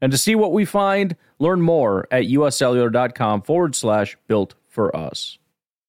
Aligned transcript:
And 0.00 0.12
to 0.12 0.18
see 0.18 0.34
what 0.34 0.52
we 0.52 0.64
find, 0.64 1.16
learn 1.38 1.60
more 1.60 2.08
at 2.10 2.24
uscellular.com 2.24 3.42
forward 3.42 3.74
slash 3.74 4.16
built 4.26 4.54
for 4.68 4.94
us. 4.96 5.38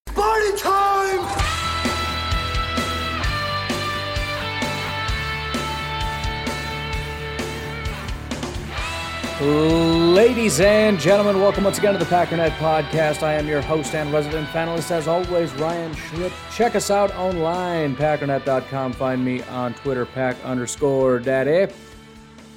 Party 0.07 0.57
time! 0.57 1.41
Ladies 9.41 10.59
and 10.59 10.99
gentlemen, 10.99 11.39
welcome 11.39 11.63
once 11.63 11.79
again 11.79 11.93
to 11.93 11.99
the 11.99 12.05
Packernet 12.05 12.51
Podcast. 12.57 13.23
I 13.23 13.33
am 13.33 13.47
your 13.47 13.61
host 13.61 13.95
and 13.95 14.13
resident 14.13 14.47
panelist, 14.49 14.91
as 14.91 15.07
always, 15.07 15.51
Ryan 15.55 15.95
Schlip. 15.95 16.31
Check 16.53 16.75
us 16.75 16.91
out 16.91 17.11
online, 17.15 17.95
packernet.com. 17.95 18.93
Find 18.93 19.25
me 19.25 19.41
on 19.43 19.73
Twitter, 19.73 20.05
pack 20.05 20.35
underscore 20.43 21.17
daddy. 21.17 21.73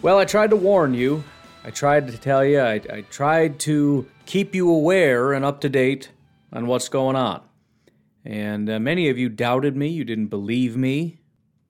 Well, 0.02 0.18
I 0.18 0.26
tried 0.26 0.50
to 0.50 0.56
warn 0.56 0.92
you. 0.92 1.24
I 1.64 1.70
tried 1.70 2.08
to 2.08 2.18
tell 2.18 2.44
you. 2.44 2.60
I, 2.60 2.74
I 2.92 3.00
tried 3.10 3.58
to 3.60 4.06
keep 4.26 4.54
you 4.54 4.70
aware 4.70 5.32
and 5.32 5.44
up 5.44 5.60
to 5.62 5.68
date 5.68 6.10
on 6.52 6.66
what's 6.66 6.88
going 6.88 7.16
on. 7.16 7.42
And 8.24 8.68
uh, 8.68 8.78
many 8.78 9.08
of 9.08 9.18
you 9.18 9.28
doubted 9.28 9.76
me. 9.76 9.88
You 9.88 10.04
didn't 10.04 10.26
believe 10.26 10.76
me. 10.76 11.18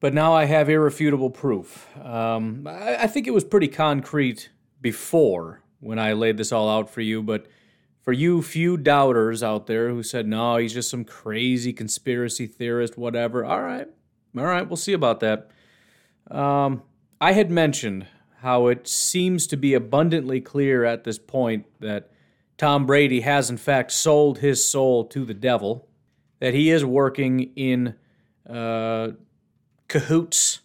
But 0.00 0.12
now 0.12 0.34
I 0.34 0.44
have 0.44 0.68
irrefutable 0.68 1.30
proof. 1.30 1.88
Um, 1.96 2.66
I, 2.66 3.04
I 3.04 3.06
think 3.06 3.26
it 3.26 3.32
was 3.32 3.44
pretty 3.44 3.68
concrete 3.68 4.50
before 4.80 5.62
when 5.80 5.98
I 5.98 6.12
laid 6.12 6.36
this 6.36 6.52
all 6.52 6.68
out 6.68 6.90
for 6.90 7.00
you, 7.00 7.22
but 7.22 7.46
for 8.02 8.12
you 8.12 8.42
few 8.42 8.76
doubters 8.76 9.42
out 9.42 9.66
there 9.66 9.88
who 9.88 10.02
said, 10.02 10.26
no, 10.26 10.56
he's 10.56 10.74
just 10.74 10.90
some 10.90 11.04
crazy 11.04 11.72
conspiracy 11.72 12.46
theorist, 12.46 12.98
whatever, 12.98 13.44
all 13.44 13.62
right, 13.62 13.88
all 14.36 14.44
right, 14.44 14.68
we'll 14.68 14.76
see 14.76 14.92
about 14.92 15.20
that. 15.20 15.50
Um, 16.30 16.82
I 17.20 17.32
had 17.32 17.50
mentioned 17.50 18.06
how 18.44 18.68
it 18.68 18.86
seems 18.86 19.46
to 19.48 19.56
be 19.56 19.74
abundantly 19.74 20.40
clear 20.40 20.84
at 20.84 21.02
this 21.02 21.18
point 21.18 21.66
that 21.80 22.10
Tom 22.56 22.86
Brady 22.86 23.22
has, 23.22 23.50
in 23.50 23.56
fact, 23.56 23.90
sold 23.90 24.38
his 24.38 24.64
soul 24.64 25.04
to 25.06 25.24
the 25.24 25.34
devil, 25.34 25.88
that 26.38 26.54
he 26.54 26.70
is 26.70 26.84
working 26.84 27.50
in 27.56 27.96
uh, 28.48 29.08
cahoots 29.88 30.60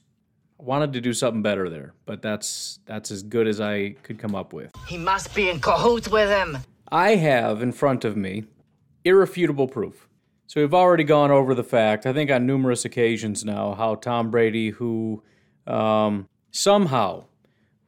I 0.59 0.63
wanted 0.65 0.91
to 0.93 1.01
do 1.01 1.13
something 1.13 1.41
better 1.41 1.69
there, 1.69 1.93
but 2.05 2.21
that's 2.21 2.79
that's 2.85 3.11
as 3.11 3.23
good 3.23 3.47
as 3.47 3.61
I 3.61 3.91
could 4.03 4.19
come 4.19 4.35
up 4.35 4.51
with. 4.51 4.71
He 4.87 4.97
must 4.97 5.33
be 5.33 5.49
in 5.49 5.61
cahoots 5.61 6.09
with 6.09 6.29
him. 6.29 6.57
I 6.91 7.15
have 7.15 7.61
in 7.61 7.71
front 7.71 8.03
of 8.03 8.17
me 8.17 8.43
irrefutable 9.05 9.67
proof. 9.67 10.09
So 10.47 10.59
we've 10.59 10.73
already 10.73 11.05
gone 11.05 11.31
over 11.31 11.53
the 11.53 11.63
fact, 11.63 12.05
I 12.05 12.11
think 12.11 12.29
on 12.29 12.45
numerous 12.45 12.83
occasions 12.83 13.45
now, 13.45 13.73
how 13.73 13.95
Tom 13.95 14.31
Brady, 14.31 14.71
who 14.71 15.23
um, 15.65 16.27
somehow, 16.51 17.25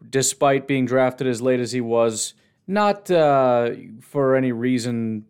despite 0.10 0.68
being 0.68 0.86
drafted 0.86 1.28
as 1.28 1.42
late 1.42 1.60
as 1.60 1.72
he 1.72 1.82
was, 1.82 2.34
not 2.68 3.10
uh, 3.12 3.72
for 4.02 4.36
any 4.36 4.52
reason 4.52 5.26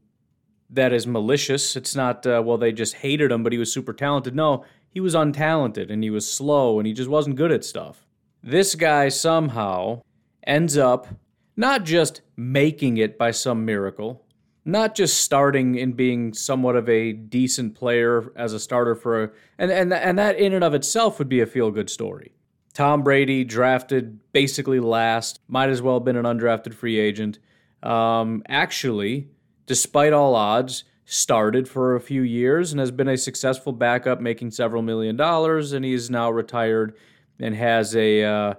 that 0.70 0.94
is 0.94 1.06
malicious. 1.06 1.76
It's 1.76 1.96
not, 1.96 2.26
uh, 2.26 2.42
well, 2.46 2.58
they 2.58 2.72
just 2.72 2.96
hated 2.96 3.32
him, 3.32 3.44
but 3.44 3.52
he 3.52 3.60
was 3.60 3.72
super 3.72 3.94
talented. 3.94 4.36
No, 4.36 4.64
he 4.90 5.00
was 5.00 5.16
untalented 5.16 5.92
and 5.92 6.04
he 6.04 6.10
was 6.10 6.30
slow 6.30 6.80
and 6.80 6.88
he 6.88 6.94
just 6.94 7.10
wasn't 7.10 7.36
good 7.36 7.52
at 7.52 7.66
stuff. 7.66 8.06
This 8.44 8.76
guy 8.76 9.10
somehow 9.10 10.02
ends 10.46 10.78
up 10.78 11.08
not 11.56 11.84
just 11.84 12.22
making 12.36 12.98
it 12.98 13.18
by 13.18 13.32
some 13.32 13.66
miracle, 13.66 14.26
not 14.66 14.96
just 14.96 15.20
starting 15.20 15.80
and 15.80 15.96
being 15.96 16.34
somewhat 16.34 16.76
of 16.76 16.88
a 16.90 17.14
decent 17.14 17.76
player 17.76 18.32
as 18.36 18.54
a 18.54 18.60
starter 18.60 18.96
for 18.96 19.24
a 19.24 19.30
and 19.58 19.72
and 19.72 19.94
and 19.94 20.18
that 20.18 20.38
in 20.38 20.54
and 20.54 20.64
of 20.64 20.74
itself 20.74 21.20
would 21.20 21.30
be 21.30 21.42
a 21.42 21.46
feel 21.46 21.72
good 21.72 21.90
story. 21.90 22.34
Tom 22.74 23.04
Brady 23.04 23.44
drafted 23.44 24.20
basically 24.32 24.80
last, 24.80 25.40
might 25.48 25.70
as 25.70 25.82
well 25.82 25.96
have 25.96 26.06
been 26.06 26.16
an 26.16 26.26
undrafted 26.26 26.74
free 26.74 27.00
agent. 27.00 27.40
Um, 27.84 28.44
actually, 28.48 29.30
despite 29.66 30.14
all 30.14 30.36
odds, 30.36 30.84
started 31.06 31.68
for 31.68 31.96
a 31.96 32.00
few 32.00 32.22
years 32.22 32.72
and 32.72 32.80
has 32.80 32.92
been 32.92 33.10
a 33.10 33.18
successful 33.18 33.74
backup, 33.74 34.22
making 34.22 34.52
several 34.52 34.82
million 34.82 35.18
dollars, 35.18 35.74
and 35.74 35.84
he's 35.84 36.10
now 36.10 36.32
retired 36.32 36.96
and 37.40 37.56
has 37.56 37.96
a 37.96 38.24
uh, 38.24 38.54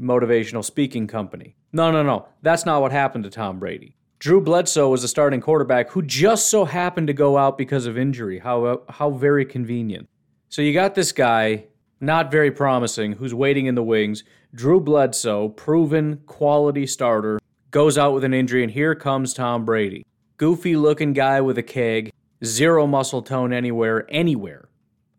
motivational 0.00 0.64
speaking 0.64 1.06
company. 1.06 1.54
No, 1.72 1.90
no, 1.92 2.02
no. 2.02 2.26
That's 2.42 2.66
not 2.66 2.80
what 2.80 2.92
happened 2.92 3.24
to 3.24 3.30
Tom 3.30 3.58
Brady. 3.58 3.94
Drew 4.18 4.40
Bledsoe 4.40 4.88
was 4.88 5.04
a 5.04 5.08
starting 5.08 5.40
quarterback 5.40 5.90
who 5.90 6.02
just 6.02 6.48
so 6.48 6.64
happened 6.64 7.06
to 7.08 7.12
go 7.12 7.36
out 7.36 7.58
because 7.58 7.86
of 7.86 7.98
injury. 7.98 8.38
How, 8.38 8.82
how 8.88 9.10
very 9.10 9.44
convenient. 9.44 10.08
So 10.48 10.62
you 10.62 10.72
got 10.72 10.94
this 10.94 11.12
guy, 11.12 11.64
not 12.02 12.30
very 12.30 12.50
promising, 12.50 13.12
who's 13.12 13.32
waiting 13.32 13.66
in 13.66 13.74
the 13.74 13.82
wings. 13.82 14.24
Drew 14.54 14.80
Bledsoe, 14.80 15.48
proven 15.48 16.18
quality 16.26 16.86
starter, 16.86 17.38
goes 17.70 17.96
out 17.96 18.12
with 18.12 18.24
an 18.24 18.34
injury, 18.34 18.62
and 18.62 18.72
here 18.72 18.94
comes 18.94 19.32
Tom 19.32 19.64
Brady 19.64 20.04
goofy 20.42 20.74
looking 20.74 21.12
guy 21.12 21.40
with 21.40 21.56
a 21.56 21.62
keg, 21.62 22.12
zero 22.44 22.84
muscle 22.84 23.22
tone 23.22 23.52
anywhere, 23.52 24.04
anywhere. 24.08 24.68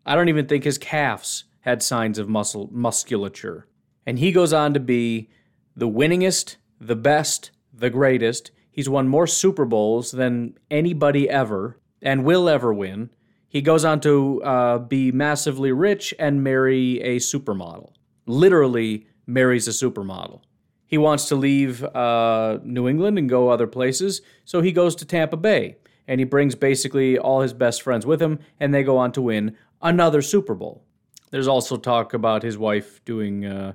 I 0.04 0.14
don't 0.14 0.28
even 0.28 0.46
think 0.46 0.64
his 0.64 0.76
calves 0.76 1.44
had 1.60 1.82
signs 1.82 2.18
of 2.18 2.28
muscle 2.28 2.68
musculature. 2.70 3.66
And 4.04 4.18
he 4.18 4.32
goes 4.32 4.52
on 4.52 4.74
to 4.74 4.80
be 4.80 5.30
the 5.74 5.88
winningest, 5.88 6.56
the 6.78 6.94
best, 6.94 7.52
the 7.72 7.88
greatest. 7.88 8.50
He's 8.70 8.86
won 8.86 9.08
more 9.08 9.26
Super 9.26 9.64
Bowls 9.64 10.10
than 10.10 10.58
anybody 10.70 11.30
ever 11.30 11.80
and 12.02 12.22
will 12.22 12.46
ever 12.46 12.74
win. 12.74 13.08
He 13.54 13.62
goes 13.62 13.84
on 13.84 14.00
to 14.00 14.42
uh, 14.42 14.78
be 14.78 15.12
massively 15.12 15.70
rich 15.70 16.12
and 16.18 16.42
marry 16.42 17.00
a 17.02 17.18
supermodel. 17.20 17.92
Literally 18.26 19.06
marries 19.28 19.68
a 19.68 19.70
supermodel. 19.70 20.40
He 20.88 20.98
wants 20.98 21.28
to 21.28 21.36
leave 21.36 21.84
uh, 21.84 22.58
New 22.64 22.88
England 22.88 23.16
and 23.16 23.28
go 23.28 23.50
other 23.50 23.68
places, 23.68 24.22
so 24.44 24.60
he 24.60 24.72
goes 24.72 24.96
to 24.96 25.04
Tampa 25.04 25.36
Bay 25.36 25.76
and 26.08 26.20
he 26.20 26.24
brings 26.24 26.56
basically 26.56 27.16
all 27.16 27.42
his 27.42 27.52
best 27.52 27.82
friends 27.82 28.04
with 28.04 28.20
him, 28.20 28.40
and 28.58 28.74
they 28.74 28.82
go 28.82 28.98
on 28.98 29.12
to 29.12 29.22
win 29.22 29.56
another 29.80 30.20
Super 30.20 30.56
Bowl. 30.56 30.82
There's 31.30 31.48
also 31.48 31.76
talk 31.76 32.12
about 32.12 32.42
his 32.42 32.58
wife 32.58 33.04
doing, 33.04 33.46
uh, 33.46 33.74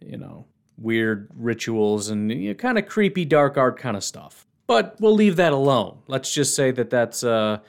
you 0.00 0.18
know, 0.18 0.46
weird 0.76 1.30
rituals 1.36 2.08
and 2.08 2.32
you 2.32 2.48
know, 2.48 2.54
kind 2.54 2.76
of 2.76 2.86
creepy 2.86 3.24
dark 3.24 3.56
art 3.56 3.78
kind 3.78 3.96
of 3.96 4.02
stuff. 4.02 4.48
But 4.66 4.96
we'll 4.98 5.14
leave 5.14 5.36
that 5.36 5.52
alone. 5.52 6.00
Let's 6.08 6.34
just 6.34 6.56
say 6.56 6.72
that 6.72 6.90
that's, 6.90 7.22
uh, 7.22 7.60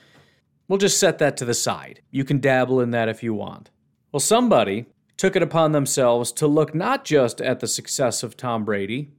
we'll 0.68 0.78
just 0.78 1.00
set 1.00 1.18
that 1.18 1.36
to 1.38 1.44
the 1.44 1.54
side. 1.54 2.02
You 2.10 2.24
can 2.24 2.38
dabble 2.38 2.80
in 2.80 2.90
that 2.92 3.08
if 3.08 3.22
you 3.22 3.34
want. 3.34 3.70
Well, 4.12 4.20
somebody 4.20 4.86
took 5.16 5.34
it 5.34 5.42
upon 5.42 5.72
themselves 5.72 6.30
to 6.32 6.46
look 6.46 6.74
not 6.74 7.04
just 7.04 7.40
at 7.40 7.60
the 7.60 7.66
success 7.66 8.22
of 8.22 8.36
Tom 8.36 8.64
Brady, 8.64 9.10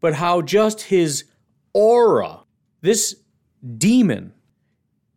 but 0.00 0.14
how 0.14 0.40
just 0.40 0.82
his 0.82 1.24
aura, 1.72 2.40
this 2.80 3.16
demon, 3.76 4.32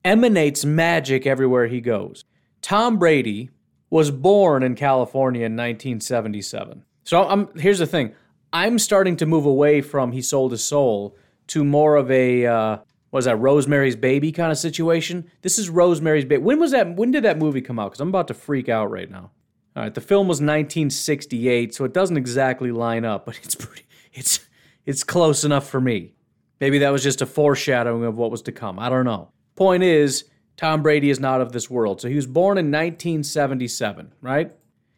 emanates 0.04 0.66
magic 0.66 1.26
everywhere 1.26 1.68
he 1.68 1.82
goes. 1.82 2.26
Tom 2.62 2.98
Brady 2.98 3.50
was 3.90 4.12
born 4.12 4.64
in 4.64 4.76
California 4.76 5.42
in 5.42 5.54
1977. 5.54 6.84
So 7.04 7.28
I'm, 7.28 7.48
here's 7.58 7.80
the 7.80 7.88
thing 7.88 8.14
I'm 8.52 8.80
starting 8.80 9.16
to 9.18 9.26
move 9.26 9.46
away 9.46 9.82
from 9.82 10.12
he 10.12 10.22
sold 10.22 10.52
his 10.52 10.64
soul 10.64 11.16
to 11.48 11.64
more 11.64 11.96
of 11.96 12.12
a. 12.12 12.46
Uh, 12.46 12.78
was 13.12 13.26
that 13.26 13.38
Rosemary's 13.38 13.96
Baby 13.96 14.32
kind 14.32 14.52
of 14.52 14.58
situation? 14.58 15.30
This 15.42 15.58
is 15.58 15.70
Rosemary's 15.70 16.26
Baby. 16.26 16.44
When 16.44 16.60
was 16.60 16.72
that? 16.72 16.96
When 16.96 17.12
did 17.12 17.24
that 17.24 17.38
movie 17.38 17.62
come 17.62 17.80
out? 17.80 17.92
Because 17.92 18.02
I'm 18.02 18.10
about 18.10 18.28
to 18.30 18.34
freak 18.34 18.70
out 18.70 18.92
right 18.92 19.10
now. 19.10 19.32
All 19.76 19.84
right, 19.84 19.94
the 19.94 20.02
film 20.02 20.28
was 20.28 20.38
1968, 20.38 21.74
so 21.74 21.86
it 21.86 21.94
doesn't 21.94 22.18
exactly 22.18 22.72
line 22.72 23.06
up, 23.06 23.26
but 23.26 23.40
it's 23.44 23.56
pretty 23.56 23.84
it's 24.14 24.40
it's 24.86 25.04
close 25.04 25.44
enough 25.44 25.70
for 25.70 25.80
me. 25.80 26.14
Maybe 26.60 26.80
that 26.80 26.90
was 26.90 27.04
just 27.04 27.22
a 27.22 27.26
foreshadowing 27.26 28.04
of 28.04 28.18
what 28.18 28.32
was 28.32 28.42
to 28.44 28.52
come. 28.52 28.80
I 28.80 28.90
don't 28.90 29.06
know. 29.06 29.30
Point 29.56 29.84
is, 29.84 30.26
Tom 30.56 30.82
Brady 30.82 31.10
is 31.10 31.20
not 31.20 31.42
of 31.42 31.52
this 31.52 31.70
world. 31.70 32.02
So 32.02 32.10
he 32.10 32.16
was 32.16 32.26
born 32.26 32.58
in 32.58 32.72
1977, 32.72 34.14
right? 34.22 34.52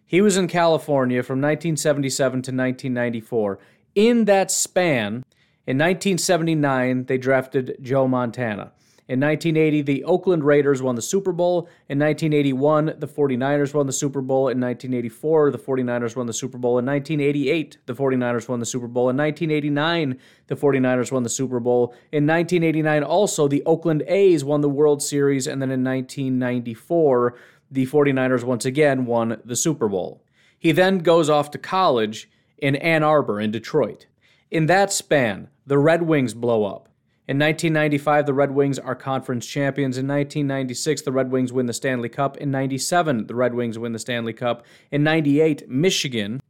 He 0.06 0.22
was 0.22 0.38
in 0.38 0.48
California 0.48 1.22
from 1.22 1.40
1977 1.40 2.32
to 2.32 2.36
1994. 2.52 3.60
In 3.96 4.26
that 4.26 4.50
span, 4.50 5.24
in 5.69 5.77
1979, 5.77 7.06
they 7.06 7.19
drafted 7.19 7.77
Joe 7.80 8.07
Montana. 8.07 8.71
In 9.07 9.19
1980, 9.19 9.83
the 9.83 10.04
Oakland 10.04 10.44
Raiders 10.44 10.81
won 10.81 10.95
the 10.95 11.01
Super 11.04 11.31
Bowl. 11.31 11.69
In 11.88 12.00
1981, 12.00 12.95
the 12.98 13.07
49ers 13.07 13.75
won 13.75 13.86
the 13.86 13.94
Super 13.94 14.21
Bowl. 14.21 14.48
In 14.48 14.60
1984, 14.60 15.51
the 15.51 15.60
49ers 15.60 16.16
won 16.16 16.25
the 16.25 16.33
Super 16.33 16.57
Bowl. 16.57 16.80
In 16.80 16.88
1988, 16.88 17.77
the 17.86 17.94
49ers 17.94 18.48
won 18.50 18.60
the 18.60 18.66
Super 18.66 18.88
Bowl. 18.88 19.10
In 19.10 19.18
1989, 19.18 20.19
the 20.48 20.56
49ers 20.56 21.12
won 21.12 21.21
the 21.21 21.30
Super 21.30 21.60
Bowl. 21.60 21.94
In 22.12 22.25
1989, 22.25 23.04
also, 23.04 23.48
the 23.48 23.63
Oakland 23.68 24.01
A's 24.07 24.44
won 24.44 24.62
the 24.62 24.69
World 24.69 25.04
Series. 25.04 25.45
And 25.45 25.62
then 25.62 25.69
in 25.69 25.83
1994, 25.83 27.36
the 27.69 27.86
49ers 27.86 28.44
once 28.44 28.66
again 28.66 29.06
won 29.06 29.39
the 29.45 29.56
Super 29.56 29.88
Bowl. 29.88 30.24
He 30.57 30.71
then 30.71 30.98
goes 31.00 31.30
off 31.30 31.51
to 31.51 31.60
college 31.60 32.27
in 32.57 32.75
Ann 32.75 33.04
Arbor 33.04 33.39
in 33.39 33.51
Detroit. 33.51 34.07
In 34.51 34.66
that 34.66 34.92
span, 34.92 35.48
the 35.69 35.77
Red 35.77 36.01
Wings 36.01 36.33
blow 36.33 36.66
up. 36.66 36.89
In 37.27 37.38
1995, 37.38 38.25
the 38.25 38.33
Red 38.33 38.51
Wings 38.51 38.80
are 38.80 38.95
conference 38.95 39.45
champions. 39.45 40.00
In 40.00 40.07
1996, 40.07 41.04
the 41.04 41.12
Red 41.12 41.30
Wings 41.30 41.54
win 41.54 41.68
the 41.68 41.74
Stanley 41.74 42.10
Cup. 42.10 42.38
In 42.38 42.50
97, 42.50 43.27
the 43.27 43.36
Red 43.36 43.54
Wings 43.54 43.77
win 43.77 43.94
the 43.94 44.00
Stanley 44.00 44.33
Cup. 44.33 44.66
In 44.89 45.04
98, 45.04 45.69
Michigan 45.69 46.42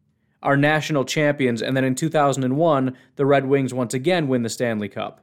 are 0.42 0.56
national 0.56 1.04
champions. 1.04 1.62
And 1.62 1.76
then 1.76 1.84
in 1.84 1.96
2001, 1.96 2.96
the 3.18 3.26
Red 3.26 3.46
Wings 3.46 3.74
once 3.74 3.94
again 3.94 4.30
win 4.30 4.44
the 4.44 4.50
Stanley 4.50 4.88
Cup. 4.88 5.20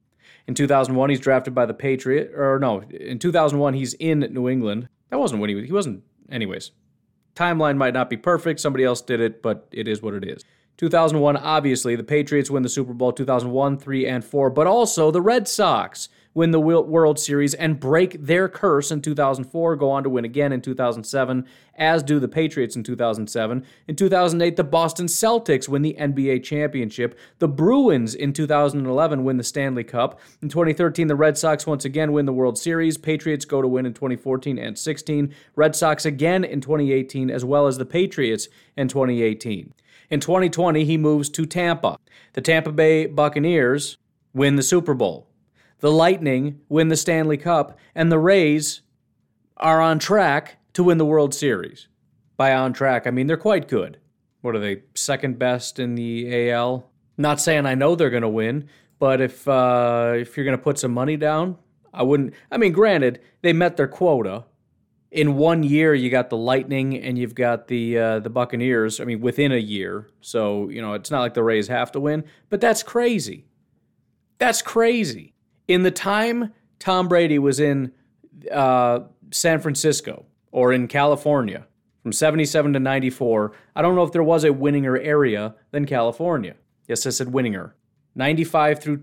In 0.46 0.54
2001, 0.54 1.08
he's 1.08 1.18
drafted 1.18 1.54
by 1.54 1.64
the 1.64 1.72
Patriot, 1.72 2.32
or 2.36 2.58
no, 2.58 2.82
in 2.82 3.18
2001, 3.18 3.72
he's 3.72 3.94
in 3.94 4.20
New 4.30 4.46
England. 4.46 4.88
That 5.08 5.18
wasn't 5.18 5.40
when 5.40 5.48
he 5.48 5.56
was, 5.56 5.64
he 5.64 5.72
wasn't, 5.72 6.02
anyways. 6.30 6.70
Timeline 7.34 7.78
might 7.78 7.94
not 7.94 8.10
be 8.10 8.18
perfect. 8.18 8.60
Somebody 8.60 8.84
else 8.84 9.00
did 9.00 9.20
it, 9.22 9.42
but 9.42 9.66
it 9.72 9.88
is 9.88 10.02
what 10.02 10.12
it 10.12 10.24
is. 10.24 10.44
2001, 10.76 11.36
obviously, 11.36 11.96
the 11.96 12.04
Patriots 12.04 12.50
win 12.50 12.62
the 12.62 12.68
Super 12.68 12.92
Bowl 12.92 13.12
2001, 13.12 13.78
3, 13.78 14.06
and 14.06 14.24
4, 14.24 14.50
but 14.50 14.66
also 14.66 15.10
the 15.10 15.22
Red 15.22 15.48
Sox 15.48 16.08
win 16.36 16.50
the 16.50 16.60
World 16.60 17.18
Series 17.18 17.54
and 17.54 17.80
break 17.80 18.22
their 18.22 18.46
curse 18.46 18.90
in 18.90 19.00
2004, 19.00 19.74
go 19.76 19.90
on 19.90 20.02
to 20.02 20.10
win 20.10 20.26
again 20.26 20.52
in 20.52 20.60
2007, 20.60 21.46
as 21.76 22.02
do 22.02 22.20
the 22.20 22.28
Patriots 22.28 22.76
in 22.76 22.82
2007. 22.82 23.64
In 23.88 23.96
2008, 23.96 24.56
the 24.56 24.62
Boston 24.62 25.06
Celtics 25.06 25.66
win 25.66 25.80
the 25.80 25.96
NBA 25.98 26.44
championship. 26.44 27.18
The 27.38 27.48
Bruins 27.48 28.14
in 28.14 28.34
2011 28.34 29.24
win 29.24 29.38
the 29.38 29.44
Stanley 29.44 29.82
Cup. 29.82 30.20
In 30.42 30.50
2013, 30.50 31.06
the 31.06 31.16
Red 31.16 31.38
Sox 31.38 31.66
once 31.66 31.86
again 31.86 32.12
win 32.12 32.26
the 32.26 32.34
World 32.34 32.58
Series. 32.58 32.98
Patriots 32.98 33.46
go 33.46 33.62
to 33.62 33.68
win 33.68 33.86
in 33.86 33.94
2014 33.94 34.58
and 34.58 34.78
16. 34.78 35.34
Red 35.54 35.74
Sox 35.74 36.04
again 36.04 36.44
in 36.44 36.60
2018, 36.60 37.30
as 37.30 37.46
well 37.46 37.66
as 37.66 37.78
the 37.78 37.86
Patriots 37.86 38.48
in 38.76 38.88
2018. 38.88 39.72
In 40.10 40.20
2020, 40.20 40.84
he 40.84 40.96
moves 40.96 41.28
to 41.30 41.46
Tampa. 41.46 41.98
The 42.34 42.40
Tampa 42.40 42.72
Bay 42.72 43.06
Buccaneers 43.06 43.96
win 44.32 44.56
the 44.56 44.62
Super 44.62 44.94
Bowl. 44.94 45.28
The 45.80 45.90
Lightning 45.90 46.60
win 46.68 46.88
the 46.88 46.96
Stanley 46.96 47.36
Cup, 47.36 47.78
and 47.94 48.10
the 48.10 48.18
Rays 48.18 48.82
are 49.56 49.80
on 49.80 49.98
track 49.98 50.58
to 50.74 50.84
win 50.84 50.98
the 50.98 51.04
World 51.04 51.34
Series. 51.34 51.88
By 52.36 52.54
on 52.54 52.72
track, 52.72 53.06
I 53.06 53.10
mean 53.10 53.26
they're 53.26 53.36
quite 53.36 53.68
good. 53.68 53.98
What 54.42 54.54
are 54.54 54.60
they, 54.60 54.82
second 54.94 55.38
best 55.38 55.78
in 55.78 55.94
the 55.94 56.50
AL? 56.50 56.88
Not 57.16 57.40
saying 57.40 57.66
I 57.66 57.74
know 57.74 57.94
they're 57.94 58.10
going 58.10 58.22
to 58.22 58.28
win, 58.28 58.68
but 58.98 59.20
if 59.20 59.48
uh, 59.48 60.12
if 60.14 60.36
you're 60.36 60.44
going 60.44 60.56
to 60.56 60.62
put 60.62 60.78
some 60.78 60.92
money 60.92 61.16
down, 61.16 61.56
I 61.92 62.02
wouldn't. 62.02 62.34
I 62.50 62.58
mean, 62.58 62.72
granted, 62.72 63.20
they 63.42 63.52
met 63.52 63.76
their 63.76 63.88
quota 63.88 64.44
in 65.16 65.34
one 65.36 65.62
year 65.62 65.94
you 65.94 66.10
got 66.10 66.28
the 66.28 66.36
Lightning 66.36 66.94
and 67.02 67.16
you've 67.16 67.34
got 67.34 67.68
the 67.68 67.98
uh, 67.98 68.18
the 68.20 68.28
Buccaneers. 68.28 69.00
I 69.00 69.04
mean, 69.04 69.20
within 69.20 69.50
a 69.50 69.56
year, 69.56 70.08
so 70.20 70.68
you 70.68 70.82
know 70.82 70.92
it's 70.92 71.10
not 71.10 71.20
like 71.20 71.34
the 71.34 71.42
Rays 71.42 71.68
have 71.68 71.90
to 71.92 72.00
win, 72.00 72.22
but 72.50 72.60
that's 72.60 72.82
crazy. 72.82 73.46
That's 74.38 74.60
crazy. 74.60 75.32
In 75.66 75.82
the 75.82 75.90
time 75.90 76.52
Tom 76.78 77.08
Brady 77.08 77.38
was 77.38 77.58
in 77.58 77.92
uh, 78.52 79.00
San 79.30 79.58
Francisco 79.60 80.26
or 80.52 80.72
in 80.72 80.86
California 80.86 81.66
from 82.02 82.12
77 82.12 82.74
to 82.74 82.78
94, 82.78 83.52
I 83.74 83.82
don't 83.82 83.94
know 83.94 84.02
if 84.02 84.12
there 84.12 84.22
was 84.22 84.44
a 84.44 84.50
winninger 84.50 85.02
area 85.02 85.54
than 85.70 85.86
California. 85.86 86.54
Yes, 86.86 87.06
I 87.06 87.10
said 87.10 87.28
winninger. 87.28 87.72
95 88.14 88.82
through 88.82 89.02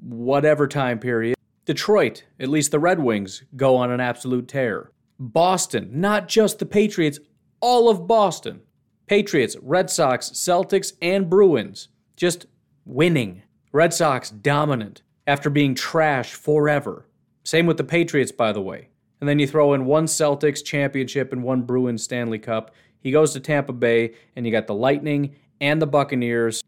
whatever 0.00 0.66
time 0.66 0.98
period. 0.98 1.36
Detroit, 1.66 2.24
at 2.40 2.48
least 2.48 2.70
the 2.70 2.80
Red 2.80 3.00
Wings, 3.00 3.44
go 3.54 3.76
on 3.76 3.90
an 3.90 4.00
absolute 4.00 4.48
tear. 4.48 4.90
Boston, 5.20 5.90
not 5.92 6.28
just 6.28 6.58
the 6.58 6.66
Patriots, 6.66 7.20
all 7.60 7.90
of 7.90 8.06
Boston. 8.06 8.62
Patriots, 9.06 9.56
Red 9.60 9.90
Sox, 9.90 10.30
Celtics, 10.30 10.94
and 11.02 11.28
Bruins 11.28 11.88
just 12.16 12.46
winning. 12.86 13.42
Red 13.70 13.92
Sox 13.92 14.30
dominant 14.30 15.02
after 15.26 15.50
being 15.50 15.74
trash 15.74 16.32
forever. 16.32 17.06
Same 17.44 17.66
with 17.66 17.76
the 17.76 17.84
Patriots, 17.84 18.32
by 18.32 18.52
the 18.52 18.62
way. 18.62 18.88
And 19.20 19.28
then 19.28 19.38
you 19.38 19.46
throw 19.46 19.74
in 19.74 19.84
one 19.84 20.06
Celtics 20.06 20.64
championship 20.64 21.32
and 21.32 21.42
one 21.42 21.62
Bruins 21.62 22.02
Stanley 22.02 22.38
Cup. 22.38 22.74
He 22.98 23.10
goes 23.10 23.34
to 23.34 23.40
Tampa 23.40 23.74
Bay, 23.74 24.14
and 24.34 24.46
you 24.46 24.52
got 24.52 24.66
the 24.66 24.74
Lightning 24.74 25.36
and 25.60 25.82
the 25.82 25.86
Buccaneers 25.86 26.62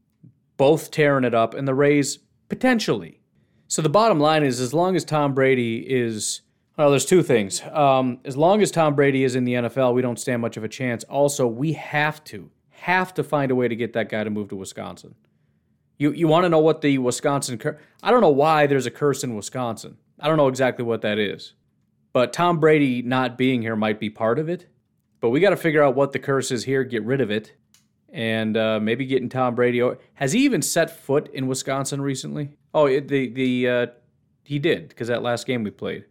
both 0.59 0.91
tearing 0.91 1.25
it 1.25 1.35
up, 1.35 1.55
and 1.55 1.67
the 1.67 1.75
Rays 1.75 2.19
potentially. 2.51 3.21
So 3.69 3.81
the 3.81 3.89
bottom 3.89 4.21
line 4.21 4.45
is 4.45 4.61
as 4.61 4.75
long 4.75 4.95
as 4.95 5.05
Tom 5.05 5.33
Brady 5.33 5.79
is 5.79 6.42
well, 6.77 6.91
there's 6.91 7.05
two 7.05 7.23
things. 7.23 7.63
Um, 7.71 8.19
as 8.25 8.37
long 8.37 8.63
as 8.63 8.71
Tom 8.71 8.95
Brady 8.95 9.25
is 9.25 9.35
in 9.35 9.45
the 9.45 9.55
NFL, 9.55 9.95
we 9.95 10.03
don't 10.03 10.19
stand 10.19 10.41
much 10.41 10.57
of 10.57 10.65
a 10.65 10.69
chance. 10.69 11.05
Also, 11.05 11.47
we 11.47 11.75
have 11.75 12.25
to 12.25 12.51
have 12.71 13.13
to 13.15 13.23
find 13.23 13.51
a 13.51 13.55
way 13.55 13.69
to 13.69 13.77
get 13.77 13.93
that 13.93 14.09
guy 14.09 14.25
to 14.25 14.31
move 14.31 14.49
to 14.49 14.57
Wisconsin. 14.57 15.15
You 15.99 16.13
you 16.13 16.27
want 16.27 16.45
to 16.45 16.49
know 16.49 16.59
what 16.59 16.81
the 16.81 16.99
Wisconsin 16.99 17.59
cur- 17.59 17.79
I 18.03 18.11
don't 18.11 18.23
know 18.23 18.31
why 18.31 18.67
there's 18.67 18.87
a 18.87 18.91
curse 18.91 19.23
in 19.23 19.37
Wisconsin. 19.37 19.99
I 20.19 20.29
don't 20.29 20.37
know 20.37 20.49
exactly 20.49 20.85
what 20.85 21.03
that 21.03 21.19
is. 21.19 21.53
But 22.13 22.33
Tom 22.33 22.59
Brady 22.59 23.03
not 23.03 23.39
being 23.39 23.63
here 23.63 23.77
might 23.77 24.01
be 24.01 24.11
part 24.11 24.39
of 24.39 24.49
it. 24.49 24.67
But 25.21 25.31
we 25.31 25.41
got 25.41 25.51
to 25.51 25.57
figure 25.57 25.83
out 25.83 25.95
what 25.95 26.13
the 26.13 26.19
curse 26.19 26.51
is 26.51 26.65
here, 26.65 26.83
get 26.83 27.05
rid 27.05 27.21
of 27.21 27.31
it, 27.31 27.55
and 28.09 28.57
uh, 28.57 28.81
maybe 28.81 29.07
getting 29.07 29.29
Tom 29.29 29.55
Brady. 29.55 29.81
Has 30.15 30.33
he 30.33 30.41
even 30.45 30.63
set 30.63 30.91
foot 30.91 31.29
in 31.33 31.47
Wisconsin 31.47 32.01
recently? 32.01 32.57
Oh, 32.75 32.89
the 32.89 33.29
the 33.29 33.69
uh, 33.69 33.87
he 34.43 34.59
did 34.59 34.89
because 34.89 35.09
that 35.09 35.23
last 35.23 35.47
game 35.47 35.63
we 35.63 35.71
played 35.71 36.07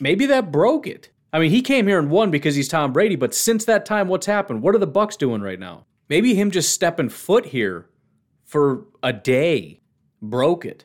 maybe 0.00 0.26
that 0.26 0.52
broke 0.52 0.86
it. 0.86 1.10
I 1.32 1.38
mean, 1.38 1.50
he 1.50 1.60
came 1.62 1.86
here 1.86 1.98
and 1.98 2.10
won 2.10 2.30
because 2.30 2.54
he's 2.54 2.68
Tom 2.68 2.92
Brady, 2.92 3.16
but 3.16 3.34
since 3.34 3.64
that 3.64 3.84
time, 3.84 4.08
what's 4.08 4.26
happened? 4.26 4.62
What 4.62 4.74
are 4.74 4.78
the 4.78 4.86
Bucks 4.86 5.16
doing 5.16 5.42
right 5.42 5.58
now? 5.58 5.84
Maybe 6.08 6.34
him 6.34 6.50
just 6.50 6.72
stepping 6.72 7.08
foot 7.08 7.46
here 7.46 7.88
for 8.44 8.86
a 9.02 9.12
day 9.12 9.80
broke 10.22 10.64
it. 10.64 10.84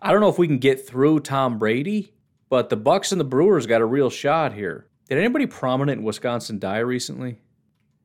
I 0.00 0.12
don't 0.12 0.20
know 0.20 0.28
if 0.28 0.38
we 0.38 0.46
can 0.46 0.58
get 0.58 0.86
through 0.86 1.20
Tom 1.20 1.58
Brady, 1.58 2.12
but 2.48 2.68
the 2.68 2.76
Bucks 2.76 3.12
and 3.12 3.20
the 3.20 3.24
Brewers 3.24 3.66
got 3.66 3.80
a 3.80 3.86
real 3.86 4.10
shot 4.10 4.52
here. 4.52 4.86
Did 5.08 5.18
anybody 5.18 5.46
prominent 5.46 6.00
in 6.00 6.04
Wisconsin 6.04 6.58
die 6.58 6.78
recently? 6.78 7.40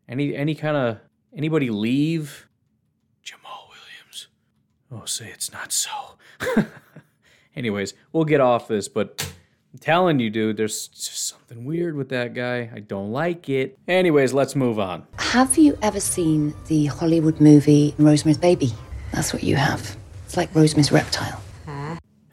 Any 0.07 0.35
any 0.35 0.56
kind 0.56 0.75
of 0.75 1.00
anybody 1.35 1.69
leave? 1.69 2.47
Jamaal 3.24 3.69
Williams. 3.69 4.27
Oh, 4.91 5.06
say 5.06 5.30
it's 5.30 5.52
not 5.52 5.71
so. 5.71 5.92
Anyways, 7.56 7.94
we'll 8.11 8.25
get 8.25 8.42
off 8.42 8.68
this, 8.68 8.87
but 8.87 9.32
I'm 9.73 9.80
telling 9.80 10.19
you, 10.19 10.30
dude, 10.30 10.57
there's 10.57 10.87
just 10.87 11.30
something 11.30 11.65
weird 11.65 11.95
with 11.95 12.09
that 12.09 12.35
guy. 12.35 12.69
I 12.73 12.80
don't 12.80 13.11
like 13.11 13.49
it. 13.49 13.80
Anyways, 13.87 14.31
let's 14.31 14.56
move 14.56 14.80
on. 14.80 15.07
Have 15.18 15.57
you 15.57 15.75
ever 15.81 15.99
seen 15.99 16.53
the 16.68 16.85
Hollywood 16.85 17.42
movie 17.42 17.95
Rosemary's 17.97 18.37
Baby? 18.37 18.71
That's 19.11 19.33
what 19.33 19.42
you 19.42 19.56
have. 19.56 19.97
It's 20.25 20.37
like 20.37 20.53
Rosemary's 20.53 20.92
Reptile. 20.92 21.42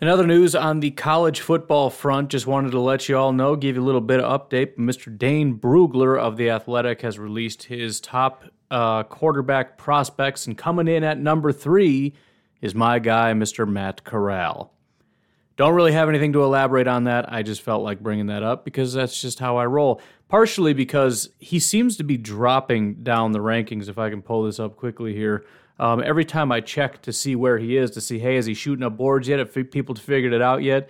In 0.03 0.09
other 0.09 0.27
news 0.27 0.55
on 0.55 0.81
the 0.81 0.91
college 0.93 1.41
football 1.41 1.91
front, 1.91 2.31
just 2.31 2.47
wanted 2.47 2.73
to 2.73 2.81
let 2.81 3.09
you 3.09 3.19
all 3.19 3.33
know, 3.35 3.55
give 3.55 3.77
you 3.77 3.83
a 3.83 3.85
little 3.85 4.01
bit 4.01 4.21
of 4.21 4.49
update. 4.49 4.77
Mr. 4.77 5.17
Dane 5.17 5.59
Brugler 5.59 6.19
of 6.19 6.39
The 6.39 6.49
Athletic 6.49 7.03
has 7.03 7.19
released 7.19 7.65
his 7.65 8.01
top 8.01 8.45
uh, 8.71 9.03
quarterback 9.03 9.77
prospects, 9.77 10.47
and 10.47 10.57
coming 10.57 10.89
in 10.89 11.05
at 11.05 11.19
number 11.19 11.53
three 11.53 12.15
is 12.63 12.75
my 12.75 12.99
guy, 12.99 13.35
Mr. 13.35 13.69
Matt 13.69 14.05
Corral. 14.05 14.73
Don't 15.61 15.75
really 15.75 15.93
have 15.93 16.09
anything 16.09 16.33
to 16.33 16.43
elaborate 16.43 16.87
on 16.87 17.05
that. 17.05 17.31
I 17.31 17.43
just 17.43 17.61
felt 17.61 17.83
like 17.83 18.01
bringing 18.01 18.29
that 18.29 18.43
up 18.43 18.65
because 18.65 18.95
that's 18.95 19.21
just 19.21 19.41
how 19.41 19.59
I 19.59 19.67
roll. 19.67 20.01
Partially 20.27 20.73
because 20.73 21.29
he 21.39 21.59
seems 21.59 21.99
to 21.99 22.03
be 22.03 22.17
dropping 22.17 23.03
down 23.03 23.33
the 23.33 23.41
rankings. 23.41 23.87
If 23.87 23.99
I 23.99 24.09
can 24.09 24.23
pull 24.23 24.45
this 24.45 24.59
up 24.59 24.77
quickly 24.77 25.15
here. 25.15 25.45
Um, 25.79 26.03
every 26.03 26.25
time 26.25 26.51
I 26.51 26.63
check 26.63 27.03
to 27.03 27.13
see 27.13 27.37
where 27.37 27.59
he 27.59 27.77
is, 27.77 27.91
to 27.91 28.01
see, 28.01 28.19
hey, 28.19 28.37
is 28.37 28.47
he 28.47 28.55
shooting 28.55 28.83
up 28.83 28.97
boards 28.97 29.29
yet? 29.29 29.39
If 29.39 29.53
people 29.71 29.95
figured 29.97 30.33
it 30.33 30.41
out 30.41 30.63
yet? 30.63 30.89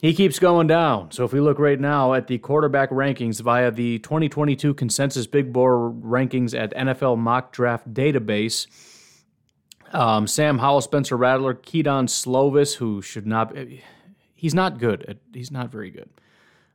He 0.00 0.14
keeps 0.14 0.38
going 0.38 0.68
down. 0.68 1.10
So 1.10 1.26
if 1.26 1.34
we 1.34 1.40
look 1.40 1.58
right 1.58 1.78
now 1.78 2.14
at 2.14 2.28
the 2.28 2.38
quarterback 2.38 2.88
rankings 2.88 3.42
via 3.42 3.70
the 3.70 3.98
2022 3.98 4.72
consensus 4.72 5.26
big 5.26 5.52
board 5.52 6.00
rankings 6.00 6.58
at 6.58 6.72
NFL 6.72 7.18
mock 7.18 7.52
draft 7.52 7.92
database, 7.92 8.68
um, 9.92 10.26
Sam 10.26 10.58
Howell, 10.58 10.80
Spencer 10.80 11.16
Rattler, 11.16 11.54
Kedon 11.54 12.06
Slovis, 12.06 12.76
who 12.76 13.02
should 13.02 13.26
not, 13.26 13.54
he's 14.34 14.54
not 14.54 14.78
good. 14.78 15.04
At, 15.08 15.18
he's 15.32 15.50
not 15.50 15.70
very 15.70 15.90
good. 15.90 16.08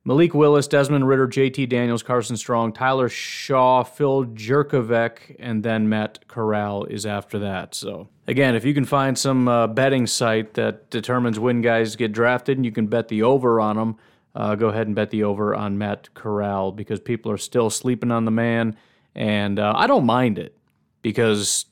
Malik 0.04 0.34
Willis, 0.34 0.68
Desmond 0.68 1.08
Ridder, 1.08 1.28
JT 1.28 1.70
Daniels, 1.70 2.02
Carson 2.02 2.36
Strong, 2.36 2.74
Tyler 2.74 3.08
Shaw, 3.08 3.84
Phil 3.84 4.26
Jurkovec, 4.26 5.36
and 5.38 5.62
then 5.62 5.90
Matt 5.90 6.28
Corral 6.28 6.86
is 6.86 7.06
after 7.06 7.38
that. 7.38 7.76
So, 7.76 8.10
again, 8.28 8.56
if 8.56 8.66
you 8.66 8.74
can 8.74 8.86
find 8.86 9.16
some 9.16 9.48
uh, 9.48 9.68
betting 9.68 10.08
site 10.08 10.56
that 10.56 10.90
determines 10.90 11.40
when 11.40 11.62
guys 11.62 11.96
get 11.96 12.14
drafted 12.14 12.58
and 12.58 12.66
you 12.66 12.72
can 12.72 12.88
bet 12.88 13.10
the 13.10 13.22
over 13.22 13.62
on 13.62 13.76
them, 13.76 13.98
uh, 14.34 14.56
go 14.56 14.70
ahead 14.70 14.88
and 14.88 14.96
bet 14.96 15.12
the 15.12 15.24
over 15.24 15.54
on 15.54 15.78
Matt 15.78 16.12
Corral 16.16 16.72
because 16.72 17.00
people 17.00 17.32
are 17.32 17.38
still 17.38 17.70
sleeping 17.70 18.10
on 18.10 18.26
the 18.26 18.32
man. 18.32 18.76
And 19.14 19.60
uh, 19.60 19.74
I 19.76 19.86
don't 19.86 20.06
mind 20.06 20.40
it 20.40 20.58
because 21.04 21.66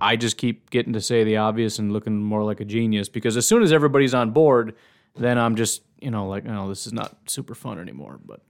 I 0.00 0.16
just 0.16 0.36
keep 0.36 0.70
getting 0.70 0.92
to 0.94 1.00
say 1.00 1.24
the 1.24 1.38
obvious 1.38 1.78
and 1.78 1.92
looking 1.92 2.22
more 2.22 2.42
like 2.42 2.60
a 2.60 2.64
genius 2.64 3.08
because 3.08 3.36
as 3.36 3.46
soon 3.46 3.62
as 3.62 3.72
everybody's 3.72 4.14
on 4.14 4.30
board, 4.30 4.74
then 5.16 5.38
I'm 5.38 5.56
just, 5.56 5.82
you 6.00 6.10
know, 6.10 6.28
like, 6.28 6.44
oh, 6.48 6.68
this 6.68 6.86
is 6.86 6.92
not 6.92 7.16
super 7.26 7.54
fun 7.54 7.78
anymore. 7.78 8.18
But 8.24 8.40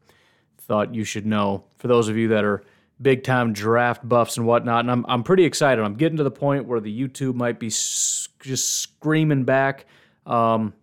thought 0.58 0.94
you 0.94 1.04
should 1.04 1.26
know 1.26 1.64
for 1.76 1.88
those 1.88 2.08
of 2.08 2.16
you 2.16 2.28
that 2.28 2.44
are 2.44 2.62
big 3.00 3.22
time 3.22 3.52
draft 3.52 4.08
buffs 4.08 4.36
and 4.36 4.46
whatnot. 4.46 4.80
And 4.80 4.90
I'm, 4.90 5.04
I'm 5.08 5.22
pretty 5.22 5.44
excited. 5.44 5.84
I'm 5.84 5.94
getting 5.94 6.16
to 6.18 6.24
the 6.24 6.30
point 6.30 6.66
where 6.66 6.80
the 6.80 7.08
YouTube 7.08 7.34
might 7.34 7.58
be 7.58 7.68
just 7.68 8.78
screaming 8.78 9.44
back. 9.44 9.86
Um, 10.26 10.74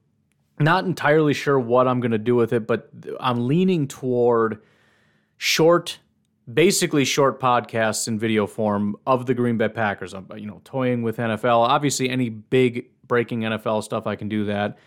not 0.60 0.86
entirely 0.86 1.34
sure 1.34 1.60
what 1.60 1.88
I'm 1.88 2.00
going 2.00 2.12
to 2.12 2.20
do 2.20 2.36
with 2.36 2.54
it, 2.54 2.68
but 2.68 2.90
I'm 3.20 3.48
leaning 3.48 3.88
toward 3.88 4.62
short, 5.38 6.00
basically 6.52 7.06
short 7.06 7.40
podcasts 7.40 8.08
in 8.08 8.20
video 8.20 8.48
form 8.48 8.96
of 9.06 9.26
the 9.26 9.34
Green 9.34 9.58
Bay 9.58 9.70
Packers. 9.70 10.14
I'm, 10.14 10.28
you 10.36 10.46
know, 10.46 10.62
toying 10.64 11.04
with 11.04 11.18
NFL. 11.18 11.60
Obviously, 11.60 12.10
any 12.10 12.30
big 12.30 12.90
breaking 13.08 13.42
NFL 13.42 13.84
stuff, 13.84 14.08
I 14.08 14.16
can 14.16 14.30
do 14.30 14.46
that. 14.46 14.78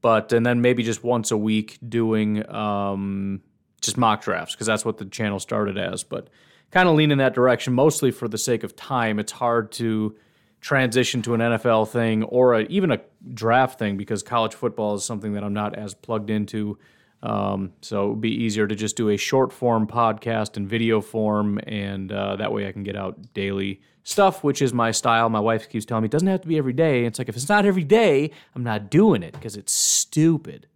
But 0.00 0.32
and 0.32 0.44
then 0.44 0.60
maybe 0.60 0.82
just 0.82 1.02
once 1.02 1.30
a 1.30 1.36
week 1.36 1.78
doing 1.88 2.48
um, 2.50 3.40
just 3.80 3.96
mock 3.96 4.22
drafts 4.22 4.54
because 4.54 4.66
that's 4.66 4.84
what 4.84 4.98
the 4.98 5.06
channel 5.06 5.40
started 5.40 5.78
as. 5.78 6.04
But 6.04 6.28
kind 6.70 6.88
of 6.88 6.94
lean 6.96 7.10
in 7.10 7.18
that 7.18 7.34
direction, 7.34 7.72
mostly 7.72 8.10
for 8.10 8.28
the 8.28 8.36
sake 8.36 8.64
of 8.64 8.76
time. 8.76 9.18
It's 9.18 9.32
hard 9.32 9.72
to 9.72 10.16
transition 10.60 11.22
to 11.22 11.34
an 11.34 11.40
NFL 11.40 11.88
thing 11.88 12.22
or 12.24 12.54
a, 12.54 12.62
even 12.64 12.90
a 12.90 12.98
draft 13.32 13.78
thing 13.78 13.96
because 13.96 14.22
college 14.22 14.54
football 14.54 14.94
is 14.94 15.04
something 15.04 15.34
that 15.34 15.44
I'm 15.44 15.52
not 15.52 15.76
as 15.76 15.94
plugged 15.94 16.30
into. 16.30 16.78
Um, 17.24 17.72
so 17.80 18.04
it 18.04 18.08
would 18.10 18.20
be 18.20 18.44
easier 18.44 18.66
to 18.66 18.74
just 18.74 18.96
do 18.96 19.08
a 19.08 19.16
short 19.16 19.50
form 19.50 19.86
podcast 19.86 20.58
in 20.58 20.68
video 20.68 21.00
form, 21.00 21.58
and 21.66 22.12
uh, 22.12 22.36
that 22.36 22.52
way 22.52 22.68
I 22.68 22.72
can 22.72 22.84
get 22.84 22.96
out 22.96 23.32
daily 23.32 23.80
stuff, 24.02 24.44
which 24.44 24.60
is 24.60 24.74
my 24.74 24.90
style. 24.90 25.30
My 25.30 25.40
wife 25.40 25.70
keeps 25.70 25.86
telling 25.86 26.02
me 26.02 26.06
it 26.06 26.12
doesn't 26.12 26.28
have 26.28 26.42
to 26.42 26.48
be 26.48 26.58
every 26.58 26.74
day. 26.74 27.06
It's 27.06 27.18
like 27.18 27.30
if 27.30 27.34
it's 27.34 27.48
not 27.48 27.64
every 27.64 27.82
day, 27.82 28.30
I'm 28.54 28.62
not 28.62 28.90
doing 28.90 29.22
it 29.22 29.32
because 29.32 29.56
it's 29.56 29.72
stupid. 29.72 30.66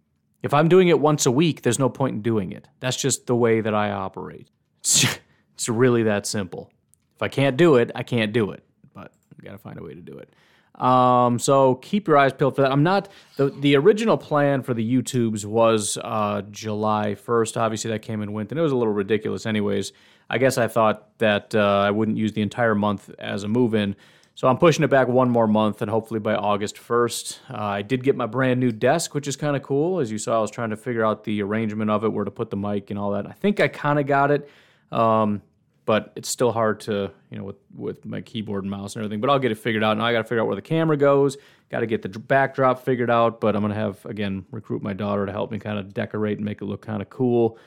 If 0.41 0.51
I'm 0.51 0.67
doing 0.67 0.87
it 0.87 0.99
once 0.99 1.27
a 1.27 1.31
week, 1.31 1.61
there's 1.61 1.77
no 1.77 1.87
point 1.87 2.15
in 2.15 2.21
doing 2.23 2.51
it. 2.51 2.67
That's 2.79 2.97
just 2.97 3.27
the 3.27 3.35
way 3.35 3.61
that 3.61 3.75
I 3.75 3.91
operate. 3.91 4.49
It's, 4.79 5.05
it's 5.53 5.69
really 5.69 6.03
that 6.03 6.25
simple. 6.25 6.71
If 7.15 7.21
I 7.21 7.27
can't 7.27 7.57
do 7.57 7.75
it, 7.75 7.91
I 7.93 8.01
can't 8.01 8.33
do 8.33 8.51
it. 8.51 8.63
But 8.95 9.13
I've 9.31 9.43
got 9.43 9.51
to 9.51 9.57
find 9.59 9.77
a 9.77 9.83
way 9.83 9.93
to 9.93 10.01
do 10.01 10.17
it. 10.17 10.33
Um, 10.79 11.39
so 11.39 11.75
keep 11.75 12.07
your 12.07 12.17
eyes 12.17 12.31
peeled 12.31 12.55
for 12.55 12.61
that. 12.61 12.71
I'm 12.71 12.83
not 12.83 13.09
the 13.35 13.49
the 13.49 13.75
original 13.75 14.17
plan 14.17 14.61
for 14.61 14.73
the 14.73 14.95
YouTubes 14.95 15.45
was 15.45 15.97
uh, 16.03 16.41
July 16.51 17.15
1st. 17.15 17.57
Obviously, 17.57 17.91
that 17.91 18.01
came 18.01 18.21
and 18.21 18.33
went, 18.33 18.51
and 18.51 18.59
it 18.59 18.63
was 18.63 18.71
a 18.71 18.77
little 18.77 18.93
ridiculous, 18.93 19.45
anyways. 19.45 19.91
I 20.29 20.37
guess 20.37 20.57
I 20.57 20.67
thought 20.67 21.17
that 21.17 21.53
uh, 21.55 21.59
I 21.59 21.91
wouldn't 21.91 22.17
use 22.17 22.33
the 22.33 22.41
entire 22.41 22.75
month 22.75 23.09
as 23.17 23.43
a 23.43 23.47
move-in, 23.47 23.95
so 24.35 24.47
I'm 24.47 24.57
pushing 24.57 24.85
it 24.85 24.89
back 24.89 25.09
one 25.09 25.29
more 25.29 25.47
month, 25.47 25.81
and 25.81 25.91
hopefully 25.91 26.21
by 26.21 26.35
August 26.35 26.77
1st. 26.77 27.39
Uh, 27.49 27.57
I 27.57 27.81
did 27.81 28.03
get 28.03 28.15
my 28.15 28.25
brand 28.25 28.59
new 28.59 28.71
desk, 28.71 29.13
which 29.13 29.27
is 29.27 29.35
kind 29.35 29.57
of 29.57 29.63
cool. 29.63 29.99
As 29.99 30.11
you 30.11 30.17
saw, 30.17 30.37
I 30.37 30.41
was 30.41 30.51
trying 30.51 30.69
to 30.69 30.77
figure 30.77 31.03
out 31.03 31.25
the 31.25 31.41
arrangement 31.41 31.91
of 31.91 32.05
it, 32.05 32.13
where 32.13 32.23
to 32.23 32.31
put 32.31 32.51
the 32.51 32.57
mic 32.57 32.89
and 32.89 32.97
all 32.97 33.11
that. 33.11 33.27
I 33.27 33.33
think 33.33 33.59
I 33.59 33.67
kind 33.67 33.99
of 33.99 34.07
got 34.07 34.31
it. 34.31 34.49
Um, 34.93 35.41
but 35.89 36.13
it's 36.15 36.29
still 36.29 36.51
hard 36.51 36.79
to 36.81 37.09
you 37.31 37.37
know 37.39 37.43
with 37.43 37.55
with 37.73 38.05
my 38.05 38.21
keyboard 38.21 38.63
and 38.63 38.69
mouse 38.69 38.93
and 38.95 39.03
everything. 39.03 39.19
But 39.19 39.31
I'll 39.31 39.39
get 39.39 39.51
it 39.51 39.55
figured 39.55 39.83
out. 39.83 39.97
Now 39.97 40.05
I 40.05 40.11
got 40.11 40.19
to 40.19 40.23
figure 40.23 40.41
out 40.41 40.45
where 40.45 40.55
the 40.55 40.61
camera 40.61 40.95
goes. 40.95 41.35
Got 41.71 41.79
to 41.79 41.87
get 41.87 42.03
the 42.03 42.09
backdrop 42.09 42.85
figured 42.85 43.09
out. 43.09 43.41
But 43.41 43.55
I'm 43.55 43.63
gonna 43.63 43.73
have 43.73 44.05
again 44.05 44.45
recruit 44.51 44.83
my 44.83 44.93
daughter 44.93 45.25
to 45.25 45.31
help 45.31 45.49
me 45.49 45.57
kind 45.57 45.79
of 45.79 45.91
decorate 45.91 46.37
and 46.37 46.45
make 46.45 46.61
it 46.61 46.65
look 46.65 46.83
kind 46.83 47.01
of 47.01 47.09
cool. 47.09 47.57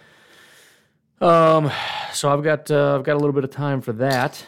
Um, 1.21 1.73
so 2.13 2.33
I've 2.33 2.45
got 2.45 2.71
uh, 2.71 2.95
I've 2.95 3.03
got 3.03 3.15
a 3.15 3.19
little 3.19 3.33
bit 3.33 3.43
of 3.43 3.51
time 3.51 3.81
for 3.81 3.93
that. 3.95 4.47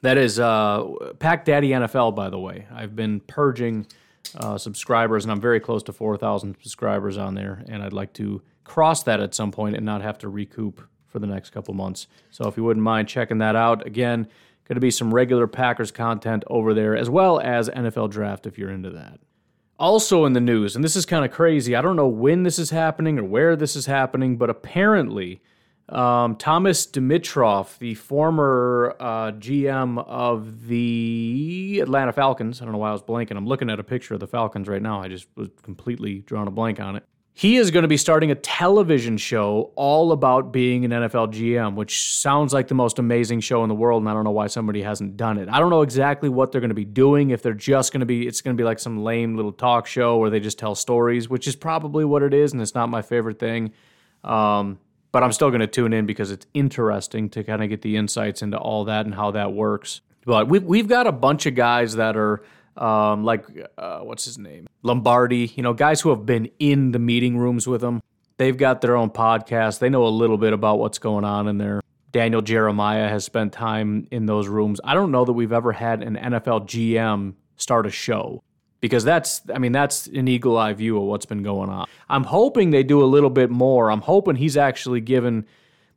That 0.00 0.16
is 0.16 0.40
uh, 0.40 0.84
Pack 1.18 1.44
Daddy 1.44 1.72
NFL, 1.72 2.14
by 2.14 2.30
the 2.30 2.38
way. 2.38 2.66
I've 2.72 2.96
been 2.96 3.20
purging 3.20 3.86
uh, 4.34 4.56
subscribers, 4.56 5.26
and 5.26 5.32
I'm 5.32 5.42
very 5.42 5.60
close 5.60 5.82
to 5.82 5.92
4,000 5.92 6.56
subscribers 6.62 7.18
on 7.18 7.34
there, 7.34 7.62
and 7.68 7.82
I'd 7.82 7.92
like 7.92 8.14
to 8.14 8.40
cross 8.64 9.02
that 9.02 9.20
at 9.20 9.34
some 9.34 9.52
point 9.52 9.76
and 9.76 9.84
not 9.84 10.00
have 10.00 10.16
to 10.20 10.30
recoup 10.30 10.80
for 11.14 11.20
the 11.20 11.28
next 11.28 11.50
couple 11.50 11.72
months. 11.74 12.08
So 12.32 12.48
if 12.48 12.56
you 12.56 12.64
wouldn't 12.64 12.82
mind 12.82 13.06
checking 13.06 13.38
that 13.38 13.54
out, 13.54 13.86
again, 13.86 14.24
going 14.66 14.74
to 14.74 14.80
be 14.80 14.90
some 14.90 15.14
regular 15.14 15.46
Packers 15.46 15.92
content 15.92 16.42
over 16.48 16.74
there, 16.74 16.96
as 16.96 17.08
well 17.08 17.38
as 17.38 17.68
NFL 17.68 18.10
Draft 18.10 18.48
if 18.48 18.58
you're 18.58 18.72
into 18.72 18.90
that. 18.90 19.20
Also 19.78 20.24
in 20.24 20.32
the 20.32 20.40
news, 20.40 20.74
and 20.74 20.84
this 20.84 20.96
is 20.96 21.06
kind 21.06 21.24
of 21.24 21.30
crazy, 21.30 21.76
I 21.76 21.82
don't 21.82 21.94
know 21.94 22.08
when 22.08 22.42
this 22.42 22.58
is 22.58 22.70
happening 22.70 23.20
or 23.20 23.22
where 23.22 23.54
this 23.54 23.76
is 23.76 23.86
happening, 23.86 24.36
but 24.36 24.50
apparently 24.50 25.40
um, 25.88 26.34
Thomas 26.34 26.84
Dimitroff, 26.84 27.78
the 27.78 27.94
former 27.94 28.96
uh, 28.98 29.30
GM 29.32 30.04
of 30.04 30.66
the 30.66 31.78
Atlanta 31.80 32.12
Falcons, 32.12 32.60
I 32.60 32.64
don't 32.64 32.72
know 32.72 32.78
why 32.78 32.88
I 32.88 32.92
was 32.92 33.02
blanking. 33.02 33.36
I'm 33.36 33.46
looking 33.46 33.70
at 33.70 33.78
a 33.78 33.84
picture 33.84 34.14
of 34.14 34.20
the 34.20 34.26
Falcons 34.26 34.66
right 34.66 34.82
now. 34.82 35.00
I 35.00 35.06
just 35.06 35.28
was 35.36 35.50
completely 35.62 36.18
drawing 36.20 36.48
a 36.48 36.50
blank 36.50 36.80
on 36.80 36.96
it. 36.96 37.04
He 37.36 37.56
is 37.56 37.72
going 37.72 37.82
to 37.82 37.88
be 37.88 37.96
starting 37.96 38.30
a 38.30 38.36
television 38.36 39.16
show 39.16 39.72
all 39.74 40.12
about 40.12 40.52
being 40.52 40.84
an 40.84 40.92
NFL 40.92 41.32
GM, 41.32 41.74
which 41.74 42.14
sounds 42.14 42.52
like 42.52 42.68
the 42.68 42.76
most 42.76 43.00
amazing 43.00 43.40
show 43.40 43.64
in 43.64 43.68
the 43.68 43.74
world. 43.74 44.02
And 44.02 44.08
I 44.08 44.14
don't 44.14 44.22
know 44.22 44.30
why 44.30 44.46
somebody 44.46 44.82
hasn't 44.82 45.16
done 45.16 45.38
it. 45.38 45.48
I 45.48 45.58
don't 45.58 45.70
know 45.70 45.82
exactly 45.82 46.28
what 46.28 46.52
they're 46.52 46.60
going 46.60 46.68
to 46.68 46.76
be 46.76 46.84
doing. 46.84 47.30
If 47.30 47.42
they're 47.42 47.52
just 47.52 47.92
going 47.92 48.00
to 48.00 48.06
be, 48.06 48.28
it's 48.28 48.40
going 48.40 48.56
to 48.56 48.60
be 48.60 48.64
like 48.64 48.78
some 48.78 49.02
lame 49.02 49.34
little 49.34 49.50
talk 49.50 49.88
show 49.88 50.16
where 50.18 50.30
they 50.30 50.38
just 50.38 50.60
tell 50.60 50.76
stories, 50.76 51.28
which 51.28 51.48
is 51.48 51.56
probably 51.56 52.04
what 52.04 52.22
it 52.22 52.32
is. 52.32 52.52
And 52.52 52.62
it's 52.62 52.76
not 52.76 52.88
my 52.88 53.02
favorite 53.02 53.40
thing. 53.40 53.72
Um, 54.22 54.78
but 55.10 55.24
I'm 55.24 55.32
still 55.32 55.50
going 55.50 55.60
to 55.60 55.66
tune 55.66 55.92
in 55.92 56.06
because 56.06 56.30
it's 56.30 56.46
interesting 56.54 57.28
to 57.30 57.42
kind 57.42 57.64
of 57.64 57.68
get 57.68 57.82
the 57.82 57.96
insights 57.96 58.42
into 58.42 58.58
all 58.58 58.84
that 58.84 59.06
and 59.06 59.14
how 59.14 59.32
that 59.32 59.52
works. 59.52 60.02
But 60.24 60.48
we've, 60.48 60.62
we've 60.62 60.88
got 60.88 61.08
a 61.08 61.12
bunch 61.12 61.46
of 61.46 61.56
guys 61.56 61.96
that 61.96 62.16
are 62.16 62.44
um, 62.76 63.24
like 63.24 63.44
uh, 63.76 64.00
what's 64.00 64.24
his 64.24 64.38
name, 64.38 64.68
Lombardi. 64.84 65.52
You 65.56 65.64
know, 65.64 65.72
guys 65.72 66.00
who 66.02 66.10
have 66.10 66.24
been 66.24 66.48
in 66.60 66.92
the 66.92 67.00
meeting 67.00 67.36
rooms 67.36 67.66
with 67.66 67.82
him. 67.82 68.00
They've 68.36 68.56
got 68.56 68.80
their 68.80 68.96
own 68.96 69.10
podcast. 69.10 69.78
They 69.80 69.88
know 69.88 70.06
a 70.06 70.08
little 70.08 70.38
bit 70.38 70.52
about 70.52 70.78
what's 70.78 70.98
going 70.98 71.24
on 71.24 71.48
in 71.48 71.58
there. 71.58 71.80
Daniel 72.12 72.42
Jeremiah 72.42 73.08
has 73.08 73.24
spent 73.24 73.52
time 73.52 74.06
in 74.12 74.26
those 74.26 74.46
rooms. 74.46 74.80
I 74.84 74.94
don't 74.94 75.10
know 75.10 75.24
that 75.24 75.32
we've 75.32 75.52
ever 75.52 75.72
had 75.72 76.02
an 76.02 76.16
NFL 76.16 76.66
GM 76.66 77.34
start 77.56 77.86
a 77.86 77.90
show 77.90 78.42
because 78.80 79.02
that's 79.02 79.40
I 79.52 79.58
mean 79.58 79.72
that's 79.72 80.06
an 80.08 80.28
eagle 80.28 80.58
eye 80.58 80.74
view 80.74 80.96
of 80.96 81.04
what's 81.04 81.26
been 81.26 81.42
going 81.42 81.70
on. 81.70 81.86
I'm 82.08 82.24
hoping 82.24 82.70
they 82.70 82.82
do 82.82 83.02
a 83.02 83.06
little 83.06 83.30
bit 83.30 83.50
more. 83.50 83.90
I'm 83.90 84.02
hoping 84.02 84.36
he's 84.36 84.56
actually 84.56 85.00
given 85.00 85.46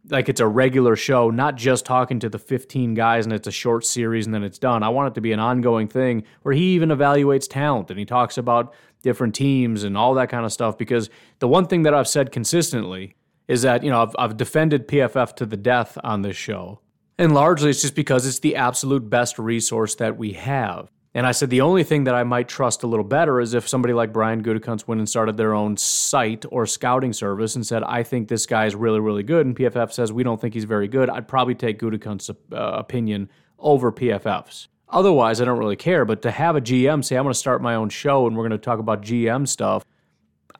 like 0.09 0.29
it's 0.29 0.39
a 0.39 0.47
regular 0.47 0.95
show, 0.95 1.29
not 1.29 1.55
just 1.55 1.85
talking 1.85 2.19
to 2.19 2.29
the 2.29 2.39
15 2.39 2.93
guys 2.93 3.25
and 3.25 3.33
it's 3.33 3.47
a 3.47 3.51
short 3.51 3.85
series 3.85 4.25
and 4.25 4.33
then 4.33 4.43
it's 4.43 4.59
done. 4.59 4.83
I 4.83 4.89
want 4.89 5.09
it 5.09 5.15
to 5.15 5.21
be 5.21 5.31
an 5.31 5.39
ongoing 5.39 5.87
thing 5.87 6.23
where 6.43 6.53
he 6.53 6.73
even 6.75 6.89
evaluates 6.89 7.49
talent 7.49 7.89
and 7.89 7.99
he 7.99 8.05
talks 8.05 8.37
about 8.37 8.73
different 9.03 9.35
teams 9.35 9.83
and 9.83 9.97
all 9.97 10.13
that 10.15 10.29
kind 10.29 10.45
of 10.45 10.53
stuff. 10.53 10.77
Because 10.77 11.09
the 11.39 11.47
one 11.47 11.67
thing 11.67 11.83
that 11.83 11.93
I've 11.93 12.07
said 12.07 12.31
consistently 12.31 13.15
is 13.47 13.61
that, 13.61 13.83
you 13.83 13.89
know, 13.89 14.01
I've, 14.01 14.15
I've 14.17 14.37
defended 14.37 14.87
PFF 14.87 15.35
to 15.37 15.45
the 15.45 15.57
death 15.57 15.97
on 16.03 16.21
this 16.21 16.35
show. 16.35 16.79
And 17.17 17.33
largely 17.33 17.69
it's 17.69 17.81
just 17.81 17.95
because 17.95 18.25
it's 18.25 18.39
the 18.39 18.55
absolute 18.55 19.09
best 19.09 19.39
resource 19.39 19.95
that 19.95 20.17
we 20.17 20.33
have. 20.33 20.91
And 21.17 21.25
I 21.25 21.31
said 21.31 21.49
the 21.49 21.61
only 21.61 21.83
thing 21.83 22.03
that 22.03 22.13
I 22.13 22.21
might 22.23 22.47
trust 22.47 22.83
a 22.83 22.87
little 22.87 23.03
better 23.03 23.41
is 23.41 23.55
if 23.55 23.67
somebody 23.67 23.91
like 23.91 24.13
Brian 24.13 24.43
Gutekunst 24.43 24.87
went 24.87 24.99
and 24.99 25.09
started 25.09 25.35
their 25.35 25.55
own 25.55 25.75
site 25.75 26.45
or 26.51 26.67
scouting 26.67 27.11
service 27.11 27.55
and 27.55 27.65
said, 27.65 27.81
I 27.81 28.03
think 28.03 28.27
this 28.27 28.45
guy 28.45 28.67
is 28.67 28.75
really, 28.75 28.99
really 28.99 29.23
good, 29.23 29.47
and 29.47 29.55
PFF 29.55 29.91
says 29.91 30.13
we 30.13 30.21
don't 30.21 30.39
think 30.39 30.53
he's 30.53 30.65
very 30.65 30.87
good, 30.87 31.09
I'd 31.09 31.27
probably 31.27 31.55
take 31.55 31.79
Gutekunst's 31.79 32.29
uh, 32.29 32.35
opinion 32.55 33.31
over 33.57 33.91
PFF's. 33.91 34.67
Otherwise, 34.89 35.41
I 35.41 35.45
don't 35.45 35.57
really 35.57 35.75
care. 35.75 36.05
But 36.05 36.21
to 36.21 36.29
have 36.29 36.55
a 36.55 36.61
GM 36.61 37.03
say, 37.03 37.17
I'm 37.17 37.23
going 37.23 37.33
to 37.33 37.39
start 37.39 37.63
my 37.63 37.73
own 37.73 37.89
show 37.89 38.27
and 38.27 38.37
we're 38.37 38.47
going 38.47 38.51
to 38.51 38.63
talk 38.63 38.77
about 38.77 39.01
GM 39.01 39.47
stuff, 39.47 39.83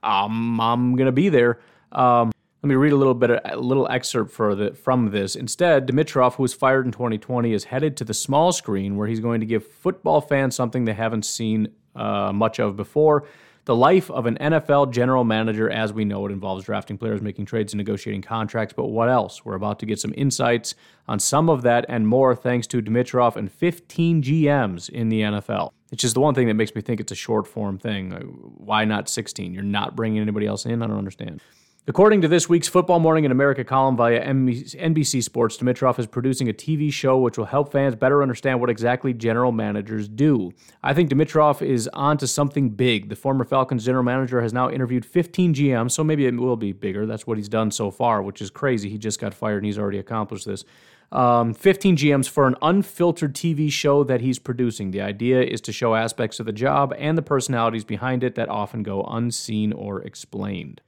um, 0.02 0.60
I'm 0.60 0.96
going 0.96 1.06
to 1.06 1.12
be 1.12 1.30
there. 1.30 1.60
Um, 1.92 2.32
let 2.64 2.70
me 2.70 2.76
read 2.76 2.92
a 2.92 2.96
little 2.96 3.14
bit, 3.14 3.40
a 3.46 3.56
little 3.58 3.88
excerpt 3.90 4.36
the, 4.36 4.76
from 4.82 5.12
this. 5.12 5.36
Instead, 5.36 5.88
Dimitroff, 5.88 6.36
who 6.36 6.44
was 6.44 6.54
fired 6.54 6.86
in 6.86 6.92
2020, 6.92 7.54
is 7.54 7.66
headed 7.66 7.96
to 7.98 8.04
the 8.04 8.16
small 8.16 8.52
screen 8.52 8.98
where 8.98 9.08
he's 9.08 9.20
going 9.20 9.42
to 9.42 9.46
give 9.46 9.66
football 9.66 10.22
fans 10.22 10.56
something 10.56 10.86
they 10.86 10.94
haven't 10.94 11.24
seen 11.24 11.70
uh, 11.96 12.32
much 12.34 12.60
of 12.60 12.76
before. 12.76 13.26
The 13.66 13.76
life 13.76 14.10
of 14.10 14.26
an 14.26 14.38
NFL 14.38 14.92
general 14.92 15.26
manager, 15.26 15.70
as 15.70 15.92
we 15.92 16.06
know 16.06 16.26
it, 16.26 16.32
involves 16.32 16.64
drafting 16.64 16.98
players, 16.98 17.22
making 17.22 17.46
trades, 17.46 17.74
and 17.74 17.78
negotiating 17.78 18.22
contracts. 18.22 18.74
But 18.74 18.86
what 18.86 19.10
else? 19.10 19.44
We're 19.44 19.56
about 19.56 19.80
to 19.80 19.86
get 19.86 20.00
some 20.00 20.14
insights 20.16 20.74
on 21.08 21.20
some 21.20 21.50
of 21.50 21.64
that 21.64 21.86
and 21.90 22.08
more 22.08 22.34
thanks 22.34 22.66
to 22.68 22.82
Dimitroff 22.82 23.36
and 23.36 23.52
15 23.52 24.24
GMs 24.24 24.90
in 24.90 25.10
the 25.10 25.22
NFL. 25.22 25.74
It's 25.92 26.02
just 26.02 26.14
the 26.14 26.22
one 26.22 26.34
thing 26.34 26.48
that 26.48 26.54
makes 26.54 26.74
me 26.74 26.82
think 26.82 27.02
it's 27.02 27.12
a 27.12 27.16
short 27.16 27.46
form 27.46 27.78
thing. 27.78 28.12
Why 28.58 28.86
not 28.86 29.10
16? 29.10 29.54
You're 29.54 29.64
not 29.64 29.96
bringing 29.96 30.22
anybody 30.22 30.48
else 30.48 30.66
in? 30.66 30.82
I 30.82 30.88
don't 30.88 30.98
understand. 30.98 31.42
According 31.90 32.20
to 32.24 32.28
this 32.28 32.50
week's 32.50 32.68
Football 32.68 33.00
Morning 33.00 33.24
in 33.24 33.32
America 33.32 33.64
column 33.64 33.96
via 33.96 34.22
NBC 34.22 35.24
Sports, 35.24 35.56
Dimitroff 35.56 35.98
is 36.00 36.06
producing 36.06 36.50
a 36.50 36.54
TV 36.54 36.92
show 36.92 37.18
which 37.18 37.38
will 37.38 37.46
help 37.46 37.72
fans 37.72 37.96
better 37.96 38.22
understand 38.22 38.60
what 38.60 38.70
exactly 38.70 39.14
general 39.14 39.54
managers 39.54 40.10
do. 40.10 40.52
I 40.84 40.94
think 40.94 41.10
Dimitroff 41.10 41.62
is 41.62 41.88
on 41.94 42.18
to 42.18 42.28
something 42.28 42.72
big. 42.72 43.08
The 43.08 43.16
former 43.16 43.46
Falcons 43.46 43.86
general 43.86 44.04
manager 44.04 44.42
has 44.42 44.52
now 44.52 44.70
interviewed 44.70 45.06
15 45.06 45.54
GMs, 45.54 45.92
so 45.92 46.04
maybe 46.04 46.26
it 46.26 46.36
will 46.36 46.58
be 46.58 46.74
bigger. 46.74 47.06
That's 47.06 47.26
what 47.26 47.38
he's 47.38 47.48
done 47.48 47.72
so 47.72 47.90
far, 47.90 48.22
which 48.22 48.42
is 48.42 48.50
crazy. 48.50 48.90
He 48.90 48.98
just 48.98 49.22
got 49.22 49.34
fired 49.34 49.60
and 49.60 49.66
he's 49.66 49.80
already 49.80 50.00
accomplished 50.00 50.46
this. 50.46 50.66
Um, 51.14 51.54
15 51.54 51.96
GMs 51.96 52.28
for 52.28 52.48
an 52.48 52.58
unfiltered 52.62 53.34
TV 53.34 53.72
show 53.72 54.04
that 54.04 54.20
he's 54.20 54.40
producing. 54.40 54.92
The 54.92 55.00
idea 55.00 55.42
is 55.42 55.62
to 55.62 55.72
show 55.72 55.96
aspects 55.96 56.42
of 56.42 56.48
the 56.48 56.52
job 56.52 56.94
and 56.98 57.18
the 57.18 57.22
personalities 57.22 57.86
behind 57.86 58.26
it 58.26 58.36
that 58.36 58.50
often 58.50 58.84
go 58.84 59.04
unseen 59.04 59.72
or 59.72 60.02
explained. 60.02 60.82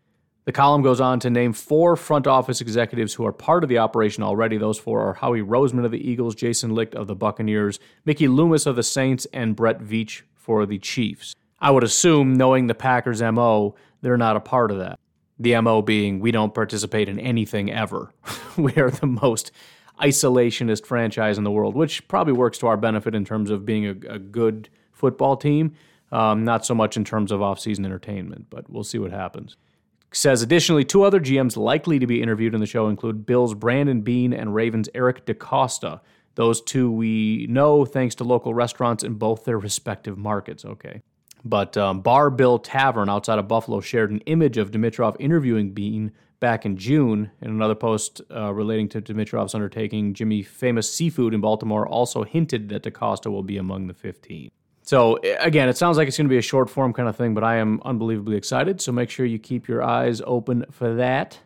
The 0.50 0.53
column 0.53 0.82
goes 0.82 1.00
on 1.00 1.20
to 1.20 1.29
name 1.29 1.53
four 1.53 1.96
front 1.96 2.25
office 2.25 2.60
executives 2.60 3.13
who 3.13 3.24
are 3.24 3.32
part 3.32 3.62
of 3.62 3.70
the 3.70 3.77
operation 3.77 4.24
already. 4.24 4.58
Those 4.58 4.79
four 4.79 5.00
are 5.01 5.13
Howie 5.13 5.44
Roseman 5.44 5.86
of 5.86 5.91
the 5.91 6.10
Eagles, 6.10 6.34
Jason 6.34 6.74
Licht 6.74 6.96
of 6.96 7.06
the 7.06 7.13
Buccaneers, 7.13 7.79
Mickey 8.03 8.27
Loomis 8.27 8.65
of 8.65 8.75
the 8.75 8.82
Saints, 8.82 9.27
and 9.32 9.56
Brett 9.56 9.77
Veach 9.79 10.24
for 10.34 10.65
the 10.65 10.79
Chiefs. 10.79 11.36
I 11.60 11.70
would 11.70 11.84
assume, 11.84 12.34
knowing 12.34 12.65
the 12.65 12.74
Packers' 12.74 13.22
MO, 13.22 13.75
they're 14.01 14.18
not 14.18 14.38
a 14.38 14.39
part 14.39 14.72
of 14.72 14.79
that. 14.79 15.00
The 15.38 15.62
MO 15.62 15.84
being, 15.84 16.20
we 16.20 16.32
don't 16.32 16.56
participate 16.56 17.10
in 17.10 17.20
anything 17.20 17.72
ever. 17.72 18.12
we 18.58 18.74
are 18.77 18.89
the 18.89 19.06
most 19.06 19.51
isolationist 20.01 20.84
franchise 20.84 21.38
in 21.38 21.44
the 21.44 21.51
world, 21.51 21.75
which 21.75 22.08
probably 22.08 22.34
works 22.34 22.58
to 22.58 22.65
our 22.65 22.77
benefit 22.77 23.13
in 23.13 23.24
terms 23.24 23.51
of 23.51 23.68
being 23.68 23.86
a, 23.86 23.91
a 24.15 24.18
good 24.18 24.68
football 24.94 25.38
team, 25.38 25.75
um, 26.12 26.44
not 26.44 26.65
so 26.65 26.74
much 26.74 26.98
in 26.98 27.06
terms 27.06 27.32
of 27.32 27.39
off-season 27.39 27.86
entertainment, 27.86 28.48
but 28.50 28.68
we'll 28.68 28.84
see 28.84 28.98
what 28.98 29.12
happens 29.12 29.56
says 30.12 30.42
additionally, 30.42 30.84
two 30.84 31.04
other 31.04 31.20
GMs 31.20 31.58
likely 31.58 32.00
to 32.00 32.08
be 32.08 32.22
interviewed 32.22 32.54
in 32.54 32.60
the 32.60 32.66
show 32.66 32.88
include 32.88 33.25
Bills 33.25 33.54
Brandon 33.54 34.01
Beane 34.01 34.34
and 34.34 34.56
Ravens 34.56 34.89
Eric 34.94 35.25
DeCosta. 35.25 36.01
Those 36.36 36.62
two 36.62 36.92
we 36.92 37.48
know 37.50 37.86
thanks 37.86 38.16
to 38.16 38.24
local 38.24 38.54
restaurants 38.54 39.04
in 39.04 39.16
both 39.16 39.46
their 39.46 39.60
respective 39.60 40.18
markets. 40.18 40.66
Okay. 40.66 41.01
But 41.46 41.78
um, 41.78 42.01
Bar 42.01 42.30
Bill 42.32 42.60
Tavern 42.60 43.10
outside 43.10 43.39
of 43.39 43.48
Buffalo 43.48 43.80
shared 43.82 44.12
an 44.12 44.20
image 44.22 44.58
of 44.58 44.72
Dimitroff 44.72 45.16
interviewing 45.20 45.72
Beane 45.72 46.12
back 46.39 46.66
in 46.66 46.78
June. 46.78 47.32
In 47.42 47.51
another 47.51 47.75
post 47.75 48.22
uh, 48.34 48.54
relating 48.54 48.89
to 48.89 49.01
Dimitroff's 49.01 49.56
undertaking, 49.56 50.13
Jimmy 50.13 50.44
Famous 50.44 50.92
Seafood 50.92 51.34
in 51.34 51.42
Baltimore 51.42 51.88
also 51.88 52.24
hinted 52.24 52.70
that 52.70 52.84
DeCosta 52.84 53.32
will 53.32 53.44
be 53.44 53.58
among 53.58 53.88
the 53.88 53.94
15. 53.94 54.51
So 54.89 55.19
again, 55.39 55.69
it 55.69 55.77
sounds 55.77 55.98
like 55.98 56.08
it's 56.08 56.17
going 56.17 56.25
to 56.25 56.34
be 56.34 56.39
a 56.39 56.41
short 56.41 56.67
form 56.67 56.93
kind 56.93 57.08
of 57.08 57.15
thing, 57.15 57.36
but 57.36 57.43
I 57.43 57.58
am 57.58 57.79
unbelievably 57.86 58.36
excited. 58.36 58.81
So 58.81 58.91
make 58.91 59.12
sure 59.12 59.24
you 59.24 59.38
keep 59.38 59.67
your 59.67 59.84
eyes 59.84 60.19
open 60.25 60.65
for 60.72 60.96
that. 60.96 61.38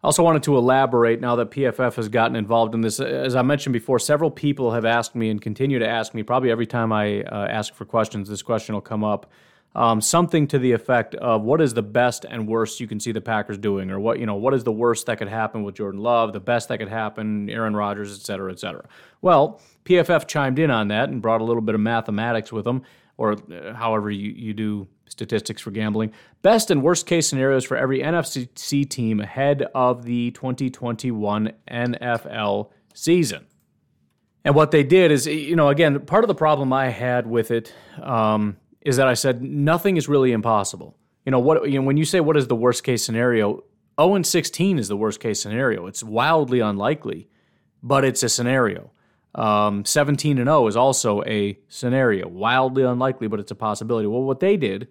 I 0.00 0.06
also 0.06 0.22
wanted 0.22 0.44
to 0.44 0.56
elaborate 0.56 1.20
now 1.20 1.34
that 1.34 1.50
PFF 1.50 1.96
has 1.96 2.08
gotten 2.08 2.36
involved 2.36 2.72
in 2.72 2.82
this. 2.82 3.00
As 3.00 3.34
I 3.34 3.42
mentioned 3.42 3.72
before, 3.72 3.98
several 3.98 4.30
people 4.30 4.70
have 4.70 4.84
asked 4.84 5.16
me 5.16 5.30
and 5.30 5.42
continue 5.42 5.80
to 5.80 5.88
ask 5.88 6.14
me. 6.14 6.22
Probably 6.22 6.52
every 6.52 6.68
time 6.68 6.92
I 6.92 7.22
uh, 7.22 7.48
ask 7.50 7.74
for 7.74 7.84
questions, 7.84 8.28
this 8.28 8.42
question 8.42 8.76
will 8.76 8.80
come 8.80 9.02
up 9.02 9.28
um, 9.74 10.00
something 10.00 10.46
to 10.46 10.60
the 10.60 10.70
effect 10.70 11.16
of 11.16 11.42
what 11.42 11.60
is 11.60 11.74
the 11.74 11.82
best 11.82 12.24
and 12.24 12.46
worst 12.46 12.78
you 12.78 12.86
can 12.86 13.00
see 13.00 13.10
the 13.10 13.20
Packers 13.20 13.58
doing, 13.58 13.90
or 13.90 13.98
what 13.98 14.20
you 14.20 14.26
know, 14.26 14.36
what 14.36 14.54
is 14.54 14.62
the 14.62 14.70
worst 14.70 15.06
that 15.06 15.18
could 15.18 15.26
happen 15.26 15.64
with 15.64 15.74
Jordan 15.74 16.00
Love, 16.00 16.32
the 16.32 16.38
best 16.38 16.68
that 16.68 16.78
could 16.78 16.88
happen, 16.88 17.50
Aaron 17.50 17.74
Rodgers, 17.74 18.16
et 18.16 18.24
cetera, 18.24 18.52
et 18.52 18.60
cetera. 18.60 18.84
Well, 19.20 19.60
PFF 19.84 20.26
chimed 20.26 20.58
in 20.58 20.70
on 20.70 20.88
that 20.88 21.08
and 21.08 21.20
brought 21.20 21.40
a 21.40 21.44
little 21.44 21.62
bit 21.62 21.74
of 21.74 21.80
mathematics 21.80 22.52
with 22.52 22.64
them, 22.64 22.82
or 23.16 23.32
uh, 23.32 23.74
however 23.74 24.10
you, 24.10 24.32
you 24.32 24.54
do 24.54 24.88
statistics 25.06 25.62
for 25.62 25.70
gambling. 25.70 26.12
Best 26.42 26.70
and 26.70 26.82
worst 26.82 27.06
case 27.06 27.28
scenarios 27.28 27.64
for 27.64 27.76
every 27.76 28.00
NFC 28.00 28.88
team 28.88 29.20
ahead 29.20 29.66
of 29.74 30.04
the 30.04 30.30
2021 30.32 31.52
NFL 31.70 32.70
season. 32.94 33.46
And 34.44 34.54
what 34.54 34.70
they 34.70 34.82
did 34.82 35.10
is, 35.10 35.26
you 35.26 35.56
know, 35.56 35.68
again, 35.68 36.00
part 36.00 36.24
of 36.24 36.28
the 36.28 36.34
problem 36.34 36.72
I 36.72 36.88
had 36.88 37.26
with 37.26 37.50
it 37.50 37.72
um, 38.02 38.56
is 38.82 38.96
that 38.96 39.08
I 39.08 39.14
said 39.14 39.42
nothing 39.42 39.96
is 39.96 40.08
really 40.08 40.32
impossible. 40.32 40.98
You 41.24 41.32
know 41.32 41.38
what? 41.38 41.70
You 41.70 41.80
know 41.80 41.86
when 41.86 41.96
you 41.96 42.04
say 42.04 42.20
what 42.20 42.36
is 42.36 42.48
the 42.48 42.56
worst 42.56 42.84
case 42.84 43.02
scenario, 43.02 43.64
0 43.98 44.16
and 44.16 44.26
16 44.26 44.78
is 44.78 44.88
the 44.88 44.96
worst 44.96 45.20
case 45.20 45.40
scenario. 45.40 45.86
It's 45.86 46.02
wildly 46.02 46.60
unlikely, 46.60 47.28
but 47.82 48.04
it's 48.04 48.22
a 48.22 48.28
scenario. 48.28 48.90
Um, 49.34 49.84
17 49.84 50.38
and 50.38 50.46
0 50.46 50.66
is 50.68 50.76
also 50.76 51.22
a 51.24 51.58
scenario, 51.68 52.28
wildly 52.28 52.84
unlikely, 52.84 53.26
but 53.26 53.40
it's 53.40 53.50
a 53.50 53.56
possibility. 53.56 54.06
Well, 54.06 54.22
what 54.22 54.40
they 54.40 54.56
did, 54.56 54.88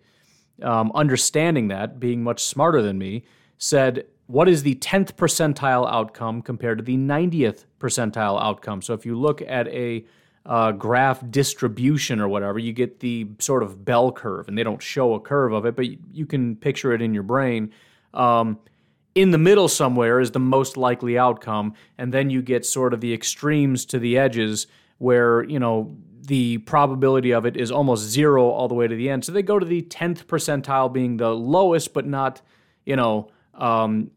um, 0.62 0.92
understanding 0.94 1.70
that, 1.70 2.00
being 2.00 2.24
much 2.24 2.44
smarter 2.44 2.82
than 2.82 2.98
me, 2.98 3.24
said, 3.58 4.06
what 4.28 4.50
is 4.50 4.64
the 4.64 4.76
10th 4.76 5.14
percentile 5.14 5.90
outcome 5.90 6.42
compared 6.42 6.78
to 6.78 6.84
the 6.84 6.98
90th 6.98 7.66
percentile 7.80 8.42
outcome? 8.42 8.82
So 8.82 8.94
if 8.94 9.06
you 9.06 9.18
look 9.18 9.42
at 9.42 9.68
a 9.68 10.06
uh, 10.46 10.72
graph 10.74 11.24
distribution 11.30 12.20
or 12.20 12.28
whatever, 12.28 12.60
you 12.60 12.74
get 12.74 13.00
the 13.00 13.28
sort 13.40 13.64
of 13.64 13.86
bell 13.86 14.12
curve, 14.12 14.48
and 14.48 14.58
they 14.58 14.64
don't 14.64 14.82
show 14.82 15.14
a 15.14 15.20
curve 15.20 15.54
of 15.54 15.66
it, 15.66 15.76
but 15.76 15.86
you 16.14 16.26
can 16.26 16.56
picture 16.56 16.94
it 16.94 17.02
in 17.02 17.14
your 17.14 17.24
brain. 17.24 17.72
Um, 18.14 18.60
in 19.16 19.32
the 19.32 19.38
middle 19.38 19.68
somewhere 19.68 20.20
is 20.20 20.32
the 20.32 20.40
most 20.40 20.78
likely 20.78 21.18
outcome, 21.18 21.74
and 21.98 22.14
then 22.14 22.30
you 22.30 22.42
get 22.42 22.66
sort 22.66 22.94
of 22.94 23.02
the 23.02 23.14
extremes 23.14 23.86
to 23.86 24.00
the 24.00 24.18
edges 24.18 24.68
where 24.98 25.44
you 25.44 25.60
know 25.60 25.96
the 26.22 26.58
probability 26.60 27.32
of 27.32 27.46
it 27.46 27.58
is 27.58 27.70
almost 27.70 28.04
zero 28.04 28.48
all 28.48 28.68
the 28.68 28.74
way 28.74 28.88
to 28.88 28.96
the 28.96 29.10
end. 29.10 29.26
So 29.26 29.32
they 29.32 29.44
go 29.44 29.60
to 29.60 29.66
the 29.66 29.82
tenth 29.82 30.28
percentile 30.28 30.92
being 30.92 31.18
the 31.18 31.36
lowest, 31.36 31.94
but 31.94 32.06
not 32.06 32.42
you 32.86 32.96
know 32.96 33.30
um, 33.54 34.12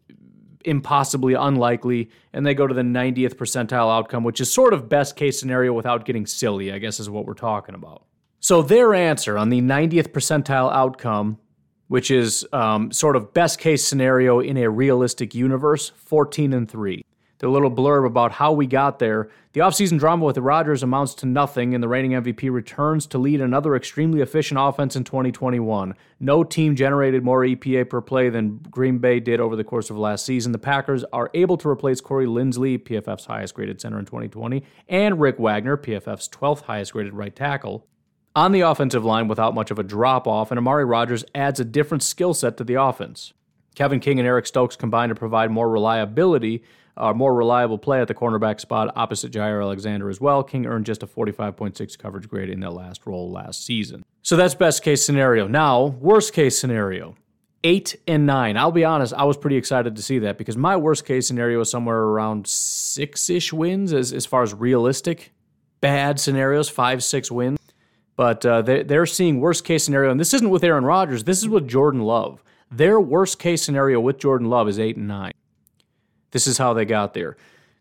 impossibly 0.64 1.34
unlikely, 1.34 2.10
and 2.32 2.44
they 2.44 2.54
go 2.54 2.66
to 2.66 2.74
the 2.74 2.82
90th 2.82 3.34
percentile 3.34 3.94
outcome, 3.94 4.24
which 4.24 4.40
is 4.40 4.52
sort 4.52 4.74
of 4.74 4.88
best 4.88 5.16
case 5.16 5.38
scenario 5.38 5.72
without 5.72 6.04
getting 6.04 6.26
silly, 6.26 6.72
I 6.72 6.78
guess 6.78 7.00
is 7.00 7.08
what 7.08 7.26
we're 7.26 7.34
talking 7.34 7.74
about. 7.74 8.04
So 8.40 8.62
their 8.62 8.94
answer 8.94 9.38
on 9.38 9.48
the 9.48 9.60
90th 9.60 10.08
percentile 10.08 10.72
outcome, 10.72 11.38
which 11.88 12.10
is 12.10 12.46
um, 12.52 12.92
sort 12.92 13.16
of 13.16 13.32
best 13.32 13.58
case 13.58 13.84
scenario 13.84 14.40
in 14.40 14.56
a 14.56 14.68
realistic 14.68 15.34
universe, 15.34 15.90
14 15.96 16.52
and 16.52 16.70
3 16.70 17.04
the 17.38 17.48
little 17.48 17.70
blurb 17.70 18.06
about 18.06 18.32
how 18.32 18.52
we 18.52 18.66
got 18.66 18.98
there. 18.98 19.28
The 19.52 19.60
offseason 19.60 19.98
drama 19.98 20.24
with 20.24 20.34
the 20.34 20.42
Rodgers 20.42 20.82
amounts 20.82 21.14
to 21.16 21.26
nothing, 21.26 21.74
and 21.74 21.82
the 21.82 21.88
reigning 21.88 22.12
MVP 22.12 22.50
returns 22.50 23.06
to 23.08 23.18
lead 23.18 23.40
another 23.40 23.74
extremely 23.74 24.20
efficient 24.20 24.58
offense 24.60 24.96
in 24.96 25.04
2021. 25.04 25.94
No 26.20 26.44
team 26.44 26.76
generated 26.76 27.24
more 27.24 27.42
EPA 27.42 27.88
per 27.90 28.00
play 28.00 28.28
than 28.28 28.58
Green 28.70 28.98
Bay 28.98 29.20
did 29.20 29.40
over 29.40 29.56
the 29.56 29.64
course 29.64 29.90
of 29.90 29.98
last 29.98 30.24
season. 30.24 30.52
The 30.52 30.58
Packers 30.58 31.04
are 31.12 31.30
able 31.34 31.56
to 31.58 31.68
replace 31.68 32.00
Corey 32.00 32.26
Linsley, 32.26 32.78
PFF's 32.78 33.26
highest 33.26 33.54
graded 33.54 33.80
center 33.80 33.98
in 33.98 34.06
2020, 34.06 34.62
and 34.88 35.20
Rick 35.20 35.38
Wagner, 35.38 35.76
PFF's 35.76 36.28
12th 36.28 36.62
highest 36.62 36.92
graded 36.92 37.14
right 37.14 37.34
tackle. 37.34 37.86
On 38.36 38.52
the 38.52 38.60
offensive 38.60 39.02
line 39.02 39.28
without 39.28 39.54
much 39.54 39.70
of 39.70 39.78
a 39.78 39.82
drop 39.82 40.26
off, 40.26 40.50
and 40.50 40.58
Amari 40.58 40.84
Rodgers 40.84 41.24
adds 41.34 41.58
a 41.58 41.64
different 41.64 42.02
skill 42.02 42.34
set 42.34 42.58
to 42.58 42.64
the 42.64 42.74
offense. 42.74 43.32
Kevin 43.74 43.98
King 43.98 44.18
and 44.18 44.28
Eric 44.28 44.46
Stokes 44.46 44.76
combine 44.76 45.08
to 45.08 45.14
provide 45.14 45.50
more 45.50 45.70
reliability 45.70 46.62
a 46.98 47.12
more 47.12 47.34
reliable 47.34 47.78
play 47.78 48.00
at 48.00 48.08
the 48.08 48.14
cornerback 48.14 48.60
spot 48.60 48.92
opposite 48.96 49.32
Jaire 49.32 49.62
Alexander 49.62 50.08
as 50.08 50.20
well. 50.20 50.42
King 50.42 50.66
earned 50.66 50.86
just 50.86 51.02
a 51.02 51.06
45.6 51.06 51.98
coverage 51.98 52.28
grade 52.28 52.48
in 52.48 52.60
that 52.60 52.72
last 52.72 53.06
role 53.06 53.30
last 53.30 53.64
season. 53.64 54.02
So 54.22 54.36
that's 54.36 54.54
best 54.54 54.82
case 54.82 55.04
scenario. 55.04 55.46
Now, 55.46 55.84
worst 55.86 56.32
case 56.32 56.58
scenario. 56.58 57.14
Eight 57.64 57.96
and 58.06 58.26
nine. 58.26 58.56
I'll 58.56 58.72
be 58.72 58.84
honest, 58.84 59.12
I 59.12 59.24
was 59.24 59.36
pretty 59.36 59.56
excited 59.56 59.96
to 59.96 60.02
see 60.02 60.20
that 60.20 60.38
because 60.38 60.56
my 60.56 60.76
worst 60.76 61.04
case 61.04 61.26
scenario 61.26 61.60
is 61.60 61.70
somewhere 61.70 61.98
around 61.98 62.46
six 62.46 63.28
ish 63.28 63.52
wins 63.52 63.92
as, 63.92 64.12
as 64.12 64.24
far 64.24 64.42
as 64.42 64.54
realistic 64.54 65.32
bad 65.80 66.18
scenarios, 66.18 66.68
five, 66.68 67.04
six 67.04 67.30
wins. 67.30 67.58
But 68.16 68.44
uh, 68.44 68.62
they, 68.62 68.82
they're 68.82 69.06
seeing 69.06 69.40
worst 69.40 69.64
case 69.64 69.84
scenario, 69.84 70.10
and 70.10 70.18
this 70.18 70.34
isn't 70.34 70.50
with 70.50 70.64
Aaron 70.64 70.84
Rodgers, 70.84 71.24
this 71.24 71.38
is 71.38 71.48
with 71.48 71.68
Jordan 71.68 72.00
Love. 72.00 72.42
Their 72.70 73.00
worst 73.00 73.38
case 73.38 73.62
scenario 73.62 74.00
with 74.00 74.18
Jordan 74.18 74.48
Love 74.48 74.68
is 74.68 74.78
eight 74.78 74.96
and 74.96 75.06
nine. 75.06 75.32
This 76.32 76.46
is 76.46 76.58
how 76.58 76.72
they 76.72 76.84
got 76.84 77.14
there. 77.14 77.36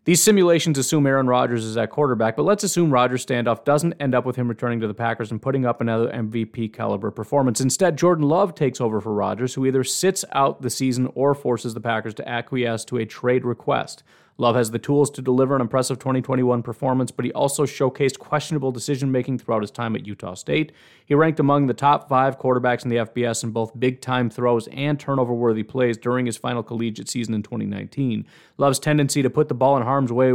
These 0.06 0.22
simulations 0.22 0.78
assume 0.78 1.04
Aaron 1.04 1.26
Rodgers 1.26 1.64
is 1.64 1.76
at 1.76 1.90
quarterback, 1.90 2.36
but 2.36 2.44
let's 2.44 2.62
assume 2.62 2.92
Rodgers' 2.92 3.26
standoff 3.26 3.64
doesn't 3.64 3.94
end 3.94 4.14
up 4.14 4.24
with 4.24 4.36
him 4.36 4.46
returning 4.46 4.78
to 4.78 4.86
the 4.86 4.94
Packers 4.94 5.32
and 5.32 5.42
putting 5.42 5.66
up 5.66 5.80
another 5.80 6.08
MVP 6.12 6.72
caliber 6.72 7.10
performance. 7.10 7.60
Instead, 7.60 7.98
Jordan 7.98 8.28
Love 8.28 8.54
takes 8.54 8.80
over 8.80 9.00
for 9.00 9.12
Rodgers, 9.12 9.54
who 9.54 9.66
either 9.66 9.82
sits 9.82 10.24
out 10.30 10.62
the 10.62 10.70
season 10.70 11.10
or 11.16 11.34
forces 11.34 11.74
the 11.74 11.80
Packers 11.80 12.14
to 12.14 12.28
acquiesce 12.28 12.84
to 12.84 12.98
a 12.98 13.04
trade 13.04 13.44
request. 13.44 14.04
Love 14.38 14.54
has 14.54 14.70
the 14.70 14.78
tools 14.78 15.10
to 15.10 15.22
deliver 15.22 15.54
an 15.54 15.62
impressive 15.62 15.98
2021 15.98 16.62
performance, 16.62 17.10
but 17.10 17.24
he 17.24 17.32
also 17.32 17.64
showcased 17.64 18.18
questionable 18.18 18.70
decision 18.70 19.10
making 19.10 19.38
throughout 19.38 19.62
his 19.62 19.70
time 19.70 19.96
at 19.96 20.06
Utah 20.06 20.34
State. 20.34 20.72
He 21.06 21.14
ranked 21.14 21.40
among 21.40 21.66
the 21.66 21.74
top 21.74 22.08
five 22.08 22.38
quarterbacks 22.38 22.84
in 22.84 22.90
the 22.90 22.96
FBS 22.96 23.44
in 23.44 23.50
both 23.50 23.78
big 23.78 24.00
time 24.00 24.28
throws 24.28 24.68
and 24.68 25.00
turnover 25.00 25.32
worthy 25.32 25.62
plays 25.62 25.96
during 25.96 26.26
his 26.26 26.36
final 26.36 26.62
collegiate 26.62 27.08
season 27.08 27.32
in 27.32 27.42
2019. 27.42 28.26
Love's 28.58 28.78
tendency 28.78 29.22
to 29.22 29.30
put 29.30 29.48
the 29.48 29.54
ball 29.54 29.76
in 29.76 29.82
harm's 29.82 30.12
way 30.12 30.32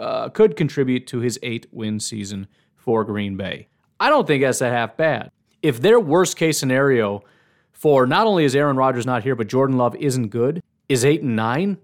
uh, 0.00 0.30
could 0.30 0.56
contribute 0.56 1.06
to 1.08 1.20
his 1.20 1.38
eight 1.42 1.66
win 1.72 2.00
season 2.00 2.46
for 2.74 3.04
Green 3.04 3.36
Bay. 3.36 3.68
I 4.00 4.08
don't 4.08 4.26
think 4.26 4.42
that's 4.42 4.62
a 4.62 4.70
half 4.70 4.96
bad. 4.96 5.30
If 5.60 5.80
their 5.80 6.00
worst 6.00 6.36
case 6.36 6.58
scenario 6.58 7.22
for 7.82 8.06
not 8.06 8.26
only 8.26 8.44
is 8.44 8.56
Aaron 8.56 8.76
Rodgers 8.76 9.06
not 9.06 9.22
here, 9.24 9.34
but 9.34 9.48
Jordan 9.48 9.76
Love 9.76 9.94
isn't 9.96 10.28
good, 10.28 10.62
is 10.88 11.04
eight 11.04 11.22
and 11.22 11.36
nine. 11.36 11.78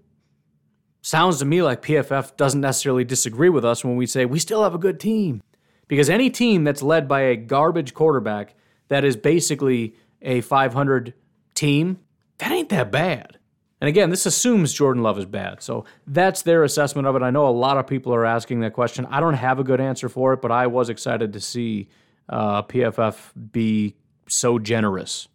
Sounds 1.01 1.39
to 1.39 1.45
me 1.45 1.61
like 1.61 1.81
PFF 1.81 2.35
doesn't 2.35 2.61
necessarily 2.61 3.03
disagree 3.03 3.49
with 3.49 3.63
us 3.63 3.83
when 3.83 3.95
we 3.95 4.05
say 4.05 4.25
we 4.25 4.39
still 4.39 4.63
have 4.63 4.75
a 4.75 4.79
good 4.79 4.99
team. 4.99 5.41
Because 5.87 6.09
any 6.09 6.29
team 6.29 6.63
that's 6.63 6.83
led 6.83 7.07
by 7.07 7.21
a 7.21 7.35
garbage 7.35 7.93
quarterback 7.93 8.53
that 8.89 9.03
is 9.03 9.15
basically 9.15 9.95
a 10.21 10.41
500 10.41 11.13
team, 11.55 11.99
that 12.37 12.51
ain't 12.51 12.69
that 12.69 12.91
bad. 12.91 13.39
And 13.81 13.87
again, 13.87 14.09
this 14.09 14.25
assumes 14.25 14.73
Jordan 14.73 15.03
Love 15.03 15.17
is 15.17 15.25
bad. 15.25 15.63
So 15.63 15.85
that's 16.05 16.41
their 16.41 16.63
assessment 16.63 17.07
of 17.07 17.15
it. 17.15 17.21
I 17.21 17.31
know 17.31 17.47
a 17.47 17.49
lot 17.49 17.77
of 17.77 17.87
people 17.87 18.13
are 18.13 18.25
asking 18.25 18.59
that 18.59 18.73
question. 18.73 19.05
I 19.09 19.19
don't 19.19 19.35
have 19.35 19.59
a 19.59 19.63
good 19.63 19.79
answer 19.79 20.09
for 20.09 20.33
it, 20.33 20.41
but 20.41 20.51
I 20.51 20.67
was 20.67 20.89
excited 20.89 21.31
to 21.33 21.39
see 21.39 21.87
uh, 22.27 22.63
PFF 22.63 23.31
be 23.51 23.95
so 24.27 24.59
generous. 24.59 25.27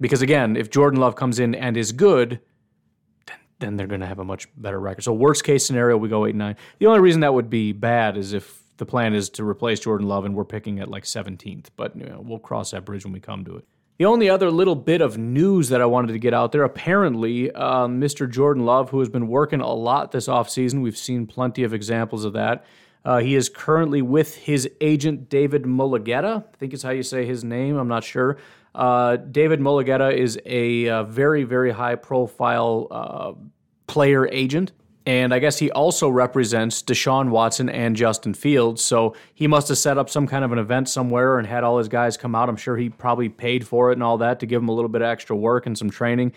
Because 0.00 0.22
again, 0.22 0.56
if 0.56 0.70
Jordan 0.70 1.00
Love 1.00 1.16
comes 1.16 1.38
in 1.38 1.54
and 1.54 1.76
is 1.76 1.92
good, 1.92 2.40
then, 3.60 3.76
they're 3.76 3.86
going 3.86 4.00
to 4.00 4.06
have 4.06 4.18
a 4.18 4.24
much 4.24 4.48
better 4.56 4.80
record. 4.80 5.02
So 5.02 5.12
worst 5.12 5.44
case 5.44 5.66
scenario, 5.66 5.96
we 5.96 6.08
go 6.08 6.26
eight 6.26 6.34
nine. 6.34 6.56
The 6.78 6.86
only 6.86 7.00
reason 7.00 7.20
that 7.20 7.34
would 7.34 7.50
be 7.50 7.72
bad 7.72 8.16
is 8.16 8.32
if 8.32 8.62
the 8.76 8.86
plan 8.86 9.14
is 9.14 9.28
to 9.30 9.44
replace 9.44 9.80
Jordan 9.80 10.08
Love 10.08 10.24
and 10.24 10.34
we're 10.34 10.44
picking 10.44 10.80
at 10.80 10.88
like 10.88 11.04
17th. 11.04 11.66
But 11.76 11.96
you 11.96 12.06
know, 12.06 12.20
we'll 12.20 12.38
cross 12.38 12.72
that 12.72 12.84
bridge 12.84 13.04
when 13.04 13.12
we 13.12 13.20
come 13.20 13.44
to 13.44 13.56
it. 13.56 13.64
The 13.98 14.06
only 14.06 14.28
other 14.28 14.50
little 14.50 14.74
bit 14.74 15.00
of 15.00 15.18
news 15.18 15.68
that 15.68 15.80
I 15.80 15.86
wanted 15.86 16.12
to 16.14 16.18
get 16.18 16.34
out 16.34 16.50
there 16.50 16.64
apparently, 16.64 17.50
Mr. 17.54 18.28
Jordan 18.28 18.64
Love, 18.64 18.90
who 18.90 18.98
has 18.98 19.08
been 19.08 19.28
working 19.28 19.60
a 19.60 19.72
lot 19.72 20.10
this 20.10 20.26
offseason, 20.26 20.82
we've 20.82 20.96
seen 20.96 21.26
plenty 21.28 21.62
of 21.62 21.72
examples 21.72 22.24
of 22.24 22.32
that. 22.32 22.64
Uh, 23.04 23.18
he 23.18 23.36
is 23.36 23.48
currently 23.48 24.02
with 24.02 24.34
his 24.34 24.68
agent, 24.80 25.28
David 25.28 25.62
Mulugheta. 25.64 26.42
I 26.42 26.56
think 26.56 26.72
is 26.72 26.82
how 26.82 26.90
you 26.90 27.02
say 27.02 27.24
his 27.24 27.44
name. 27.44 27.76
I'm 27.76 27.86
not 27.86 28.02
sure. 28.02 28.38
Uh, 28.74 29.16
David 29.16 29.60
Mulugheta 29.60 30.16
is 30.16 30.36
a, 30.44 30.86
a, 30.86 30.92
uh, 30.92 31.02
very, 31.04 31.44
very 31.44 31.70
high 31.70 31.94
profile 31.94 32.88
uh, 32.90 33.32
player 33.86 34.28
agent. 34.28 34.72
And 35.06 35.34
I 35.34 35.38
guess 35.38 35.58
he 35.58 35.70
also 35.70 36.08
represents 36.08 36.82
Deshaun 36.82 37.28
Watson 37.28 37.68
and 37.68 37.94
Justin 37.94 38.32
Fields. 38.32 38.82
So 38.82 39.14
he 39.34 39.46
must 39.46 39.68
have 39.68 39.76
set 39.76 39.98
up 39.98 40.08
some 40.08 40.26
kind 40.26 40.44
of 40.44 40.52
an 40.52 40.58
event 40.58 40.88
somewhere 40.88 41.38
and 41.38 41.46
had 41.46 41.62
all 41.62 41.76
his 41.76 41.88
guys 41.88 42.16
come 42.16 42.34
out. 42.34 42.48
I'm 42.48 42.56
sure 42.56 42.76
he 42.76 42.88
probably 42.88 43.28
paid 43.28 43.66
for 43.66 43.90
it 43.90 43.94
and 43.94 44.02
all 44.02 44.18
that 44.18 44.40
to 44.40 44.46
give 44.46 44.62
them 44.62 44.70
a 44.70 44.72
little 44.72 44.88
bit 44.88 45.02
of 45.02 45.08
extra 45.08 45.36
work 45.36 45.66
and 45.66 45.76
some 45.76 45.90
training. 45.90 46.32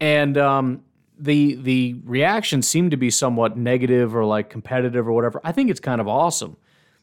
And 0.00 0.38
um, 0.38 0.84
the 1.18 1.56
the 1.56 1.96
reaction 2.04 2.62
seemed 2.62 2.92
to 2.92 2.96
be 2.96 3.10
somewhat 3.10 3.56
negative 3.56 4.14
or 4.14 4.24
like 4.24 4.50
competitive 4.50 5.08
or 5.08 5.12
whatever. 5.12 5.40
I 5.42 5.52
think 5.52 5.70
it's 5.70 5.80
kind 5.80 6.00
of 6.00 6.06
awesome. 6.06 6.56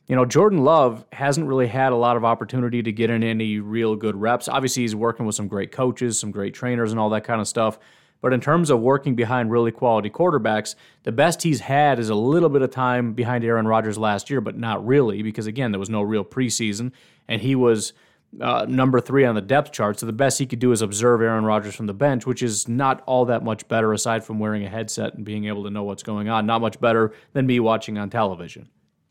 You 0.09 0.15
know, 0.15 0.25
Jordan 0.25 0.63
Love 0.63 1.05
hasn't 1.13 1.47
really 1.47 1.67
had 1.67 1.91
a 1.91 1.95
lot 1.95 2.17
of 2.17 2.25
opportunity 2.25 2.81
to 2.81 2.91
get 2.91 3.11
in 3.11 3.23
any 3.23 3.59
real 3.59 3.95
good 3.95 4.15
reps. 4.15 4.47
Obviously, 4.47 4.81
he's 4.81 4.95
working 4.95 5.27
with 5.27 5.35
some 5.35 5.47
great 5.47 5.71
coaches, 5.71 6.17
some 6.17 6.31
great 6.31 6.55
trainers, 6.55 6.89
and 6.89 6.99
all 6.99 7.11
that 7.11 7.23
kind 7.23 7.39
of 7.39 7.47
stuff. 7.47 7.77
But 8.19 8.33
in 8.33 8.41
terms 8.41 8.71
of 8.71 8.79
working 8.79 9.13
behind 9.13 9.51
really 9.51 9.71
quality 9.71 10.09
quarterbacks, 10.09 10.73
the 11.03 11.11
best 11.11 11.43
he's 11.43 11.59
had 11.59 11.99
is 11.99 12.09
a 12.09 12.15
little 12.15 12.49
bit 12.49 12.63
of 12.63 12.71
time 12.71 13.13
behind 13.13 13.43
Aaron 13.43 13.67
Rodgers 13.67 13.99
last 13.99 14.31
year, 14.31 14.41
but 14.41 14.57
not 14.57 14.83
really, 14.83 15.21
because 15.21 15.45
again, 15.45 15.71
there 15.71 15.79
was 15.79 15.91
no 15.91 16.01
real 16.01 16.25
preseason, 16.25 16.91
and 17.27 17.39
he 17.43 17.53
was 17.53 17.93
uh, 18.41 18.65
number 18.67 18.99
three 18.99 19.25
on 19.25 19.35
the 19.35 19.41
depth 19.41 19.71
chart. 19.71 19.99
So 19.99 20.07
the 20.07 20.11
best 20.11 20.39
he 20.39 20.47
could 20.47 20.57
do 20.57 20.71
is 20.71 20.81
observe 20.81 21.21
Aaron 21.21 21.45
Rodgers 21.45 21.75
from 21.75 21.85
the 21.85 21.93
bench, 21.93 22.25
which 22.25 22.41
is 22.41 22.67
not 22.67 23.03
all 23.05 23.25
that 23.25 23.43
much 23.43 23.67
better 23.67 23.93
aside 23.93 24.23
from 24.23 24.39
wearing 24.39 24.65
a 24.65 24.69
headset 24.69 25.13
and 25.13 25.23
being 25.23 25.45
able 25.45 25.65
to 25.65 25.69
know 25.69 25.83
what's 25.83 26.01
going 26.01 26.29
on. 26.29 26.47
Not 26.47 26.61
much 26.61 26.81
better 26.81 27.13
than 27.33 27.45
me 27.45 27.59
watching 27.59 27.99
on 27.99 28.09
television. 28.09 28.69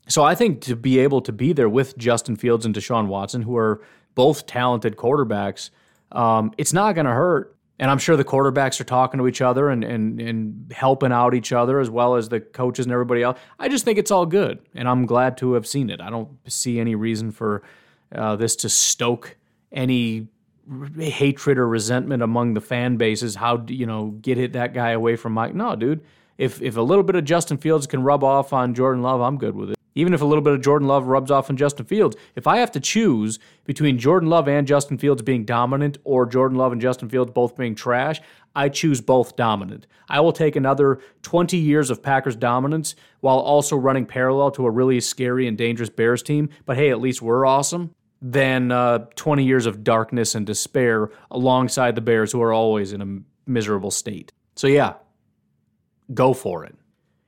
So 0.08 0.24
I 0.24 0.34
think 0.34 0.62
to 0.62 0.76
be 0.76 0.98
able 0.98 1.20
to 1.22 1.32
be 1.32 1.52
there 1.52 1.68
with 1.68 1.96
Justin 1.98 2.36
Fields 2.36 2.64
and 2.64 2.74
Deshaun 2.74 3.06
Watson, 3.06 3.42
who 3.42 3.56
are 3.56 3.82
both 4.14 4.46
talented 4.46 4.96
quarterbacks, 4.96 5.70
um, 6.12 6.52
it's 6.56 6.72
not 6.72 6.94
going 6.94 7.06
to 7.06 7.12
hurt 7.12 7.58
and 7.78 7.90
I'm 7.90 7.98
sure 7.98 8.16
the 8.16 8.24
quarterbacks 8.24 8.80
are 8.80 8.84
talking 8.84 9.18
to 9.18 9.28
each 9.28 9.40
other 9.40 9.70
and, 9.70 9.84
and, 9.84 10.20
and 10.20 10.72
helping 10.72 11.12
out 11.12 11.34
each 11.34 11.52
other 11.52 11.78
as 11.78 11.88
well 11.88 12.16
as 12.16 12.28
the 12.28 12.40
coaches 12.40 12.86
and 12.86 12.92
everybody 12.92 13.22
else. 13.22 13.38
I 13.58 13.68
just 13.68 13.84
think 13.84 13.98
it's 13.98 14.10
all 14.10 14.26
good, 14.26 14.58
and 14.74 14.88
I'm 14.88 15.06
glad 15.06 15.36
to 15.38 15.52
have 15.52 15.66
seen 15.66 15.90
it. 15.90 16.00
I 16.00 16.10
don't 16.10 16.28
see 16.50 16.80
any 16.80 16.94
reason 16.94 17.30
for 17.30 17.62
uh, 18.12 18.36
this 18.36 18.56
to 18.56 18.68
stoke 18.68 19.36
any 19.70 20.26
hatred 20.98 21.56
or 21.56 21.68
resentment 21.68 22.22
among 22.22 22.54
the 22.54 22.60
fan 22.60 22.96
bases. 22.96 23.36
How 23.36 23.56
do 23.56 23.74
you 23.74 23.86
know 23.86 24.08
get 24.20 24.38
it 24.38 24.54
that 24.54 24.74
guy 24.74 24.90
away 24.90 25.16
from 25.16 25.32
Mike? 25.32 25.54
No, 25.54 25.76
dude. 25.76 26.04
If 26.36 26.60
if 26.60 26.76
a 26.76 26.82
little 26.82 27.04
bit 27.04 27.16
of 27.16 27.24
Justin 27.24 27.58
Fields 27.58 27.86
can 27.86 28.02
rub 28.02 28.24
off 28.24 28.52
on 28.52 28.74
Jordan 28.74 29.02
Love, 29.02 29.20
I'm 29.20 29.38
good 29.38 29.54
with 29.54 29.70
it 29.70 29.77
even 29.98 30.14
if 30.14 30.22
a 30.22 30.24
little 30.24 30.42
bit 30.42 30.52
of 30.52 30.60
Jordan 30.60 30.86
Love 30.86 31.08
rubs 31.08 31.28
off 31.28 31.50
on 31.50 31.56
Justin 31.56 31.84
Fields. 31.84 32.16
If 32.36 32.46
I 32.46 32.58
have 32.58 32.70
to 32.70 32.80
choose 32.80 33.40
between 33.64 33.98
Jordan 33.98 34.28
Love 34.28 34.46
and 34.46 34.64
Justin 34.64 34.96
Fields 34.96 35.22
being 35.22 35.44
dominant 35.44 35.98
or 36.04 36.24
Jordan 36.24 36.56
Love 36.56 36.70
and 36.70 36.80
Justin 36.80 37.08
Fields 37.08 37.32
both 37.32 37.56
being 37.56 37.74
trash, 37.74 38.20
I 38.54 38.68
choose 38.68 39.00
both 39.00 39.34
dominant. 39.34 39.88
I 40.08 40.20
will 40.20 40.32
take 40.32 40.54
another 40.54 41.00
20 41.22 41.56
years 41.56 41.90
of 41.90 42.00
Packers 42.00 42.36
dominance 42.36 42.94
while 43.22 43.38
also 43.38 43.76
running 43.76 44.06
parallel 44.06 44.52
to 44.52 44.66
a 44.66 44.70
really 44.70 45.00
scary 45.00 45.48
and 45.48 45.58
dangerous 45.58 45.90
Bears 45.90 46.22
team, 46.22 46.48
but 46.64 46.76
hey, 46.76 46.90
at 46.90 47.00
least 47.00 47.20
we're 47.20 47.44
awesome, 47.44 47.90
than 48.22 48.70
uh, 48.70 48.98
20 49.16 49.42
years 49.42 49.66
of 49.66 49.82
darkness 49.82 50.36
and 50.36 50.46
despair 50.46 51.10
alongside 51.32 51.96
the 51.96 52.00
Bears, 52.00 52.30
who 52.30 52.40
are 52.40 52.52
always 52.52 52.92
in 52.92 53.02
a 53.02 53.50
miserable 53.50 53.90
state. 53.90 54.32
So, 54.54 54.68
yeah, 54.68 54.94
go 56.14 56.34
for 56.34 56.64
it. 56.64 56.76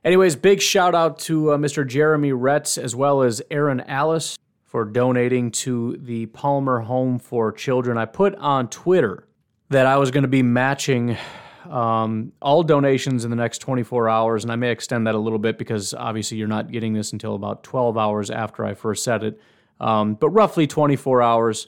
Anyways, 0.03 0.35
big 0.35 0.61
shout 0.63 0.95
out 0.95 1.19
to 1.19 1.51
uh, 1.51 1.57
Mr. 1.57 1.85
Jeremy 1.85 2.33
Retz 2.33 2.79
as 2.79 2.95
well 2.95 3.21
as 3.21 3.39
Aaron 3.51 3.81
Alice 3.81 4.35
for 4.63 4.83
donating 4.83 5.51
to 5.51 5.95
the 5.97 6.25
Palmer 6.27 6.79
Home 6.79 7.19
for 7.19 7.51
Children. 7.51 7.99
I 7.99 8.05
put 8.05 8.33
on 8.35 8.67
Twitter 8.69 9.27
that 9.69 9.85
I 9.85 9.97
was 9.97 10.09
going 10.09 10.23
to 10.23 10.27
be 10.27 10.41
matching 10.41 11.17
um, 11.69 12.33
all 12.41 12.63
donations 12.63 13.25
in 13.25 13.29
the 13.29 13.35
next 13.35 13.59
24 13.59 14.09
hours, 14.09 14.43
and 14.43 14.51
I 14.51 14.55
may 14.55 14.71
extend 14.71 15.05
that 15.05 15.13
a 15.13 15.19
little 15.19 15.37
bit 15.37 15.59
because 15.59 15.93
obviously 15.93 16.37
you're 16.37 16.47
not 16.47 16.71
getting 16.71 16.93
this 16.93 17.11
until 17.11 17.35
about 17.35 17.61
12 17.61 17.95
hours 17.95 18.31
after 18.31 18.65
I 18.65 18.73
first 18.73 19.03
said 19.03 19.23
it. 19.23 19.39
Um, 19.79 20.15
but 20.15 20.29
roughly 20.29 20.65
24 20.65 21.21
hours. 21.21 21.67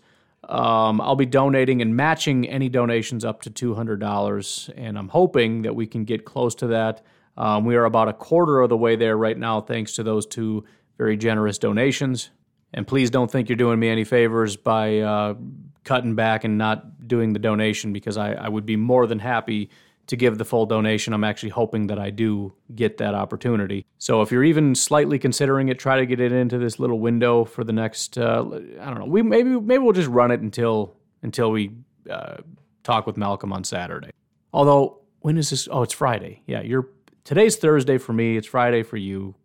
Um, 0.49 0.99
I'll 0.99 1.15
be 1.15 1.27
donating 1.27 1.83
and 1.83 1.95
matching 1.95 2.49
any 2.49 2.67
donations 2.67 3.23
up 3.23 3.43
to 3.43 3.51
$200, 3.51 4.73
and 4.75 4.97
I'm 4.97 5.09
hoping 5.09 5.61
that 5.61 5.75
we 5.75 5.85
can 5.85 6.03
get 6.03 6.25
close 6.25 6.55
to 6.55 6.67
that. 6.67 7.05
Um, 7.37 7.65
we 7.65 7.75
are 7.75 7.85
about 7.85 8.07
a 8.07 8.13
quarter 8.13 8.61
of 8.61 8.69
the 8.69 8.77
way 8.77 8.95
there 8.95 9.17
right 9.17 9.37
now, 9.37 9.61
thanks 9.61 9.93
to 9.93 10.03
those 10.03 10.25
two 10.25 10.65
very 10.97 11.17
generous 11.17 11.57
donations. 11.57 12.29
And 12.73 12.87
please 12.87 13.09
don't 13.09 13.29
think 13.29 13.49
you're 13.49 13.55
doing 13.55 13.79
me 13.79 13.89
any 13.89 14.03
favors 14.03 14.55
by 14.55 14.99
uh, 14.99 15.35
cutting 15.83 16.15
back 16.15 16.43
and 16.43 16.57
not 16.57 17.07
doing 17.07 17.33
the 17.33 17.39
donation 17.39 17.93
because 17.93 18.17
I, 18.17 18.33
I 18.33 18.49
would 18.49 18.65
be 18.65 18.75
more 18.75 19.05
than 19.07 19.19
happy 19.19 19.69
to 20.07 20.15
give 20.15 20.37
the 20.37 20.45
full 20.45 20.65
donation. 20.65 21.13
I'm 21.13 21.23
actually 21.23 21.49
hoping 21.49 21.87
that 21.87 21.97
I 21.97 22.09
do 22.09 22.53
get 22.75 22.97
that 22.97 23.13
opportunity. 23.13 23.85
So 23.97 24.21
if 24.21 24.31
you're 24.31 24.43
even 24.43 24.75
slightly 24.75 25.17
considering 25.17 25.69
it, 25.69 25.79
try 25.79 25.97
to 25.97 26.05
get 26.05 26.19
it 26.19 26.31
into 26.31 26.57
this 26.57 26.77
little 26.77 26.99
window 26.99 27.45
for 27.45 27.63
the 27.63 27.73
next. 27.73 28.17
Uh, 28.17 28.45
I 28.81 28.85
don't 28.85 28.99
know. 28.99 29.05
We 29.05 29.21
maybe 29.21 29.59
maybe 29.59 29.79
we'll 29.83 29.93
just 29.93 30.09
run 30.09 30.31
it 30.31 30.41
until 30.41 30.95
until 31.21 31.51
we 31.51 31.71
uh, 32.09 32.37
talk 32.83 33.07
with 33.07 33.15
Malcolm 33.15 33.53
on 33.53 33.63
Saturday. 33.63 34.11
Although 34.51 34.99
when 35.21 35.37
is 35.37 35.51
this? 35.51 35.69
Oh, 35.71 35.83
it's 35.83 35.93
Friday. 35.93 36.41
Yeah, 36.47 36.61
you're 36.61 36.89
Today's 37.25 37.55
Thursday 37.55 37.97
for 37.97 38.11
me. 38.11 38.35
It's 38.35 38.47
Friday 38.47 38.83
for 38.83 38.97
you. 38.97 39.35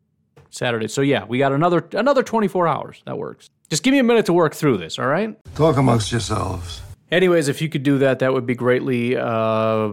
Saturday. 0.51 0.89
So 0.89 1.01
yeah, 1.01 1.25
we 1.25 1.39
got 1.39 1.53
another 1.53 1.87
another 1.93 2.23
24 2.23 2.67
hours. 2.67 3.03
That 3.07 3.19
works. 3.19 3.51
Just 3.71 3.83
give 3.83 3.93
me 3.93 3.99
a 3.99 4.03
minute 4.03 4.27
to 4.27 4.33
work 4.33 4.55
through 4.55 4.79
this, 4.79 4.99
all 4.99 5.07
right? 5.07 5.37
Talk 5.55 5.77
amongst 5.77 6.11
yourselves. 6.11 6.81
Anyways, 7.11 7.49
if 7.49 7.63
you 7.63 7.69
could 7.69 7.83
do 7.83 7.99
that, 7.99 8.19
that 8.19 8.33
would 8.33 8.47
be 8.47 8.55
greatly 8.55 9.17
uh, 9.17 9.91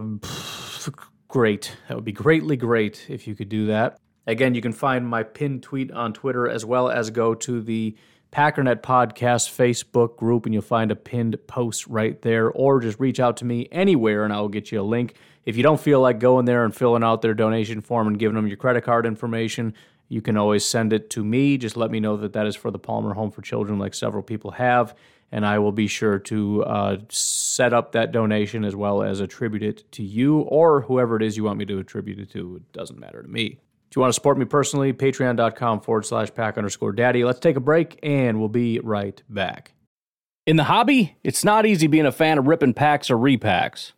great. 1.28 1.76
That 1.88 1.94
would 1.94 2.04
be 2.04 2.12
greatly 2.12 2.56
great 2.56 3.06
if 3.08 3.28
you 3.28 3.34
could 3.34 3.48
do 3.48 3.66
that. 3.66 3.98
Again, 4.26 4.54
you 4.54 4.62
can 4.62 4.72
find 4.72 5.06
my 5.06 5.22
pinned 5.22 5.62
tweet 5.62 5.92
on 5.92 6.12
Twitter 6.12 6.48
as 6.48 6.64
well 6.64 6.88
as 6.88 7.10
go 7.10 7.34
to 7.34 7.60
the 7.60 7.94
Packernet 8.32 8.80
Podcast 8.80 9.50
Facebook 9.54 10.16
group 10.16 10.46
and 10.46 10.54
you'll 10.54 10.62
find 10.62 10.90
a 10.90 10.96
pinned 10.96 11.38
post 11.46 11.86
right 11.86 12.20
there, 12.22 12.50
or 12.50 12.80
just 12.80 12.98
reach 12.98 13.20
out 13.20 13.36
to 13.36 13.44
me 13.44 13.68
anywhere 13.70 14.24
and 14.24 14.32
I 14.32 14.40
will 14.40 14.48
get 14.48 14.72
you 14.72 14.80
a 14.80 14.82
link. 14.82 15.14
If 15.46 15.56
you 15.56 15.62
don't 15.62 15.80
feel 15.80 16.00
like 16.00 16.18
going 16.18 16.44
there 16.44 16.64
and 16.64 16.74
filling 16.74 17.04
out 17.04 17.22
their 17.22 17.32
donation 17.32 17.80
form 17.80 18.08
and 18.08 18.18
giving 18.18 18.34
them 18.34 18.48
your 18.48 18.56
credit 18.56 18.82
card 18.82 19.06
information, 19.06 19.74
you 20.08 20.20
can 20.20 20.36
always 20.36 20.64
send 20.64 20.92
it 20.92 21.08
to 21.10 21.24
me. 21.24 21.56
Just 21.56 21.76
let 21.76 21.90
me 21.90 22.00
know 22.00 22.16
that 22.16 22.32
that 22.32 22.46
is 22.46 22.56
for 22.56 22.72
the 22.72 22.80
Palmer 22.80 23.14
Home 23.14 23.30
for 23.30 23.42
Children, 23.42 23.78
like 23.78 23.94
several 23.94 24.24
people 24.24 24.50
have, 24.52 24.94
and 25.30 25.46
I 25.46 25.60
will 25.60 25.72
be 25.72 25.86
sure 25.86 26.18
to 26.18 26.64
uh, 26.64 26.96
set 27.08 27.72
up 27.72 27.92
that 27.92 28.10
donation 28.10 28.64
as 28.64 28.74
well 28.74 29.02
as 29.02 29.20
attribute 29.20 29.62
it 29.62 29.90
to 29.92 30.02
you 30.02 30.40
or 30.40 30.82
whoever 30.82 31.16
it 31.16 31.22
is 31.22 31.36
you 31.36 31.44
want 31.44 31.58
me 31.58 31.64
to 31.66 31.78
attribute 31.78 32.18
it 32.18 32.30
to. 32.32 32.56
It 32.56 32.72
doesn't 32.72 32.98
matter 32.98 33.22
to 33.22 33.28
me. 33.28 33.60
If 33.88 33.96
you 33.96 34.02
want 34.02 34.10
to 34.10 34.14
support 34.14 34.38
me 34.38 34.44
personally, 34.44 34.92
patreon.com 34.92 35.80
forward 35.80 36.06
slash 36.06 36.34
pack 36.34 36.58
underscore 36.58 36.92
daddy. 36.92 37.24
Let's 37.24 37.38
take 37.38 37.56
a 37.56 37.60
break 37.60 38.00
and 38.02 38.40
we'll 38.40 38.48
be 38.48 38.80
right 38.80 39.22
back. 39.28 39.74
In 40.44 40.56
the 40.56 40.64
hobby, 40.64 41.16
it's 41.24 41.44
not 41.44 41.66
easy 41.66 41.86
being 41.86 42.06
a 42.06 42.12
fan 42.12 42.38
of 42.38 42.46
ripping 42.46 42.74
packs 42.74 43.10
or 43.10 43.16
repacks. 43.16 43.92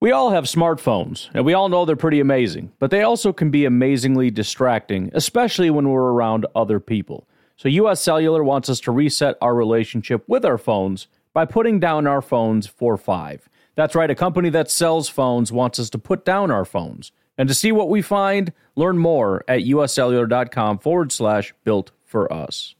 We 0.00 0.12
all 0.12 0.30
have 0.30 0.44
smartphones, 0.44 1.28
and 1.34 1.44
we 1.44 1.54
all 1.54 1.68
know 1.68 1.84
they're 1.84 1.96
pretty 1.96 2.20
amazing, 2.20 2.72
but 2.78 2.92
they 2.92 3.02
also 3.02 3.32
can 3.32 3.50
be 3.50 3.64
amazingly 3.64 4.30
distracting, 4.30 5.10
especially 5.12 5.70
when 5.70 5.88
we're 5.88 6.12
around 6.12 6.46
other 6.54 6.78
people. 6.78 7.26
So, 7.56 7.68
US 7.68 8.00
Cellular 8.00 8.44
wants 8.44 8.68
us 8.68 8.78
to 8.80 8.92
reset 8.92 9.36
our 9.40 9.56
relationship 9.56 10.22
with 10.28 10.44
our 10.44 10.58
phones 10.58 11.08
by 11.32 11.46
putting 11.46 11.80
down 11.80 12.06
our 12.06 12.22
phones 12.22 12.68
for 12.68 12.96
five. 12.96 13.48
That's 13.74 13.96
right, 13.96 14.10
a 14.10 14.14
company 14.14 14.50
that 14.50 14.70
sells 14.70 15.08
phones 15.08 15.50
wants 15.50 15.80
us 15.80 15.90
to 15.90 15.98
put 15.98 16.24
down 16.24 16.52
our 16.52 16.64
phones. 16.64 17.10
And 17.36 17.48
to 17.48 17.54
see 17.54 17.72
what 17.72 17.88
we 17.88 18.02
find, 18.02 18.52
learn 18.76 18.98
more 18.98 19.44
at 19.48 19.62
uscellular.com 19.62 20.78
forward 20.78 21.10
slash 21.12 21.54
built 21.64 21.90
for 22.04 22.32
us. 22.32 22.74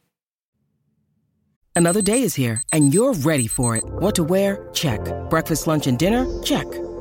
Another 1.75 2.03
day 2.03 2.23
is 2.23 2.35
here, 2.35 2.63
and 2.73 2.93
you're 2.93 3.15
ready 3.15 3.47
for 3.47 3.77
it. 3.77 3.85
What 3.85 4.17
to 4.17 4.25
wear? 4.25 4.69
Check. 4.73 5.01
Breakfast, 5.31 5.69
lunch, 5.69 5.87
and 5.87 5.97
dinner? 5.97 6.27
Check. 6.43 6.67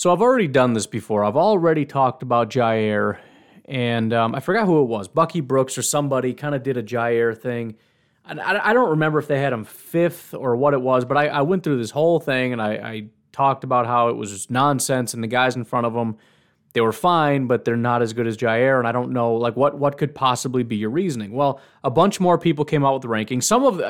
So 0.00 0.10
I've 0.10 0.22
already 0.22 0.48
done 0.48 0.72
this 0.72 0.86
before. 0.86 1.26
I've 1.26 1.36
already 1.36 1.84
talked 1.84 2.22
about 2.22 2.48
Jaire, 2.48 3.18
and 3.66 4.14
um, 4.14 4.34
I 4.34 4.40
forgot 4.40 4.64
who 4.64 4.80
it 4.80 4.86
was. 4.86 5.08
Bucky 5.08 5.42
Brooks 5.42 5.76
or 5.76 5.82
somebody 5.82 6.32
kind 6.32 6.54
of 6.54 6.62
did 6.62 6.78
a 6.78 6.82
Jaire 6.82 7.36
thing. 7.36 7.76
I, 8.24 8.70
I, 8.70 8.72
don't 8.72 8.88
remember 8.88 9.18
if 9.18 9.28
they 9.28 9.38
had 9.38 9.52
him 9.52 9.66
fifth 9.66 10.32
or 10.32 10.56
what 10.56 10.72
it 10.72 10.80
was, 10.80 11.04
but 11.04 11.18
I, 11.18 11.26
I 11.26 11.42
went 11.42 11.64
through 11.64 11.76
this 11.76 11.90
whole 11.90 12.18
thing 12.18 12.54
and 12.54 12.62
I, 12.62 12.72
I 12.76 13.04
talked 13.30 13.62
about 13.62 13.84
how 13.84 14.08
it 14.08 14.16
was 14.16 14.30
just 14.30 14.50
nonsense 14.50 15.12
and 15.12 15.22
the 15.22 15.28
guys 15.28 15.54
in 15.54 15.64
front 15.64 15.84
of 15.84 15.94
him– 15.94 16.16
they 16.72 16.80
were 16.80 16.92
fine, 16.92 17.46
but 17.46 17.64
they're 17.64 17.76
not 17.76 18.02
as 18.02 18.12
good 18.12 18.26
as 18.26 18.36
Jaire. 18.36 18.78
And 18.78 18.86
I 18.86 18.92
don't 18.92 19.10
know, 19.10 19.34
like, 19.34 19.56
what 19.56 19.78
what 19.78 19.98
could 19.98 20.14
possibly 20.14 20.62
be 20.62 20.76
your 20.76 20.90
reasoning? 20.90 21.32
Well, 21.32 21.60
a 21.82 21.90
bunch 21.90 22.20
more 22.20 22.38
people 22.38 22.64
came 22.64 22.84
out 22.84 22.94
with 22.94 23.02
the 23.02 23.08
rankings. 23.08 23.44
Some 23.44 23.64
of 23.64 23.80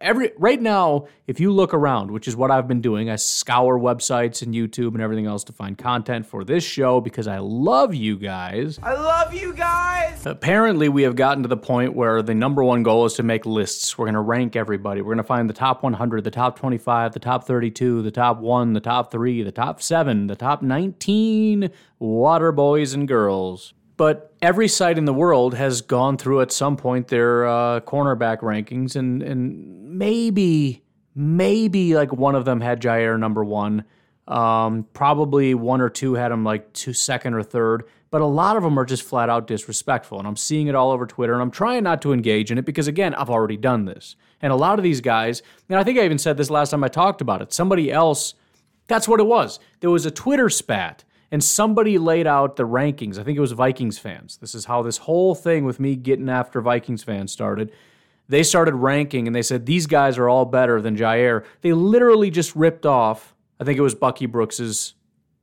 every 0.00 0.32
right 0.36 0.60
now, 0.60 1.06
if 1.26 1.40
you 1.40 1.52
look 1.52 1.74
around, 1.74 2.10
which 2.10 2.28
is 2.28 2.36
what 2.36 2.50
I've 2.50 2.68
been 2.68 2.80
doing, 2.80 3.10
I 3.10 3.16
scour 3.16 3.78
websites 3.78 4.42
and 4.42 4.54
YouTube 4.54 4.94
and 4.94 5.00
everything 5.00 5.26
else 5.26 5.42
to 5.44 5.52
find 5.52 5.76
content 5.76 6.26
for 6.26 6.44
this 6.44 6.64
show 6.64 7.00
because 7.00 7.26
I 7.26 7.38
love 7.38 7.94
you 7.94 8.16
guys. 8.16 8.78
I 8.82 8.94
love 8.94 9.34
you 9.34 9.54
guys. 9.54 10.24
Apparently, 10.24 10.88
we 10.88 11.02
have 11.02 11.16
gotten 11.16 11.42
to 11.42 11.48
the 11.48 11.56
point 11.56 11.94
where 11.94 12.22
the 12.22 12.34
number 12.34 12.62
one 12.62 12.82
goal 12.82 13.06
is 13.06 13.14
to 13.14 13.22
make 13.22 13.44
lists. 13.44 13.98
We're 13.98 14.06
going 14.06 14.14
to 14.14 14.20
rank 14.20 14.54
everybody. 14.54 15.00
We're 15.00 15.14
going 15.14 15.18
to 15.18 15.24
find 15.24 15.48
the 15.48 15.54
top 15.54 15.82
100, 15.82 16.24
the 16.24 16.30
top 16.30 16.58
25, 16.58 17.12
the 17.12 17.20
top 17.20 17.44
32, 17.44 18.02
the 18.02 18.10
top 18.10 18.38
one, 18.38 18.72
the 18.72 18.80
top 18.80 19.10
three, 19.10 19.42
the 19.42 19.52
top 19.52 19.82
seven, 19.82 20.28
the 20.28 20.36
top 20.36 20.62
19 20.62 21.70
water 21.98 22.52
boys 22.52 22.94
and 22.94 23.08
girls. 23.08 23.74
But 24.02 24.34
every 24.42 24.66
site 24.66 24.98
in 24.98 25.04
the 25.04 25.14
world 25.14 25.54
has 25.54 25.80
gone 25.80 26.16
through 26.16 26.40
at 26.40 26.50
some 26.50 26.76
point 26.76 27.06
their 27.06 27.46
uh, 27.46 27.78
cornerback 27.82 28.40
rankings, 28.40 28.96
and 28.96 29.22
and 29.22 29.96
maybe 29.96 30.82
maybe 31.14 31.94
like 31.94 32.12
one 32.12 32.34
of 32.34 32.44
them 32.44 32.60
had 32.60 32.82
Jaire 32.82 33.16
number 33.16 33.44
one. 33.44 33.84
Um, 34.26 34.88
probably 34.92 35.54
one 35.54 35.80
or 35.80 35.88
two 35.88 36.14
had 36.14 36.32
him 36.32 36.42
like 36.42 36.72
two 36.72 36.92
second 36.92 37.34
or 37.34 37.44
third, 37.44 37.84
but 38.10 38.20
a 38.20 38.26
lot 38.26 38.56
of 38.56 38.64
them 38.64 38.76
are 38.76 38.84
just 38.84 39.04
flat 39.04 39.30
out 39.30 39.46
disrespectful. 39.46 40.18
And 40.18 40.26
I'm 40.26 40.34
seeing 40.34 40.66
it 40.66 40.74
all 40.74 40.90
over 40.90 41.06
Twitter, 41.06 41.34
and 41.34 41.40
I'm 41.40 41.52
trying 41.52 41.84
not 41.84 42.02
to 42.02 42.12
engage 42.12 42.50
in 42.50 42.58
it 42.58 42.64
because 42.64 42.88
again, 42.88 43.14
I've 43.14 43.30
already 43.30 43.56
done 43.56 43.84
this. 43.84 44.16
And 44.40 44.52
a 44.52 44.56
lot 44.56 44.80
of 44.80 44.82
these 44.82 45.00
guys, 45.00 45.42
and 45.68 45.78
I 45.78 45.84
think 45.84 45.96
I 45.96 46.04
even 46.04 46.18
said 46.18 46.36
this 46.36 46.50
last 46.50 46.70
time 46.70 46.82
I 46.82 46.88
talked 46.88 47.20
about 47.20 47.40
it. 47.40 47.52
Somebody 47.52 47.92
else, 47.92 48.34
that's 48.88 49.06
what 49.06 49.20
it 49.20 49.26
was. 49.26 49.60
There 49.78 49.90
was 49.90 50.06
a 50.06 50.10
Twitter 50.10 50.50
spat 50.50 51.04
and 51.32 51.42
somebody 51.42 51.96
laid 51.96 52.26
out 52.26 52.56
the 52.56 52.68
rankings. 52.68 53.18
I 53.18 53.24
think 53.24 53.38
it 53.38 53.40
was 53.40 53.52
Vikings 53.52 53.98
fans. 53.98 54.36
This 54.36 54.54
is 54.54 54.66
how 54.66 54.82
this 54.82 54.98
whole 54.98 55.34
thing 55.34 55.64
with 55.64 55.80
me 55.80 55.96
getting 55.96 56.28
after 56.28 56.60
Vikings 56.60 57.02
fans 57.02 57.32
started. 57.32 57.72
They 58.28 58.42
started 58.42 58.74
ranking 58.74 59.26
and 59.26 59.34
they 59.34 59.42
said 59.42 59.64
these 59.64 59.86
guys 59.86 60.18
are 60.18 60.28
all 60.28 60.44
better 60.44 60.80
than 60.82 60.94
Jaire. 60.94 61.44
They 61.62 61.72
literally 61.72 62.30
just 62.30 62.54
ripped 62.54 62.84
off, 62.84 63.34
I 63.58 63.64
think 63.64 63.78
it 63.78 63.82
was 63.82 63.94
Bucky 63.94 64.26
Brooks's 64.26 64.92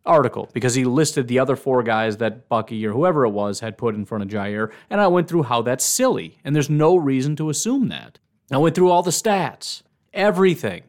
article 0.06 0.48
because 0.54 0.76
he 0.76 0.86
listed 0.86 1.28
the 1.28 1.40
other 1.40 1.56
four 1.56 1.82
guys 1.82 2.18
that 2.18 2.48
Bucky 2.48 2.86
or 2.86 2.94
whoever 2.94 3.26
it 3.26 3.32
was 3.32 3.60
had 3.60 3.78
put 3.78 3.96
in 3.96 4.06
front 4.06 4.24
of 4.24 4.30
Jaire. 4.30 4.72
And 4.92 5.02
I 5.02 5.08
went 5.08 5.28
through 5.28 5.44
how 5.44 5.64
that's 5.64 5.84
silly. 5.84 6.38
And 6.44 6.56
there's 6.56 6.70
no 6.70 6.96
reason 6.96 7.36
to 7.38 7.50
assume 7.50 7.90
that. 7.90 8.20
I 8.52 8.58
went 8.58 8.76
through 8.76 8.92
all 8.92 9.04
the 9.04 9.12
stats, 9.12 9.82
everything. 10.14 10.84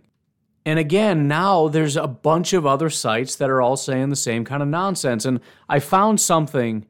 And 0.67 0.79
again, 0.79 1.27
now 1.27 1.69
there's 1.69 1.97
a 1.97 2.07
bunch 2.07 2.53
of 2.53 2.67
other 2.67 2.91
sites 2.91 3.37
that 3.37 3.49
are 3.49 3.63
all 3.63 3.77
saying 3.77 4.11
the 4.11 4.17
same 4.17 4.45
kind 4.45 4.63
of 4.63 4.69
nonsense. 4.69 5.25
And 5.25 5.41
I 5.69 5.79
found 5.79 6.21
something 6.21 6.87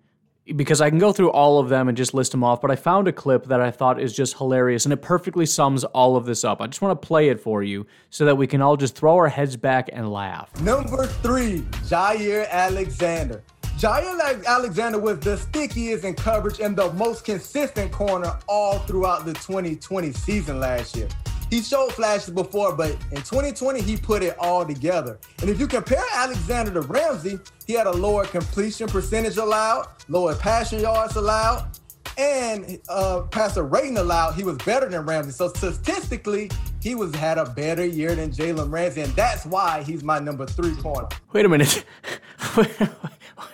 because 0.56 0.80
I 0.80 0.90
can 0.90 0.98
go 0.98 1.12
through 1.12 1.30
all 1.30 1.58
of 1.60 1.68
them 1.68 1.88
and 1.88 1.96
just 1.96 2.12
list 2.12 2.32
them 2.32 2.42
off, 2.42 2.60
but 2.60 2.72
I 2.72 2.76
found 2.76 3.06
a 3.06 3.12
clip 3.12 3.46
that 3.46 3.60
I 3.60 3.70
thought 3.70 4.00
is 4.00 4.12
just 4.12 4.36
hilarious 4.36 4.84
and 4.84 4.92
it 4.92 4.96
perfectly 4.98 5.46
sums 5.46 5.84
all 5.84 6.16
of 6.16 6.26
this 6.26 6.42
up. 6.42 6.60
I 6.60 6.66
just 6.66 6.82
want 6.82 7.00
to 7.00 7.06
play 7.06 7.28
it 7.28 7.40
for 7.40 7.62
you 7.62 7.86
so 8.10 8.24
that 8.24 8.34
we 8.34 8.48
can 8.48 8.60
all 8.60 8.76
just 8.76 8.96
throw 8.96 9.16
our 9.16 9.28
heads 9.28 9.56
back 9.56 9.90
and 9.92 10.10
laugh. 10.10 10.50
Number 10.60 11.06
three, 11.06 11.60
Jaire 11.86 12.48
Alexander. 12.50 13.42
Jaire 13.78 14.44
Alexander 14.44 14.98
was 14.98 15.20
the 15.20 15.36
stickiest 15.36 16.04
in 16.04 16.14
coverage 16.14 16.60
and 16.60 16.76
the 16.76 16.92
most 16.94 17.24
consistent 17.24 17.92
corner 17.92 18.36
all 18.48 18.80
throughout 18.80 19.24
the 19.24 19.32
2020 19.34 20.12
season 20.12 20.58
last 20.58 20.96
year. 20.96 21.08
He 21.50 21.62
showed 21.62 21.92
flashes 21.92 22.30
before, 22.30 22.74
but 22.76 22.92
in 23.10 23.18
2020, 23.18 23.80
he 23.82 23.96
put 23.96 24.22
it 24.22 24.36
all 24.38 24.64
together. 24.64 25.18
And 25.40 25.50
if 25.50 25.58
you 25.58 25.66
compare 25.66 26.04
Alexander 26.14 26.72
to 26.74 26.82
Ramsey, 26.82 27.40
he 27.66 27.72
had 27.72 27.88
a 27.88 27.92
lower 27.92 28.24
completion 28.24 28.88
percentage 28.88 29.36
allowed, 29.36 29.88
lower 30.08 30.36
passing 30.36 30.80
yards 30.80 31.16
allowed, 31.16 31.76
and 32.16 32.78
uh, 32.88 33.22
passer 33.22 33.64
rating 33.64 33.98
allowed. 33.98 34.32
He 34.32 34.44
was 34.44 34.58
better 34.58 34.88
than 34.88 35.04
Ramsey. 35.04 35.32
So 35.32 35.48
statistically, 35.48 36.50
he 36.80 36.94
was 36.94 37.14
had 37.14 37.38
a 37.38 37.46
better 37.46 37.84
year 37.84 38.14
than 38.14 38.30
Jalen 38.30 38.70
Ramsey, 38.70 39.00
and 39.00 39.12
that's 39.14 39.44
why 39.44 39.82
he's 39.82 40.04
my 40.04 40.18
number 40.18 40.46
three 40.46 40.74
corner. 40.76 41.08
Wait 41.32 41.44
a 41.44 41.48
minute. 41.48 41.84
wait, 42.56 42.76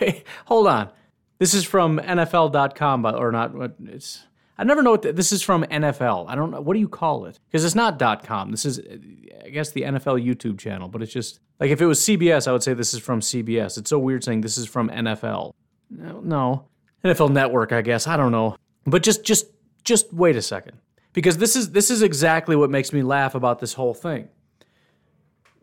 wait, 0.01 0.25
hold 0.45 0.67
on. 0.67 0.91
This 1.39 1.55
is 1.55 1.65
from 1.65 1.99
NFL.com, 1.99 3.07
or 3.07 3.33
not? 3.33 3.55
What 3.55 3.77
it's 3.85 4.25
I 4.59 4.65
never 4.65 4.83
know 4.83 4.93
what 4.93 5.03
the, 5.03 5.13
this 5.13 5.33
is 5.33 5.43
from 5.43 5.65
NFL. 5.65 6.27
I 6.29 6.35
don't 6.35 6.51
know 6.51 6.61
what 6.61 6.75
do 6.75 6.81
you 6.81 6.89
call 6.89 7.27
it 7.27 7.39
because 7.47 7.65
it's 7.65 7.75
not 7.75 7.99
.com. 8.25 8.51
This 8.51 8.65
is 8.65 8.81
I 9.45 9.51
guess 9.51 9.71
the 9.71 9.83
NFL 9.83 10.25
YouTube 10.25 10.59
channel, 10.59 10.89
but 10.89 11.03
it's 11.03 11.13
just 11.13 11.41
like 11.61 11.71
if 11.71 11.81
it 11.81 11.87
was 11.87 12.01
CBS, 12.01 12.49
I 12.49 12.53
would 12.53 12.63
say 12.63 12.75
this 12.75 12.95
is 12.95 13.01
from 13.01 13.21
CBS. 13.21 13.79
It's 13.79 13.91
so 13.91 13.99
weird 13.99 14.25
saying 14.25 14.41
this 14.41 14.59
is 14.59 14.67
from 14.67 14.89
NFL. 14.89 15.53
No. 15.91 16.67
NFL 17.05 17.31
Network, 17.31 17.73
I 17.73 17.83
guess. 17.83 18.07
I 18.07 18.17
don't 18.17 18.33
know. 18.33 18.57
But 18.87 19.03
just 19.03 19.25
just 19.25 19.47
just 19.85 20.13
wait 20.13 20.37
a 20.37 20.43
second. 20.43 20.79
Because 21.13 21.39
this 21.39 21.57
is 21.57 21.71
this 21.71 21.91
is 21.91 22.03
exactly 22.03 22.57
what 22.57 22.71
makes 22.71 22.93
me 22.93 23.03
laugh 23.03 23.35
about 23.35 23.59
this 23.59 23.75
whole 23.75 23.95
thing. 23.95 24.29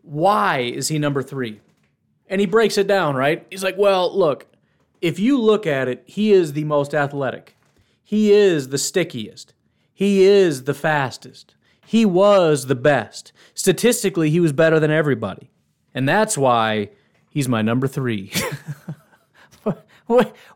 Why 0.02 0.58
is 0.58 0.88
he 0.88 0.98
number 0.98 1.22
3? 1.22 1.60
And 2.28 2.40
he 2.40 2.46
breaks 2.46 2.76
it 2.78 2.86
down, 2.86 3.16
right? 3.16 3.46
He's 3.50 3.62
like, 3.62 3.76
"Well, 3.78 4.16
look, 4.16 4.46
if 5.00 5.18
you 5.18 5.40
look 5.40 5.66
at 5.66 5.88
it, 5.88 6.02
he 6.06 6.32
is 6.32 6.54
the 6.54 6.64
most 6.64 6.94
athletic. 6.94 7.56
He 8.04 8.30
is 8.30 8.68
the 8.68 8.78
stickiest. 8.78 9.54
He 9.92 10.22
is 10.22 10.64
the 10.64 10.74
fastest. 10.74 11.54
He 11.86 12.04
was 12.04 12.66
the 12.66 12.74
best. 12.74 13.32
Statistically, 13.54 14.30
he 14.30 14.40
was 14.40 14.52
better 14.52 14.78
than 14.78 14.90
everybody. 14.90 15.50
And 15.94 16.08
that's 16.08 16.36
why 16.36 16.90
he's 17.30 17.48
my 17.48 17.62
number 17.62 17.86
three. 17.86 18.32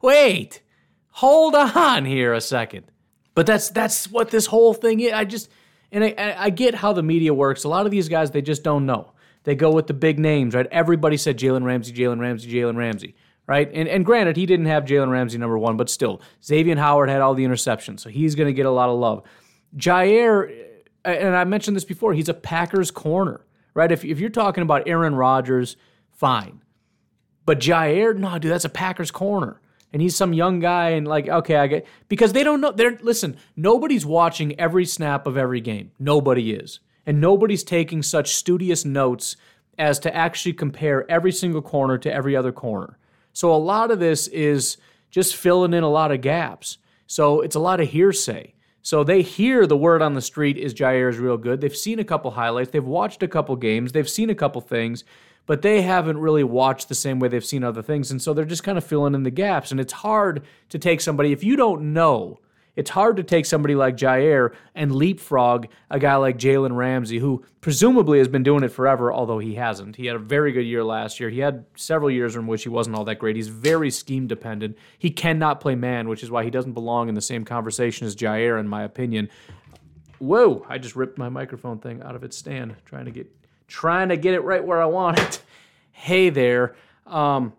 wait, 0.02 0.62
hold 1.11 1.54
on 1.54 2.04
here 2.04 2.34
a 2.34 2.40
second. 2.40 2.90
But 3.34 3.46
that's 3.46 3.70
that's 3.70 4.11
what 4.11 4.30
this 4.30 4.46
whole 4.46 4.74
thing 4.74 5.00
is. 5.00 5.12
I 5.12 5.24
just 5.24 5.48
and 5.92 6.04
I, 6.04 6.34
I 6.37 6.50
get 6.50 6.74
how 6.74 6.92
the 6.92 7.02
media 7.02 7.32
works. 7.32 7.64
A 7.64 7.68
lot 7.68 7.87
of 7.87 7.92
these 7.92 8.08
guys 8.08 8.32
they 8.32 8.42
just 8.42 8.64
don't 8.64 8.84
know. 8.84 9.12
They 9.44 9.54
go 9.54 9.70
with 9.70 9.87
the 9.87 9.94
big 9.94 10.18
names, 10.18 10.54
right? 10.54 10.66
Everybody 10.70 11.16
said 11.16 11.38
Jalen 11.38 11.64
Ramsey, 11.64 11.92
Jalen 11.92 12.18
Ramsey, 12.18 12.52
Jalen 12.52 12.76
Ramsey, 12.76 13.14
right? 13.48 13.68
And 13.72 13.88
and 13.88 14.04
granted, 14.04 14.37
he 14.37 14.46
didn't 14.46 14.66
have 14.66 14.84
Jalen 14.84 15.11
Ramsey 15.11 15.38
number 15.38 15.58
one, 15.58 15.76
but 15.76 15.90
still, 15.90 16.20
Xavier 16.44 16.76
Howard 16.76 17.08
had 17.08 17.20
all 17.20 17.34
the 17.34 17.44
interceptions, 17.44 18.00
so 18.00 18.11
he's 18.11 18.37
going 18.37 18.46
to 18.46 18.52
get 18.52 18.66
a 18.66 18.70
lot 18.70 18.90
of 18.90 18.98
love. 18.98 19.24
Jaire, 19.76 20.66
and 21.04 21.34
I 21.34 21.42
mentioned 21.44 21.76
this 21.76 21.84
before, 21.84 22.14
he's 22.14 22.28
a 22.28 22.34
Packers 22.34 22.92
corner, 22.92 23.44
right? 23.74 23.90
If 23.90 24.04
if 24.04 24.20
you're 24.20 24.30
talking 24.30 24.62
about 24.62 24.87
Aaron 24.87 25.16
Rodgers, 25.16 25.76
fine. 26.12 26.62
But 27.44 27.58
Jaire, 27.58 28.16
no, 28.16 28.38
dude, 28.38 28.52
that's 28.52 28.66
a 28.66 28.70
Packers 28.70 29.11
corner. 29.11 29.61
And 29.90 30.02
he's 30.02 30.14
some 30.14 30.34
young 30.34 30.61
guy, 30.61 30.90
and 30.90 31.08
like, 31.08 31.28
okay, 31.28 31.56
I 31.56 31.66
get 31.66 31.87
because 32.08 32.34
they 32.34 32.44
don't 32.44 32.61
know. 32.61 32.72
They're 32.72 32.98
listen, 33.00 33.38
nobody's 33.56 34.04
watching 34.04 34.58
every 34.61 34.84
snap 34.84 35.26
of 35.26 35.38
every 35.38 35.62
game. 35.62 35.92
Nobody 35.98 36.52
is. 36.52 36.80
And 37.06 37.22
nobody's 37.22 37.64
taking 37.64 38.02
such 38.02 38.34
studious 38.34 38.84
notes 38.84 39.37
as 39.78 39.98
to 40.00 40.14
actually 40.14 40.52
compare 40.52 41.11
every 41.11 41.32
single 41.32 41.62
corner 41.62 41.96
to 41.96 42.12
every 42.12 42.37
other 42.37 42.52
corner. 42.52 42.98
So 43.32 43.54
a 43.54 43.56
lot 43.56 43.90
of 43.90 44.00
this 44.00 44.26
is 44.28 44.76
just 45.10 45.36
filling 45.36 45.74
in 45.74 45.82
a 45.82 45.90
lot 45.90 46.12
of 46.12 46.20
gaps. 46.20 46.78
So 47.06 47.40
it's 47.40 47.56
a 47.56 47.60
lot 47.60 47.80
of 47.80 47.88
hearsay. 47.88 48.54
So 48.82 49.04
they 49.04 49.22
hear 49.22 49.66
the 49.66 49.76
word 49.76 50.02
on 50.02 50.14
the 50.14 50.22
street 50.22 50.56
is 50.56 50.74
Jaire 50.74 51.10
is 51.10 51.18
real 51.18 51.36
good. 51.36 51.60
They've 51.60 51.76
seen 51.76 51.98
a 51.98 52.04
couple 52.04 52.30
highlights, 52.30 52.70
they've 52.70 52.84
watched 52.84 53.22
a 53.22 53.28
couple 53.28 53.54
games, 53.56 53.92
they've 53.92 54.08
seen 54.08 54.30
a 54.30 54.34
couple 54.34 54.60
things, 54.60 55.04
but 55.46 55.62
they 55.62 55.82
haven't 55.82 56.18
really 56.18 56.44
watched 56.44 56.88
the 56.88 56.94
same 56.94 57.18
way 57.18 57.28
they've 57.28 57.44
seen 57.44 57.64
other 57.64 57.82
things. 57.82 58.10
And 58.10 58.20
so 58.20 58.32
they're 58.32 58.44
just 58.44 58.64
kind 58.64 58.78
of 58.78 58.84
filling 58.84 59.14
in 59.14 59.24
the 59.24 59.30
gaps. 59.30 59.70
And 59.70 59.80
it's 59.80 59.92
hard 59.92 60.42
to 60.68 60.78
take 60.78 61.00
somebody, 61.00 61.32
if 61.32 61.42
you 61.42 61.56
don't 61.56 61.92
know, 61.92 62.38
it's 62.78 62.90
hard 62.90 63.16
to 63.16 63.24
take 63.24 63.44
somebody 63.44 63.74
like 63.74 63.96
Jaire 63.96 64.54
and 64.76 64.94
leapfrog 64.94 65.66
a 65.90 65.98
guy 65.98 66.14
like 66.14 66.38
Jalen 66.38 66.76
Ramsey, 66.76 67.18
who 67.18 67.44
presumably 67.60 68.18
has 68.18 68.28
been 68.28 68.44
doing 68.44 68.62
it 68.62 68.68
forever, 68.68 69.12
although 69.12 69.40
he 69.40 69.56
hasn't. 69.56 69.96
He 69.96 70.06
had 70.06 70.14
a 70.14 70.20
very 70.20 70.52
good 70.52 70.62
year 70.62 70.84
last 70.84 71.18
year. 71.18 71.28
He 71.28 71.40
had 71.40 71.64
several 71.74 72.08
years 72.08 72.36
in 72.36 72.46
which 72.46 72.62
he 72.62 72.68
wasn't 72.68 72.94
all 72.94 73.04
that 73.06 73.16
great. 73.16 73.34
He's 73.34 73.48
very 73.48 73.90
scheme 73.90 74.28
dependent. 74.28 74.78
He 74.96 75.10
cannot 75.10 75.58
play 75.60 75.74
man, 75.74 76.08
which 76.08 76.22
is 76.22 76.30
why 76.30 76.44
he 76.44 76.50
doesn't 76.50 76.70
belong 76.70 77.08
in 77.08 77.16
the 77.16 77.20
same 77.20 77.44
conversation 77.44 78.06
as 78.06 78.14
Jaire, 78.14 78.60
in 78.60 78.68
my 78.68 78.84
opinion. 78.84 79.28
Whoa! 80.20 80.64
I 80.68 80.78
just 80.78 80.94
ripped 80.94 81.18
my 81.18 81.28
microphone 81.28 81.80
thing 81.80 82.00
out 82.04 82.14
of 82.14 82.22
its 82.22 82.36
stand, 82.36 82.76
trying 82.84 83.06
to 83.06 83.10
get 83.10 83.28
trying 83.66 84.10
to 84.10 84.16
get 84.16 84.34
it 84.34 84.44
right 84.44 84.64
where 84.64 84.80
I 84.80 84.86
want 84.86 85.18
it. 85.18 85.42
Hey 85.90 86.30
there. 86.30 86.76
Um, 87.08 87.54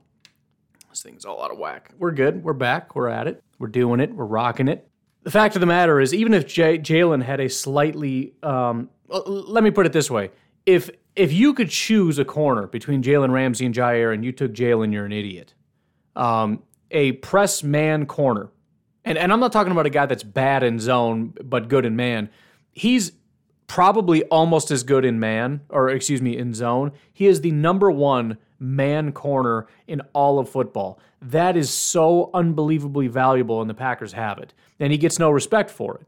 this 0.89 1.03
thing's 1.03 1.25
all 1.25 1.43
out 1.43 1.51
of 1.51 1.57
whack. 1.57 1.91
We're 1.99 2.11
good. 2.11 2.41
We're 2.41 2.53
back. 2.53 2.95
We're 2.95 3.09
at 3.09 3.27
it. 3.27 3.43
We're 3.59 3.67
doing 3.67 3.99
it. 3.99 4.15
We're 4.15 4.23
rocking 4.23 4.69
it. 4.69 4.88
The 5.23 5.31
fact 5.31 5.55
of 5.55 5.59
the 5.59 5.65
matter 5.65 5.99
is, 5.99 6.13
even 6.13 6.33
if 6.33 6.47
J- 6.47 6.79
Jalen 6.79 7.23
had 7.23 7.39
a 7.39 7.49
slightly, 7.49 8.33
um, 8.41 8.89
let 9.07 9.63
me 9.63 9.71
put 9.71 9.85
it 9.85 9.93
this 9.93 10.09
way: 10.09 10.31
if 10.65 10.89
if 11.15 11.33
you 11.33 11.53
could 11.53 11.69
choose 11.69 12.19
a 12.19 12.25
corner 12.25 12.67
between 12.67 13.03
Jalen 13.03 13.31
Ramsey 13.31 13.65
and 13.65 13.75
Jaire, 13.75 14.13
and 14.13 14.23
you 14.23 14.31
took 14.31 14.53
Jalen, 14.53 14.93
you're 14.93 15.05
an 15.05 15.11
idiot. 15.11 15.53
Um, 16.15 16.63
a 16.91 17.13
press 17.13 17.63
man 17.63 18.05
corner, 18.05 18.49
and 19.03 19.17
and 19.17 19.33
I'm 19.33 19.39
not 19.39 19.51
talking 19.51 19.71
about 19.71 19.85
a 19.85 19.89
guy 19.89 20.05
that's 20.05 20.23
bad 20.23 20.63
in 20.63 20.79
zone 20.79 21.33
but 21.43 21.67
good 21.67 21.85
in 21.85 21.95
man. 21.95 22.29
He's 22.71 23.11
probably 23.67 24.23
almost 24.25 24.71
as 24.71 24.83
good 24.83 25.05
in 25.05 25.19
man, 25.19 25.61
or 25.69 25.89
excuse 25.89 26.21
me, 26.21 26.37
in 26.37 26.53
zone. 26.53 26.91
He 27.13 27.27
is 27.27 27.41
the 27.41 27.51
number 27.51 27.91
one 27.91 28.37
man 28.59 29.11
corner 29.11 29.67
in 29.87 30.01
all 30.13 30.39
of 30.39 30.49
football. 30.49 30.99
That 31.21 31.57
is 31.57 31.69
so 31.69 32.29
unbelievably 32.33 33.07
valuable, 33.07 33.61
and 33.61 33.69
the 33.69 33.73
Packers 33.73 34.13
have 34.13 34.37
it. 34.37 34.53
And 34.79 34.91
he 34.91 34.97
gets 34.97 35.19
no 35.19 35.29
respect 35.31 35.69
for 35.69 35.95
it. 35.95 36.07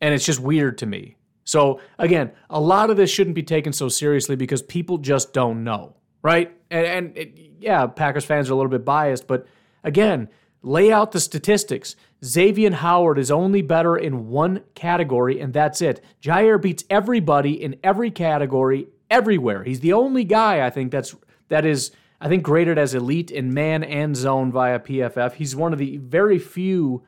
And 0.00 0.14
it's 0.14 0.24
just 0.24 0.40
weird 0.40 0.78
to 0.78 0.86
me. 0.86 1.16
So, 1.44 1.80
again, 1.98 2.32
a 2.50 2.60
lot 2.60 2.90
of 2.90 2.96
this 2.96 3.10
shouldn't 3.10 3.36
be 3.36 3.42
taken 3.42 3.72
so 3.72 3.88
seriously 3.88 4.34
because 4.34 4.62
people 4.62 4.98
just 4.98 5.32
don't 5.32 5.62
know, 5.62 5.96
right? 6.22 6.52
And, 6.70 6.86
and 6.86 7.16
it, 7.16 7.38
yeah, 7.60 7.86
Packers 7.86 8.24
fans 8.24 8.50
are 8.50 8.52
a 8.52 8.56
little 8.56 8.70
bit 8.70 8.84
biased, 8.84 9.28
but 9.28 9.46
again, 9.84 10.28
lay 10.62 10.90
out 10.90 11.12
the 11.12 11.20
statistics. 11.20 11.94
Xavier 12.24 12.72
Howard 12.72 13.18
is 13.18 13.30
only 13.30 13.62
better 13.62 13.96
in 13.96 14.28
one 14.28 14.64
category, 14.74 15.40
and 15.40 15.52
that's 15.52 15.80
it. 15.80 16.04
Jaire 16.20 16.60
beats 16.60 16.82
everybody 16.90 17.62
in 17.62 17.76
every 17.84 18.10
category, 18.10 18.88
everywhere. 19.10 19.64
He's 19.64 19.80
the 19.80 19.92
only 19.92 20.24
guy 20.24 20.64
I 20.64 20.70
think 20.70 20.90
that's 20.90 21.14
that 21.48 21.64
is 21.64 21.92
I 22.20 22.28
think 22.28 22.42
graded 22.42 22.78
as 22.78 22.94
elite 22.94 23.30
in 23.30 23.52
man 23.52 23.84
and 23.84 24.16
zone 24.16 24.50
via 24.50 24.80
PFF. 24.80 25.34
He's 25.34 25.54
one 25.54 25.72
of 25.72 25.78
the 25.78 25.98
very 25.98 26.38
few 26.38 27.04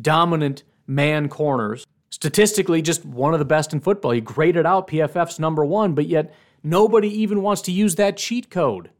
dominant 0.00 0.64
man 0.86 1.28
corners. 1.28 1.86
Statistically, 2.10 2.82
just 2.82 3.04
one 3.04 3.32
of 3.32 3.38
the 3.38 3.44
best 3.44 3.72
in 3.72 3.80
football. 3.80 4.10
He 4.10 4.20
graded 4.20 4.66
out 4.66 4.88
PFF's 4.88 5.38
number 5.38 5.64
one, 5.64 5.94
but 5.94 6.06
yet 6.06 6.34
nobody 6.62 7.08
even 7.08 7.42
wants 7.42 7.62
to 7.62 7.72
use 7.72 7.94
that 7.96 8.16
cheat 8.16 8.50
code, 8.50 8.90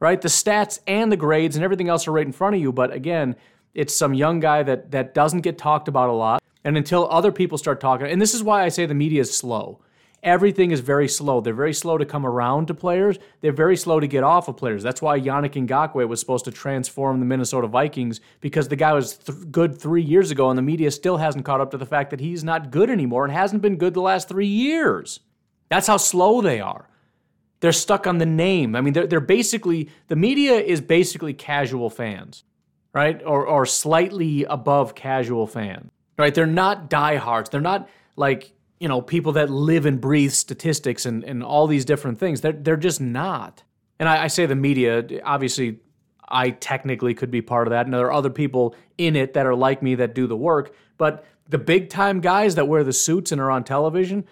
right? 0.00 0.20
The 0.20 0.28
stats 0.28 0.78
and 0.86 1.12
the 1.12 1.16
grades 1.16 1.56
and 1.56 1.64
everything 1.64 1.88
else 1.88 2.06
are 2.06 2.12
right 2.12 2.26
in 2.26 2.32
front 2.32 2.56
of 2.56 2.62
you. 2.62 2.72
But 2.72 2.92
again, 2.92 3.36
it's 3.74 3.94
some 3.94 4.14
young 4.14 4.40
guy 4.40 4.62
that 4.62 4.90
that 4.90 5.14
doesn't 5.14 5.40
get 5.40 5.58
talked 5.58 5.88
about 5.88 6.08
a 6.08 6.12
lot. 6.12 6.42
And 6.64 6.76
until 6.76 7.10
other 7.10 7.32
people 7.32 7.58
start 7.58 7.80
talking, 7.80 8.06
and 8.06 8.20
this 8.20 8.34
is 8.34 8.42
why 8.42 8.62
I 8.62 8.68
say 8.68 8.86
the 8.86 8.94
media 8.94 9.22
is 9.22 9.36
slow. 9.36 9.80
Everything 10.22 10.70
is 10.70 10.80
very 10.80 11.08
slow. 11.08 11.40
They're 11.40 11.52
very 11.52 11.74
slow 11.74 11.98
to 11.98 12.04
come 12.04 12.24
around 12.24 12.68
to 12.68 12.74
players. 12.74 13.18
They're 13.40 13.50
very 13.50 13.76
slow 13.76 13.98
to 13.98 14.06
get 14.06 14.22
off 14.22 14.46
of 14.46 14.56
players. 14.56 14.82
That's 14.82 15.02
why 15.02 15.18
Yannick 15.18 15.66
Ngakoue 15.66 16.06
was 16.06 16.20
supposed 16.20 16.44
to 16.44 16.52
transform 16.52 17.18
the 17.18 17.26
Minnesota 17.26 17.66
Vikings 17.66 18.20
because 18.40 18.68
the 18.68 18.76
guy 18.76 18.92
was 18.92 19.16
th- 19.16 19.50
good 19.50 19.78
three 19.78 20.02
years 20.02 20.30
ago, 20.30 20.48
and 20.48 20.56
the 20.56 20.62
media 20.62 20.92
still 20.92 21.16
hasn't 21.16 21.44
caught 21.44 21.60
up 21.60 21.72
to 21.72 21.76
the 21.76 21.86
fact 21.86 22.10
that 22.10 22.20
he's 22.20 22.44
not 22.44 22.70
good 22.70 22.88
anymore 22.88 23.24
and 23.24 23.32
hasn't 23.32 23.62
been 23.62 23.76
good 23.76 23.94
the 23.94 24.00
last 24.00 24.28
three 24.28 24.46
years. 24.46 25.20
That's 25.68 25.88
how 25.88 25.96
slow 25.96 26.40
they 26.40 26.60
are. 26.60 26.88
They're 27.60 27.72
stuck 27.72 28.06
on 28.06 28.18
the 28.18 28.26
name. 28.26 28.76
I 28.76 28.80
mean, 28.80 28.92
they're, 28.92 29.06
they're 29.06 29.20
basically, 29.20 29.90
the 30.08 30.16
media 30.16 30.54
is 30.54 30.80
basically 30.80 31.34
casual 31.34 31.90
fans 31.90 32.44
right? 32.92 33.22
Or, 33.24 33.46
or 33.46 33.66
slightly 33.66 34.44
above 34.44 34.94
casual 34.94 35.46
fans, 35.46 35.90
right? 36.18 36.34
They're 36.34 36.46
not 36.46 36.90
diehards. 36.90 37.50
They're 37.50 37.60
not 37.60 37.88
like, 38.16 38.52
you 38.82 38.88
know, 38.88 39.00
people 39.00 39.30
that 39.30 39.48
live 39.48 39.86
and 39.86 40.00
breathe 40.00 40.32
statistics 40.32 41.06
and, 41.06 41.22
and 41.22 41.40
all 41.44 41.68
these 41.68 41.84
different 41.84 42.18
things. 42.18 42.40
They're, 42.40 42.50
they're 42.52 42.76
just 42.76 43.00
not. 43.00 43.62
And 44.00 44.08
I, 44.08 44.24
I 44.24 44.26
say 44.26 44.44
the 44.44 44.56
media, 44.56 45.04
obviously, 45.22 45.78
I 46.28 46.50
technically 46.50 47.14
could 47.14 47.30
be 47.30 47.42
part 47.42 47.68
of 47.68 47.70
that. 47.70 47.86
And 47.86 47.94
there 47.94 48.06
are 48.06 48.12
other 48.12 48.28
people 48.28 48.74
in 48.98 49.14
it 49.14 49.34
that 49.34 49.46
are 49.46 49.54
like 49.54 49.84
me 49.84 49.94
that 49.94 50.16
do 50.16 50.26
the 50.26 50.36
work. 50.36 50.74
But 50.98 51.24
the 51.48 51.58
big 51.58 51.90
time 51.90 52.20
guys 52.20 52.56
that 52.56 52.66
wear 52.66 52.82
the 52.82 52.92
suits 52.92 53.30
and 53.30 53.40
are 53.40 53.52
on 53.52 53.62
television, 53.62 54.24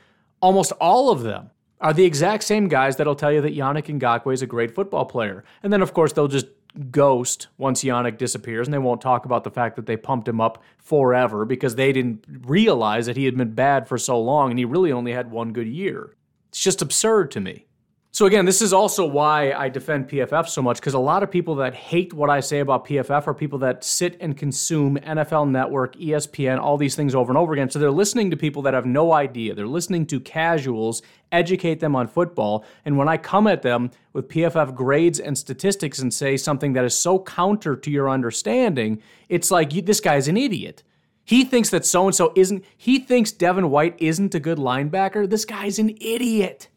almost 0.43 0.73
all 0.81 1.11
of 1.11 1.23
them 1.23 1.51
are 1.81 1.93
the 1.93 2.05
exact 2.05 2.43
same 2.43 2.67
guys 2.67 2.97
that'll 2.97 3.15
tell 3.15 3.31
you 3.31 3.43
that 3.43 3.55
Yannick 3.55 3.87
Ngakoue 4.01 4.35
is 4.35 4.43
a 4.43 4.49
great 4.49 4.75
football 4.75 5.05
player. 5.05 5.45
And 5.63 5.73
then, 5.73 5.81
of 5.81 5.95
course, 5.95 6.13
they'll 6.13 6.27
just 6.27 6.49
ghost 6.91 7.49
once 7.59 7.83
Yannick 7.83 8.19
disappears, 8.19 8.67
and 8.67 8.75
they 8.75 8.79
won't 8.79 9.01
talk 9.01 9.25
about 9.25 9.45
the 9.45 9.51
fact 9.51 9.77
that 9.77 9.87
they 9.87 9.97
pumped 9.97 10.29
him 10.29 10.41
up 10.41 10.63
forever 10.79 11.45
because 11.45 11.75
they 11.75 11.93
didn't 11.93 12.25
realize 12.43 13.07
that 13.07 13.17
he 13.17 13.25
had 13.25 13.37
been 13.37 13.55
bad 13.55 13.89
for 13.89 13.99
so 13.99 14.21
long 14.21 14.51
and 14.51 14.59
he 14.59 14.65
really 14.65 14.93
only 14.93 15.13
had 15.13 15.31
one 15.31 15.53
good 15.53 15.69
year. 15.69 16.17
It's 16.49 16.63
just 16.63 16.83
absurd 16.83 17.31
to 17.33 17.41
me. 17.41 17.67
So, 18.13 18.27
again, 18.27 18.45
this 18.45 18.61
is 18.61 18.73
also 18.73 19.07
why 19.07 19.53
I 19.53 19.69
defend 19.69 20.09
PFF 20.09 20.49
so 20.49 20.61
much 20.61 20.81
because 20.81 20.95
a 20.95 20.99
lot 20.99 21.23
of 21.23 21.31
people 21.31 21.55
that 21.57 21.75
hate 21.75 22.13
what 22.13 22.29
I 22.29 22.41
say 22.41 22.59
about 22.59 22.85
PFF 22.85 23.29
are 23.29 23.35
people 23.35 23.61
that 23.61 23.85
sit 23.85 24.17
and 24.21 24.37
consume 24.37 24.97
NFL 24.97 25.49
Network, 25.49 25.95
ESPN, 25.95 26.59
all 26.59 26.77
these 26.77 26.97
things 26.97 27.15
over 27.15 27.31
and 27.31 27.39
over 27.39 27.53
again. 27.53 27.71
So, 27.71 27.79
they're 27.79 27.93
listening 27.93 28.33
to 28.33 28.37
people 28.37 28.63
that 28.63 28.75
have 28.75 28.85
no 28.85 29.13
idea. 29.13 29.55
They're 29.55 29.69
listening 29.69 30.07
to 30.07 30.19
casuals 30.19 31.03
educate 31.31 31.79
them 31.79 31.95
on 31.95 32.09
football. 32.09 32.65
And 32.85 32.99
when 32.99 33.09
I 33.09 33.17
come 33.17 33.47
at 33.47 33.63
them 33.63 33.93
with 34.13 34.27
PFF 34.27 34.75
grades 34.75 35.21
and 35.21 35.39
statistics 35.39 36.01
and 36.01 36.13
say 36.13 36.37
something 36.37 36.73
that 36.73 36.85
is 36.85 36.99
so 36.99 37.21
counter 37.21 37.77
to 37.77 37.91
your 37.93 38.11
understanding, 38.11 39.01
it's 39.29 39.53
like 39.53 39.71
this 39.71 40.01
guy's 40.01 40.27
an 40.27 40.37
idiot. 40.37 40.83
He 41.23 41.45
thinks 41.45 41.71
that 41.71 41.87
so 41.87 42.07
and 42.07 42.15
so 42.15 42.33
isn't, 42.35 42.65
he 42.77 42.99
thinks 42.99 43.31
Devin 43.31 43.71
White 43.71 43.95
isn't 43.99 44.35
a 44.35 44.41
good 44.41 44.59
linebacker. 44.59 45.31
This 45.31 45.45
guy's 45.45 45.79
an 45.79 45.91
idiot 46.01 46.70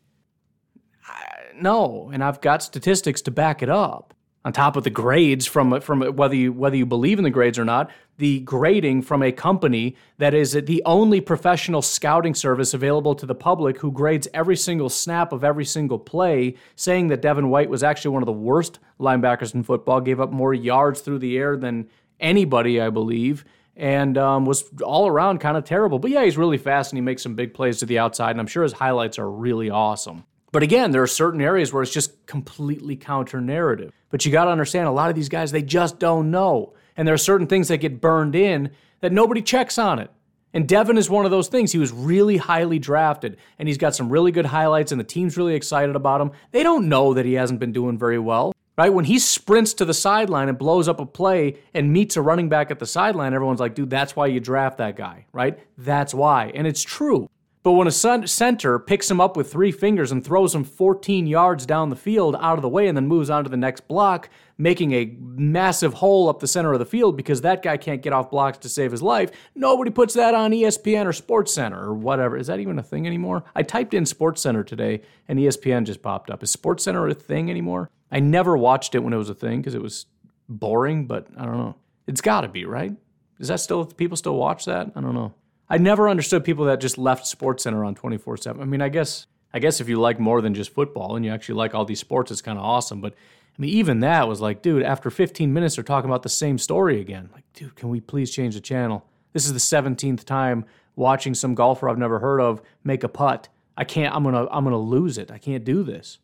no, 1.60 2.10
and 2.14 2.24
I've 2.24 2.42
got 2.42 2.64
statistics 2.64 3.22
to 3.24 3.32
back 3.32 3.62
it 3.62 3.70
up. 3.70 4.14
on 4.46 4.52
top 4.52 4.76
of 4.76 4.84
the 4.84 4.90
grades 4.90 5.46
from 5.46 5.80
from 5.82 6.02
whether 6.16 6.36
you 6.36 6.52
whether 6.52 6.76
you 6.76 6.86
believe 6.86 7.18
in 7.18 7.24
the 7.24 7.30
grades 7.30 7.58
or 7.58 7.66
not, 7.66 7.90
the 8.18 8.42
grading 8.42 9.02
from 9.02 9.24
a 9.24 9.32
company 9.32 9.96
that 10.18 10.34
is 10.34 10.52
the 10.52 10.82
only 10.86 11.22
professional 11.22 11.82
scouting 11.82 12.36
service 12.36 12.74
available 12.74 13.16
to 13.16 13.26
the 13.26 13.36
public 13.36 13.80
who 13.80 13.92
grades 13.92 14.28
every 14.34 14.58
single 14.58 14.90
snap 14.90 15.32
of 15.32 15.44
every 15.44 15.66
single 15.66 15.98
play, 15.98 16.56
saying 16.76 17.08
that 17.08 17.22
Devin 17.22 17.50
White 17.50 17.70
was 17.70 17.84
actually 17.84 18.12
one 18.12 18.22
of 18.22 18.28
the 18.28 18.34
worst 18.34 18.80
linebackers 19.00 19.54
in 19.54 19.64
football, 19.64 20.02
gave 20.02 20.20
up 20.20 20.32
more 20.32 20.54
yards 20.54 21.02
through 21.02 21.20
the 21.20 21.38
air 21.38 21.56
than 21.56 21.88
anybody, 22.20 22.82
I 22.82 22.90
believe, 22.90 23.46
and 23.76 24.18
um, 24.18 24.46
was 24.46 24.66
all 24.84 25.08
around 25.08 25.40
kind 25.40 25.56
of 25.58 25.64
terrible. 25.64 26.00
But 26.00 26.12
yeah, 26.12 26.24
he's 26.24 26.38
really 26.38 26.58
fast 26.58 26.92
and 26.92 26.98
he 26.98 27.02
makes 27.02 27.24
some 27.24 27.36
big 27.36 27.54
plays 27.54 27.80
to 27.80 27.86
the 27.86 28.00
outside, 28.00 28.32
and 28.32 28.42
I'm 28.42 28.48
sure 28.48 28.64
his 28.64 28.74
highlights 28.74 29.18
are 29.18 29.30
really 29.30 29.70
awesome. 29.70 30.26
But 30.54 30.62
again, 30.62 30.92
there 30.92 31.02
are 31.02 31.08
certain 31.08 31.42
areas 31.42 31.74
where 31.74 31.82
it's 31.82 31.92
just 31.92 32.26
completely 32.28 32.96
counter 32.96 33.42
narrative. 33.42 33.92
But 34.12 34.24
you 34.24 34.32
got 34.32 34.46
to 34.46 34.52
understand 34.52 34.88
a 34.88 34.92
lot 34.92 35.10
of 35.10 35.16
these 35.16 35.28
guys, 35.28 35.52
they 35.52 35.64
just 35.64 35.98
don't 35.98 36.30
know. 36.30 36.74
And 36.96 37.08
there 37.08 37.16
are 37.16 37.18
certain 37.18 37.48
things 37.48 37.70
that 37.70 37.78
get 37.78 38.00
burned 38.00 38.36
in 38.36 38.70
that 39.02 39.12
nobody 39.12 39.42
checks 39.42 39.80
on 39.80 39.98
it. 39.98 40.12
And 40.54 40.68
Devin 40.68 41.00
is 41.00 41.10
one 41.10 41.26
of 41.26 41.32
those 41.32 41.48
things. 41.48 41.72
He 41.72 41.80
was 41.80 41.92
really 41.92 42.38
highly 42.38 42.78
drafted, 42.78 43.38
and 43.58 43.68
he's 43.68 43.80
got 43.80 43.96
some 43.96 44.10
really 44.10 44.32
good 44.32 44.46
highlights, 44.46 44.92
and 44.92 45.02
the 45.02 45.06
team's 45.06 45.38
really 45.38 45.56
excited 45.56 45.96
about 45.96 46.22
him. 46.22 46.30
They 46.52 46.62
don't 46.62 46.88
know 46.88 47.16
that 47.16 47.26
he 47.26 47.34
hasn't 47.34 47.60
been 47.60 47.72
doing 47.72 47.98
very 47.98 48.20
well, 48.20 48.54
right? 48.78 48.94
When 48.94 49.06
he 49.06 49.18
sprints 49.18 49.74
to 49.74 49.86
the 49.86 49.96
sideline 49.96 50.50
and 50.50 50.58
blows 50.60 50.88
up 50.88 51.00
a 51.00 51.08
play 51.08 51.58
and 51.74 51.92
meets 51.92 52.16
a 52.16 52.22
running 52.22 52.50
back 52.50 52.70
at 52.70 52.78
the 52.78 52.86
sideline, 52.86 53.34
everyone's 53.34 53.60
like, 53.60 53.74
dude, 53.74 53.90
that's 53.90 54.16
why 54.16 54.28
you 54.28 54.40
draft 54.40 54.78
that 54.78 54.96
guy, 54.96 55.26
right? 55.34 55.58
That's 55.80 56.14
why. 56.14 56.52
And 56.54 56.68
it's 56.68 56.84
true. 56.84 57.28
But 57.64 57.72
when 57.74 57.88
a 57.88 57.92
center 57.92 58.78
picks 58.78 59.10
him 59.10 59.22
up 59.22 59.38
with 59.38 59.50
three 59.50 59.72
fingers 59.72 60.12
and 60.12 60.24
throws 60.24 60.54
him 60.54 60.66
14 60.66 61.26
yards 61.26 61.66
down 61.66 61.90
the 61.90 61.96
field 61.96 62.36
out 62.36 62.58
of 62.58 62.62
the 62.62 62.68
way 62.68 62.90
and 62.90 62.98
then 62.98 63.08
moves 63.08 63.30
on 63.30 63.46
to 63.46 63.50
the 63.50 63.56
next 63.56 63.88
block, 63.88 64.28
making 64.58 64.92
a 64.92 65.16
massive 65.22 65.94
hole 65.94 66.28
up 66.28 66.42
the 66.42 66.48
center 66.48 66.74
of 66.74 66.80
the 66.80 66.86
field 66.86 67.16
because 67.16 67.40
that 67.40 67.64
guy 67.64 67.78
can't 67.78 68.02
get 68.02 68.12
off 68.12 68.30
blocks 68.30 68.58
to 68.58 68.70
save 68.70 68.92
his 68.92 69.02
life, 69.02 69.32
nobody 69.56 69.90
puts 69.90 70.14
that 70.14 70.36
on 70.36 70.52
ESPN 70.52 71.06
or 71.06 71.14
Sports 71.14 71.54
Center 71.54 71.82
or 71.82 71.94
whatever. 71.94 72.36
Is 72.36 72.48
that 72.48 72.60
even 72.60 72.78
a 72.78 72.84
thing 72.84 73.08
anymore? 73.08 73.46
I 73.56 73.64
typed 73.64 73.94
in 73.94 74.06
Sports 74.06 74.42
Center 74.42 74.66
today 74.66 75.02
and 75.30 75.40
ESPN 75.40 75.86
just 75.86 76.02
popped 76.02 76.30
up. 76.30 76.44
Is 76.44 76.52
Sports 76.52 76.84
Center 76.84 77.08
a 77.08 77.14
thing 77.14 77.50
anymore? 77.50 77.90
I 78.12 78.20
never 78.20 78.58
watched 78.58 78.94
it 78.94 79.00
when 79.00 79.14
it 79.14 79.18
was 79.18 79.30
a 79.30 79.36
thing 79.36 79.62
because 79.62 79.74
it 79.74 79.82
was 79.82 80.06
boring, 80.50 81.08
but 81.08 81.28
I 81.38 81.46
don't 81.46 81.58
know. 81.58 81.76
It's 82.08 82.22
got 82.22 82.42
to 82.42 82.50
be, 82.50 82.66
right? 82.66 82.94
Is 83.40 83.48
that 83.48 83.62
still, 83.62 83.86
people 83.86 84.18
still 84.18 84.36
watch 84.36 84.66
that? 84.66 84.92
I 84.98 85.00
don't 85.00 85.16
know. 85.16 85.34
I 85.70 85.78
never 85.78 86.10
understood 86.10 86.44
people 86.44 86.66
that 86.66 86.80
just 86.82 86.98
left 86.98 87.26
Sports 87.26 87.64
Center 87.64 87.84
on 87.86 87.96
24 87.96 88.38
7. 88.38 88.62
I 88.62 88.66
mean, 88.66 88.82
I 88.82 88.90
guess 88.90 89.28
I 89.54 89.60
guess 89.60 89.80
if 89.80 89.88
you 89.88 90.00
like 90.00 90.20
more 90.20 90.42
than 90.42 90.54
just 90.54 90.74
football 90.74 91.16
and 91.16 91.24
you 91.24 91.32
actually 91.32 91.56
like 91.56 91.76
all 91.76 91.86
these 91.86 92.00
sports, 92.00 92.32
it's 92.32 92.42
kind 92.42 92.58
of 92.58 92.66
awesome. 92.66 93.02
But 93.02 93.14
I 93.14 93.62
mean, 93.62 93.72
even 93.72 94.00
that 94.00 94.28
was 94.28 94.42
like, 94.42 94.62
dude, 94.62 94.82
after 94.82 95.12
15 95.12 95.54
minutes, 95.54 95.76
they're 95.76 95.84
talking 95.84 96.10
about 96.10 96.24
the 96.24 96.30
same 96.30 96.58
story 96.58 97.00
again. 97.00 97.30
Like, 97.34 97.44
dude, 97.54 97.76
can 97.76 97.90
we 97.90 98.02
please 98.02 98.32
change 98.32 98.56
the 98.56 98.62
channel? 98.62 99.06
This 99.32 99.46
is 99.46 99.54
the 99.54 99.60
17th 99.60 100.24
time 100.24 100.66
watching 100.96 101.34
some 101.36 101.54
golfer 101.54 101.88
I've 101.88 101.98
never 101.98 102.20
heard 102.20 102.42
of 102.42 102.62
make 102.84 103.04
a 103.04 103.10
putt. 103.10 103.50
I 103.78 103.84
can't. 103.84 104.16
I'm 104.16 104.24
gonna. 104.24 104.48
I'm 104.52 104.64
gonna 104.64 104.78
lose 104.78 105.18
it. 105.18 105.32
I 105.32 105.38
can't 105.38 105.64
do 105.64 105.84
this. 105.84 106.20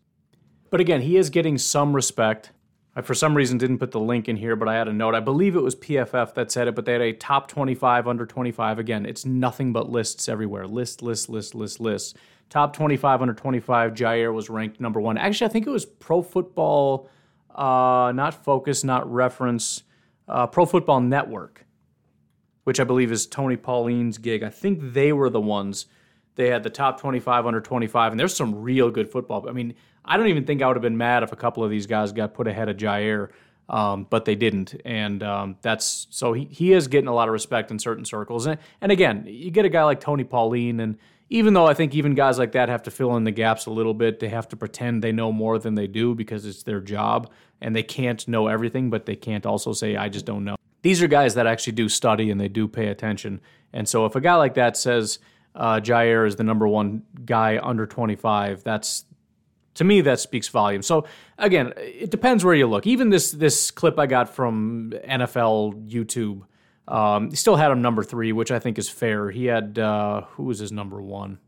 But 0.69 0.81
again, 0.81 1.01
he 1.01 1.17
is 1.17 1.29
getting 1.29 1.57
some 1.57 1.95
respect. 1.95 2.51
I, 2.99 3.01
for 3.01 3.13
some 3.13 3.35
reason, 3.35 3.57
didn't 3.57 3.77
put 3.77 3.91
the 3.91 3.99
link 3.99 4.27
in 4.27 4.35
here, 4.35 4.57
but 4.57 4.67
I 4.67 4.75
had 4.75 4.89
a 4.89 4.93
note. 4.93 5.15
I 5.15 5.21
believe 5.21 5.55
it 5.55 5.63
was 5.63 5.73
PFF 5.73 6.33
that 6.33 6.51
said 6.51 6.67
it, 6.67 6.75
but 6.75 6.83
they 6.83 6.91
had 6.91 7.01
a 7.01 7.13
top 7.13 7.47
25, 7.47 8.09
under 8.09 8.25
25. 8.25 8.77
Again, 8.77 9.05
it's 9.05 9.25
nothing 9.25 9.71
but 9.71 9.89
lists 9.89 10.27
everywhere. 10.27 10.67
List, 10.67 11.01
list, 11.01 11.29
list, 11.29 11.55
list, 11.55 11.79
list. 11.79 12.17
Top 12.49 12.73
25, 12.73 13.21
under 13.21 13.33
25. 13.33 13.93
Jaire 13.93 14.33
was 14.33 14.49
ranked 14.49 14.81
number 14.81 14.99
one. 14.99 15.17
Actually, 15.17 15.49
I 15.49 15.53
think 15.53 15.65
it 15.65 15.69
was 15.69 15.85
Pro 15.85 16.21
Football, 16.21 17.09
uh, 17.55 18.11
not 18.13 18.43
Focus, 18.43 18.83
not 18.83 19.09
Reference, 19.09 19.83
uh, 20.27 20.47
Pro 20.47 20.65
Football 20.65 20.99
Network, 20.99 21.65
which 22.65 22.81
I 22.81 22.83
believe 22.83 23.13
is 23.13 23.25
Tony 23.25 23.55
Pauline's 23.55 24.17
gig. 24.17 24.43
I 24.43 24.49
think 24.49 24.93
they 24.93 25.13
were 25.13 25.29
the 25.29 25.39
ones. 25.39 25.85
They 26.35 26.49
had 26.49 26.63
the 26.63 26.69
top 26.69 26.99
25 26.99 27.45
under 27.45 27.61
25, 27.61 28.11
and 28.11 28.19
there's 28.19 28.35
some 28.35 28.61
real 28.61 28.91
good 28.91 29.09
football. 29.09 29.47
I 29.47 29.53
mean, 29.53 29.75
I 30.09 30.17
don't 30.17 30.27
even 30.27 30.45
think 30.45 30.61
I 30.61 30.67
would 30.67 30.75
have 30.75 30.81
been 30.81 30.97
mad 30.97 31.21
if 31.21 31.31
a 31.31 31.35
couple 31.35 31.63
of 31.63 31.69
these 31.69 31.85
guys 31.85 32.11
got 32.11 32.33
put 32.33 32.47
ahead 32.47 32.67
of 32.67 32.77
Jaire, 32.77 33.29
um, 33.69 34.07
but 34.09 34.25
they 34.25 34.33
didn't. 34.33 34.75
And 34.83 35.21
um, 35.21 35.57
that's 35.61 36.07
so 36.09 36.33
he, 36.33 36.45
he 36.45 36.73
is 36.73 36.87
getting 36.87 37.07
a 37.07 37.13
lot 37.13 37.29
of 37.29 37.33
respect 37.33 37.69
in 37.69 37.77
certain 37.77 38.05
circles. 38.05 38.47
And, 38.47 38.59
and 38.81 38.91
again, 38.91 39.25
you 39.27 39.51
get 39.51 39.65
a 39.65 39.69
guy 39.69 39.83
like 39.83 39.99
Tony 39.99 40.23
Pauline, 40.23 40.79
and 40.79 40.97
even 41.29 41.53
though 41.53 41.67
I 41.67 41.75
think 41.75 41.93
even 41.93 42.15
guys 42.15 42.39
like 42.39 42.53
that 42.53 42.69
have 42.69 42.83
to 42.83 42.91
fill 42.91 43.15
in 43.17 43.23
the 43.23 43.31
gaps 43.31 43.67
a 43.67 43.71
little 43.71 43.93
bit, 43.93 44.19
they 44.19 44.29
have 44.29 44.47
to 44.49 44.55
pretend 44.55 45.03
they 45.03 45.11
know 45.11 45.31
more 45.31 45.59
than 45.59 45.75
they 45.75 45.85
do 45.85 46.15
because 46.15 46.45
it's 46.45 46.63
their 46.63 46.81
job 46.81 47.31
and 47.61 47.75
they 47.75 47.83
can't 47.83 48.27
know 48.27 48.47
everything, 48.47 48.89
but 48.89 49.05
they 49.05 49.15
can't 49.15 49.45
also 49.45 49.73
say, 49.73 49.95
I 49.95 50.09
just 50.09 50.25
don't 50.25 50.43
know. 50.43 50.55
These 50.81 51.03
are 51.03 51.07
guys 51.07 51.35
that 51.35 51.45
actually 51.45 51.73
do 51.73 51.87
study 51.87 52.31
and 52.31 52.41
they 52.41 52.47
do 52.47 52.67
pay 52.67 52.87
attention. 52.87 53.41
And 53.73 53.87
so 53.87 54.05
if 54.05 54.15
a 54.15 54.21
guy 54.21 54.35
like 54.35 54.55
that 54.55 54.75
says, 54.75 55.19
uh, 55.53 55.79
Jaire 55.79 56.25
is 56.25 56.35
the 56.35 56.43
number 56.43 56.67
one 56.67 57.03
guy 57.25 57.59
under 57.61 57.85
25, 57.85 58.63
that's 58.63 59.05
to 59.79 59.85
me 59.85 60.01
that 60.01 60.19
speaks 60.19 60.49
volumes. 60.49 60.85
So 60.85 61.05
again, 61.37 61.71
it 61.77 62.11
depends 62.11 62.43
where 62.43 62.53
you 62.53 62.67
look. 62.67 62.85
Even 62.85 63.09
this 63.09 63.31
this 63.31 63.71
clip 63.71 63.97
I 63.97 64.07
got 64.07 64.35
from 64.35 64.91
NFL 65.07 65.89
YouTube, 65.89 66.41
um, 66.85 67.29
he 67.29 67.37
still 67.37 67.55
had 67.55 67.71
him 67.71 67.81
number 67.81 68.03
three, 68.03 68.33
which 68.33 68.51
I 68.51 68.59
think 68.59 68.77
is 68.77 68.89
fair. 68.89 69.31
He 69.31 69.45
had 69.45 69.79
uh, 69.79 70.23
who 70.31 70.43
was 70.43 70.59
his 70.59 70.73
number 70.73 71.01
one? 71.01 71.39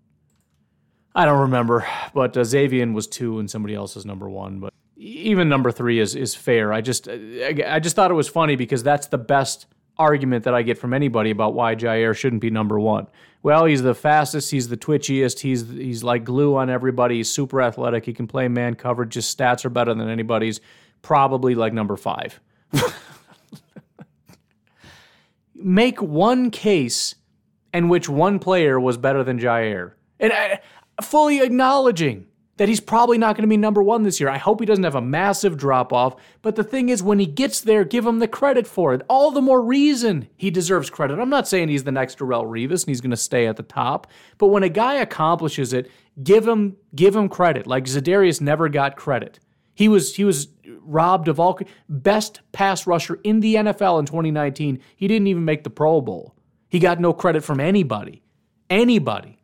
I 1.13 1.25
don't 1.25 1.41
remember, 1.41 1.85
but 2.13 2.37
uh, 2.37 2.45
Xavier 2.45 2.89
was 2.93 3.05
two 3.05 3.37
and 3.37 3.51
somebody 3.51 3.75
else 3.75 3.97
is 3.97 4.05
number 4.05 4.29
one. 4.29 4.61
But 4.61 4.73
even 4.95 5.49
number 5.49 5.69
three 5.69 5.99
is 5.99 6.15
is 6.15 6.33
fair. 6.33 6.71
I 6.71 6.79
just 6.79 7.09
I 7.09 7.81
just 7.81 7.97
thought 7.97 8.11
it 8.11 8.15
was 8.15 8.29
funny 8.29 8.55
because 8.55 8.81
that's 8.81 9.07
the 9.07 9.17
best 9.17 9.67
argument 10.01 10.43
that 10.43 10.53
I 10.53 10.63
get 10.63 10.77
from 10.77 10.93
anybody 10.93 11.29
about 11.29 11.53
why 11.53 11.75
Jaire 11.75 12.15
shouldn't 12.15 12.41
be 12.41 12.49
number 12.49 12.79
one. 12.79 13.07
Well, 13.43 13.65
he's 13.65 13.81
the 13.81 13.95
fastest, 13.95 14.51
he's 14.51 14.67
the 14.67 14.77
twitchiest, 14.77 15.39
he's 15.39 15.69
he's 15.69 16.03
like 16.03 16.23
glue 16.23 16.55
on 16.55 16.69
everybody. 16.69 17.17
He's 17.17 17.31
super 17.31 17.61
athletic. 17.61 18.05
He 18.05 18.13
can 18.13 18.27
play 18.27 18.47
man 18.47 18.75
coverage. 18.75 19.13
His 19.13 19.25
stats 19.25 19.63
are 19.65 19.69
better 19.69 19.93
than 19.93 20.09
anybody's. 20.09 20.59
Probably 21.01 21.55
like 21.55 21.73
number 21.73 21.95
five. 21.95 22.39
Make 25.55 26.01
one 26.01 26.51
case 26.51 27.15
in 27.73 27.87
which 27.87 28.09
one 28.09 28.39
player 28.39 28.79
was 28.79 28.97
better 28.97 29.23
than 29.23 29.39
Jaire, 29.39 29.93
and 30.19 30.31
uh, 30.31 30.57
fully 31.01 31.39
acknowledging 31.39 32.27
that 32.61 32.69
he's 32.69 32.79
probably 32.79 33.17
not 33.17 33.35
going 33.35 33.41
to 33.41 33.47
be 33.47 33.57
number 33.57 33.81
one 33.81 34.03
this 34.03 34.19
year. 34.19 34.29
I 34.29 34.37
hope 34.37 34.59
he 34.59 34.67
doesn't 34.67 34.83
have 34.83 34.93
a 34.93 35.01
massive 35.01 35.57
drop 35.57 35.91
off. 35.91 36.15
But 36.43 36.55
the 36.55 36.63
thing 36.63 36.89
is, 36.89 37.01
when 37.01 37.17
he 37.17 37.25
gets 37.25 37.59
there, 37.59 37.83
give 37.83 38.05
him 38.05 38.19
the 38.19 38.27
credit 38.27 38.67
for 38.67 38.93
it. 38.93 39.01
All 39.09 39.31
the 39.31 39.41
more 39.41 39.63
reason 39.63 40.27
he 40.37 40.51
deserves 40.51 40.91
credit. 40.91 41.17
I'm 41.17 41.31
not 41.31 41.47
saying 41.47 41.69
he's 41.69 41.85
the 41.85 41.91
next 41.91 42.19
Darrelle 42.19 42.45
Revis 42.45 42.83
and 42.83 42.89
he's 42.89 43.01
going 43.01 43.09
to 43.09 43.17
stay 43.17 43.47
at 43.47 43.57
the 43.57 43.63
top. 43.63 44.05
But 44.37 44.49
when 44.49 44.61
a 44.61 44.69
guy 44.69 44.93
accomplishes 44.97 45.73
it, 45.73 45.89
give 46.21 46.47
him 46.47 46.77
give 46.93 47.15
him 47.15 47.29
credit. 47.29 47.65
Like 47.65 47.85
Za'Darius 47.85 48.41
never 48.41 48.69
got 48.69 48.95
credit. 48.95 49.39
He 49.73 49.87
was 49.87 50.15
he 50.15 50.23
was 50.23 50.47
robbed 50.81 51.29
of 51.29 51.39
all 51.39 51.57
best 51.89 52.41
pass 52.51 52.85
rusher 52.85 53.19
in 53.23 53.39
the 53.39 53.55
NFL 53.55 53.97
in 53.97 54.05
2019. 54.05 54.79
He 54.95 55.07
didn't 55.07 55.25
even 55.25 55.45
make 55.45 55.63
the 55.63 55.71
Pro 55.71 55.99
Bowl. 55.99 56.35
He 56.69 56.77
got 56.77 56.99
no 56.99 57.11
credit 57.11 57.43
from 57.43 57.59
anybody. 57.59 58.21
Anybody. 58.69 59.40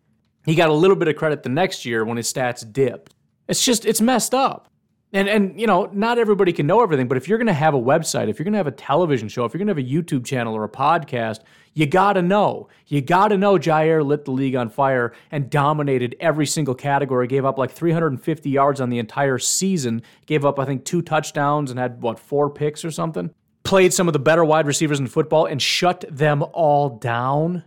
He 0.47 0.55
got 0.55 0.69
a 0.69 0.73
little 0.73 0.95
bit 0.95 1.09
of 1.09 1.17
credit 1.17 1.43
the 1.43 1.49
next 1.49 1.85
year 1.85 2.05
when 2.05 2.15
his 2.15 2.31
stats 2.31 2.71
dipped. 2.71 3.13
It's 3.49 3.63
just 3.63 3.85
it's 3.85 3.99
messed 3.99 4.33
up. 4.33 4.69
And 5.11 5.27
and 5.27 5.59
you 5.59 5.67
know, 5.67 5.89
not 5.91 6.17
everybody 6.17 6.53
can 6.53 6.65
know 6.65 6.81
everything, 6.81 7.09
but 7.09 7.17
if 7.17 7.27
you're 7.27 7.37
going 7.37 7.47
to 7.47 7.53
have 7.53 7.73
a 7.73 7.79
website, 7.79 8.29
if 8.29 8.39
you're 8.39 8.45
going 8.45 8.53
to 8.53 8.57
have 8.57 8.65
a 8.65 8.71
television 8.71 9.27
show, 9.27 9.43
if 9.43 9.53
you're 9.53 9.59
going 9.59 9.67
to 9.67 9.81
have 9.81 9.85
a 9.85 9.89
YouTube 9.89 10.25
channel 10.25 10.55
or 10.55 10.63
a 10.63 10.69
podcast, 10.69 11.41
you 11.73 11.85
got 11.85 12.13
to 12.13 12.21
know. 12.21 12.69
You 12.87 13.01
got 13.01 13.27
to 13.27 13.37
know 13.37 13.57
Jaire 13.57 14.05
lit 14.05 14.23
the 14.23 14.31
league 14.31 14.55
on 14.55 14.69
fire 14.69 15.13
and 15.31 15.49
dominated 15.49 16.15
every 16.21 16.45
single 16.45 16.75
category, 16.75 17.27
gave 17.27 17.43
up 17.43 17.57
like 17.57 17.71
350 17.71 18.49
yards 18.49 18.79
on 18.79 18.89
the 18.89 18.99
entire 18.99 19.39
season, 19.39 20.01
gave 20.27 20.45
up 20.45 20.59
I 20.59 20.65
think 20.65 20.85
two 20.85 21.01
touchdowns 21.01 21.71
and 21.71 21.79
had 21.79 22.01
what, 22.01 22.19
four 22.19 22.49
picks 22.49 22.85
or 22.85 22.91
something. 22.91 23.31
Played 23.63 23.93
some 23.93 24.07
of 24.07 24.13
the 24.13 24.19
better 24.19 24.45
wide 24.45 24.65
receivers 24.65 25.01
in 25.01 25.07
football 25.07 25.45
and 25.45 25.61
shut 25.61 26.05
them 26.09 26.41
all 26.53 26.87
down. 26.87 27.65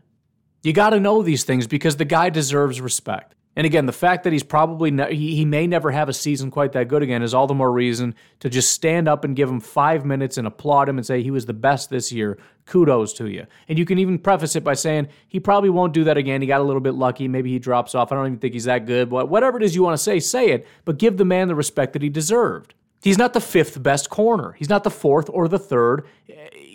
You 0.62 0.72
got 0.72 0.90
to 0.90 1.00
know 1.00 1.22
these 1.22 1.44
things 1.44 1.66
because 1.66 1.96
the 1.96 2.04
guy 2.04 2.30
deserves 2.30 2.80
respect. 2.80 3.34
And 3.56 3.66
again, 3.66 3.86
the 3.86 3.92
fact 3.92 4.24
that 4.24 4.32
he's 4.32 4.44
probably 4.44 4.90
ne- 4.90 5.14
he, 5.14 5.34
he 5.34 5.44
may 5.44 5.66
never 5.66 5.90
have 5.90 6.08
a 6.08 6.12
season 6.12 6.50
quite 6.50 6.72
that 6.72 6.86
good 6.86 7.02
again 7.02 7.22
is 7.22 7.34
all 7.34 7.46
the 7.48 7.54
more 7.54 7.70
reason 7.70 8.14
to 8.38 8.48
just 8.48 8.70
stand 8.70 9.08
up 9.08 9.24
and 9.24 9.34
give 9.34 9.48
him 9.48 9.58
five 9.58 10.04
minutes 10.04 10.38
and 10.38 10.46
applaud 10.46 10.88
him 10.88 10.98
and 10.98 11.06
say 11.06 11.22
he 11.22 11.32
was 11.32 11.46
the 11.46 11.52
best 11.52 11.90
this 11.90 12.12
year. 12.12 12.38
Kudos 12.66 13.12
to 13.14 13.28
you. 13.28 13.46
And 13.68 13.76
you 13.76 13.84
can 13.84 13.98
even 13.98 14.18
preface 14.18 14.54
it 14.54 14.62
by 14.62 14.74
saying 14.74 15.08
he 15.26 15.40
probably 15.40 15.70
won't 15.70 15.92
do 15.92 16.04
that 16.04 16.16
again. 16.16 16.40
He 16.40 16.46
got 16.46 16.60
a 16.60 16.64
little 16.64 16.80
bit 16.80 16.94
lucky. 16.94 17.26
Maybe 17.26 17.50
he 17.50 17.58
drops 17.58 17.94
off. 17.94 18.12
I 18.12 18.14
don't 18.14 18.26
even 18.26 18.38
think 18.38 18.54
he's 18.54 18.64
that 18.64 18.86
good. 18.86 19.10
Whatever 19.10 19.56
it 19.56 19.64
is 19.64 19.74
you 19.74 19.82
want 19.82 19.94
to 19.94 20.02
say, 20.02 20.20
say 20.20 20.50
it, 20.50 20.66
but 20.84 20.98
give 20.98 21.16
the 21.16 21.24
man 21.24 21.48
the 21.48 21.56
respect 21.56 21.92
that 21.94 22.02
he 22.02 22.08
deserved. 22.08 22.74
He's 23.02 23.18
not 23.18 23.32
the 23.32 23.40
fifth 23.40 23.82
best 23.82 24.10
corner. 24.10 24.52
He's 24.52 24.68
not 24.68 24.84
the 24.84 24.90
fourth 24.90 25.30
or 25.30 25.48
the 25.48 25.58
third 25.58 26.06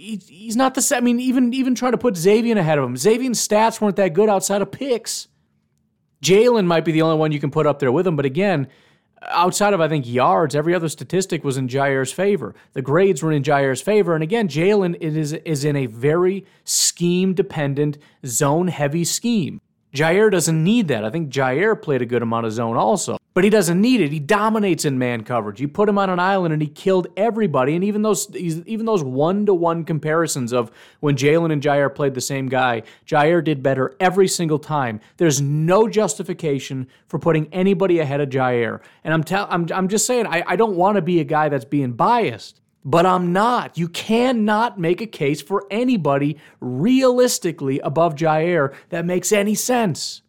he's 0.05 0.55
not 0.55 0.76
the. 0.76 0.95
I 0.95 0.99
mean, 1.01 1.19
even 1.19 1.53
even 1.53 1.76
trying 1.76 1.93
to 1.93 1.97
put 1.97 2.15
Xavier 2.15 2.57
ahead 2.57 2.78
of 2.78 2.86
him. 2.86 2.97
Xavier's 2.97 3.45
stats 3.45 3.82
weren't 3.82 3.95
that 3.95 4.13
good 4.13 4.30
outside 4.30 4.61
of 4.61 4.71
picks. 4.71 5.28
Jalen 6.23 6.65
might 6.65 6.86
be 6.86 6.91
the 6.91 7.01
only 7.01 7.17
one 7.17 7.32
you 7.32 7.39
can 7.39 7.51
put 7.51 7.67
up 7.67 7.80
there 7.80 7.91
with 7.91 8.07
him, 8.07 8.15
but 8.15 8.26
again, 8.26 8.67
outside 9.28 9.73
of 9.73 9.82
I 9.82 9.88
think 9.88 10.07
yards, 10.07 10.55
every 10.55 10.73
other 10.73 10.89
statistic 10.89 11.43
was 11.43 11.57
in 11.57 11.67
Jaire's 11.67 12.11
favor. 12.11 12.55
The 12.73 12.82
grades 12.82 13.21
were 13.21 13.32
in 13.32 13.43
Jaire's 13.43 13.82
favor, 13.82 14.13
and 14.13 14.23
again, 14.23 14.47
Jalen 14.47 14.95
is 15.01 15.34
is 15.34 15.65
in 15.65 15.76
a 15.76 15.86
very 15.88 16.45
scheme 16.63 17.34
dependent, 17.34 17.97
zone 18.26 18.67
heavy 18.67 19.03
scheme. 19.03 19.61
Jaire 19.93 20.32
doesn't 20.32 20.63
need 20.63 20.88
that. 20.89 21.05
I 21.05 21.09
think 21.09 21.30
Jaire 21.30 21.82
played 21.82 22.01
a 22.01 22.05
good 22.05 22.21
amount 22.21 22.45
of 22.45 22.51
zone 22.51 22.76
also, 22.76 23.17
but 23.36 23.43
he 23.43 23.49
doesn't 23.49 23.81
need 23.81 23.99
it. 23.99 24.13
He 24.13 24.19
dominates 24.19 24.86
in 24.86 24.97
man 24.97 25.25
coverage. 25.25 25.59
You 25.59 25.67
put 25.67 25.89
him 25.89 25.97
on 25.97 26.09
an 26.09 26.19
island 26.19 26.53
and 26.53 26.61
he 26.61 26.69
killed 26.69 27.07
everybody. 27.17 27.75
And 27.75 27.83
even 27.83 28.01
those 28.01 28.33
even 28.36 28.86
those 28.86 29.03
one 29.03 29.45
to 29.45 29.53
one 29.53 29.83
comparisons 29.83 30.53
of 30.53 30.71
when 31.01 31.17
Jalen 31.17 31.51
and 31.51 31.61
Jaire 31.61 31.93
played 31.93 32.13
the 32.13 32.21
same 32.21 32.47
guy, 32.47 32.83
Jaire 33.05 33.43
did 33.43 33.61
better 33.61 33.93
every 33.99 34.29
single 34.29 34.57
time. 34.57 35.01
There's 35.17 35.41
no 35.41 35.89
justification 35.89 36.88
for 37.07 37.19
putting 37.19 37.53
anybody 37.53 37.99
ahead 37.99 38.21
of 38.21 38.29
Jaire. 38.29 38.79
And 39.03 39.13
I'm 39.13 39.23
tell 39.23 39.47
I'm 39.51 39.67
I'm 39.73 39.89
just 39.89 40.07
saying 40.07 40.27
I, 40.27 40.43
I 40.47 40.55
don't 40.55 40.77
want 40.77 40.95
to 40.95 41.01
be 41.01 41.19
a 41.19 41.25
guy 41.25 41.49
that's 41.49 41.65
being 41.65 41.91
biased 41.91 42.61
but 42.88 43.03
I'm 43.03 43.33
not. 43.33 43.79
You 43.79 43.89
cannot 43.89 44.79
make 44.79 45.01
a 45.01 45.07
case 45.07 45.41
for 45.41 45.65
anybody 45.71 46.38
realistically 46.61 47.79
above 47.79 48.13
Jaire 48.13 48.75
that 48.89 49.05
makes 49.05 49.31
any 49.31 49.55
sense. 49.55 50.21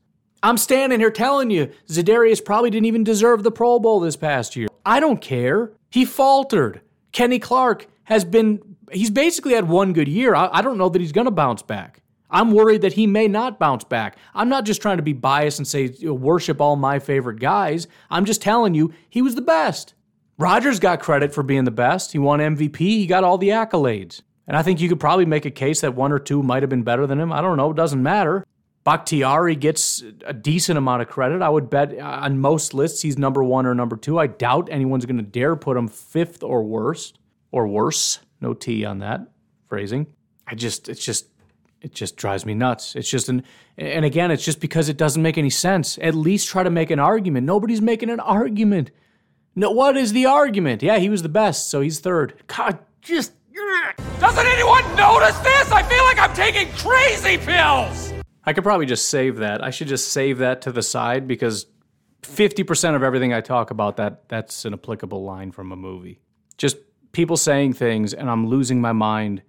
I'm 0.46 0.58
standing 0.58 1.00
here 1.00 1.10
telling 1.10 1.50
you, 1.50 1.72
Za'Darius 1.88 2.44
probably 2.44 2.70
didn't 2.70 2.86
even 2.86 3.02
deserve 3.02 3.42
the 3.42 3.50
Pro 3.50 3.80
Bowl 3.80 3.98
this 3.98 4.14
past 4.14 4.54
year. 4.54 4.68
I 4.84 5.00
don't 5.00 5.20
care. 5.20 5.72
He 5.90 6.04
faltered. 6.04 6.82
Kenny 7.10 7.40
Clark 7.40 7.88
has 8.04 8.24
been, 8.24 8.76
he's 8.92 9.10
basically 9.10 9.54
had 9.54 9.68
one 9.68 9.92
good 9.92 10.06
year. 10.06 10.36
I, 10.36 10.48
I 10.52 10.62
don't 10.62 10.78
know 10.78 10.88
that 10.88 11.00
he's 11.00 11.10
going 11.10 11.24
to 11.24 11.32
bounce 11.32 11.62
back. 11.62 12.00
I'm 12.30 12.52
worried 12.52 12.82
that 12.82 12.92
he 12.92 13.08
may 13.08 13.26
not 13.26 13.58
bounce 13.58 13.82
back. 13.82 14.18
I'm 14.36 14.48
not 14.48 14.64
just 14.64 14.80
trying 14.80 14.98
to 14.98 15.02
be 15.02 15.12
biased 15.12 15.58
and 15.58 15.66
say, 15.66 15.88
worship 16.04 16.60
all 16.60 16.76
my 16.76 17.00
favorite 17.00 17.40
guys. 17.40 17.88
I'm 18.08 18.24
just 18.24 18.40
telling 18.40 18.72
you, 18.72 18.94
he 19.10 19.22
was 19.22 19.34
the 19.34 19.42
best. 19.42 19.94
Rodgers 20.38 20.78
got 20.78 21.00
credit 21.00 21.34
for 21.34 21.42
being 21.42 21.64
the 21.64 21.72
best. 21.72 22.12
He 22.12 22.20
won 22.20 22.38
MVP, 22.38 22.78
he 22.78 23.08
got 23.08 23.24
all 23.24 23.36
the 23.36 23.48
accolades. 23.48 24.22
And 24.46 24.56
I 24.56 24.62
think 24.62 24.80
you 24.80 24.88
could 24.88 25.00
probably 25.00 25.26
make 25.26 25.44
a 25.44 25.50
case 25.50 25.80
that 25.80 25.96
one 25.96 26.12
or 26.12 26.20
two 26.20 26.40
might 26.40 26.62
have 26.62 26.70
been 26.70 26.84
better 26.84 27.04
than 27.04 27.18
him. 27.18 27.32
I 27.32 27.40
don't 27.40 27.56
know, 27.56 27.72
it 27.72 27.76
doesn't 27.76 28.00
matter. 28.00 28.46
Bakhtiari 28.86 29.56
gets 29.56 30.04
a 30.24 30.32
decent 30.32 30.78
amount 30.78 31.02
of 31.02 31.08
credit. 31.08 31.42
I 31.42 31.48
would 31.48 31.68
bet 31.68 31.98
on 31.98 32.38
most 32.38 32.72
lists 32.72 33.02
he's 33.02 33.18
number 33.18 33.42
one 33.42 33.66
or 33.66 33.74
number 33.74 33.96
two. 33.96 34.16
I 34.16 34.28
doubt 34.28 34.68
anyone's 34.70 35.04
going 35.04 35.16
to 35.16 35.24
dare 35.24 35.56
put 35.56 35.76
him 35.76 35.88
fifth 35.88 36.44
or 36.44 36.62
worst 36.62 37.18
or 37.50 37.66
worse. 37.66 38.20
No 38.40 38.54
T 38.54 38.84
on 38.84 39.00
that 39.00 39.22
phrasing. 39.68 40.06
I 40.46 40.54
just, 40.54 40.88
it's 40.88 41.04
just, 41.04 41.26
it 41.80 41.94
just 41.94 42.16
drives 42.16 42.46
me 42.46 42.54
nuts. 42.54 42.94
It's 42.94 43.10
just 43.10 43.28
an, 43.28 43.42
and 43.76 44.04
again, 44.04 44.30
it's 44.30 44.44
just 44.44 44.60
because 44.60 44.88
it 44.88 44.96
doesn't 44.96 45.20
make 45.20 45.36
any 45.36 45.50
sense. 45.50 45.98
At 46.00 46.14
least 46.14 46.46
try 46.46 46.62
to 46.62 46.70
make 46.70 46.92
an 46.92 47.00
argument. 47.00 47.44
Nobody's 47.44 47.82
making 47.82 48.08
an 48.08 48.20
argument. 48.20 48.92
No, 49.56 49.72
what 49.72 49.96
is 49.96 50.12
the 50.12 50.26
argument? 50.26 50.84
Yeah, 50.84 50.98
he 50.98 51.08
was 51.08 51.22
the 51.22 51.28
best, 51.28 51.70
so 51.70 51.80
he's 51.80 51.98
third. 51.98 52.40
God, 52.46 52.78
just. 53.02 53.32
Doesn't 54.20 54.46
anyone 54.46 54.84
notice 54.94 55.36
this? 55.38 55.72
I 55.72 55.82
feel 55.82 56.04
like 56.04 56.20
I'm 56.20 56.34
taking 56.34 56.68
crazy 56.74 57.36
pills! 57.36 58.05
I 58.46 58.52
could 58.52 58.64
probably 58.64 58.86
just 58.86 59.08
save 59.08 59.36
that. 59.38 59.62
I 59.62 59.70
should 59.70 59.88
just 59.88 60.12
save 60.12 60.38
that 60.38 60.62
to 60.62 60.72
the 60.72 60.82
side 60.82 61.26
because 61.26 61.66
50% 62.22 62.94
of 62.94 63.02
everything 63.02 63.34
I 63.34 63.40
talk 63.40 63.70
about 63.70 63.96
that 63.96 64.28
that's 64.28 64.64
an 64.64 64.72
applicable 64.72 65.24
line 65.24 65.50
from 65.50 65.72
a 65.72 65.76
movie. 65.76 66.20
Just 66.56 66.76
people 67.12 67.36
saying 67.36 67.72
things 67.72 68.14
and 68.14 68.30
I'm 68.30 68.46
losing 68.46 68.80
my 68.80 68.92
mind 68.92 69.42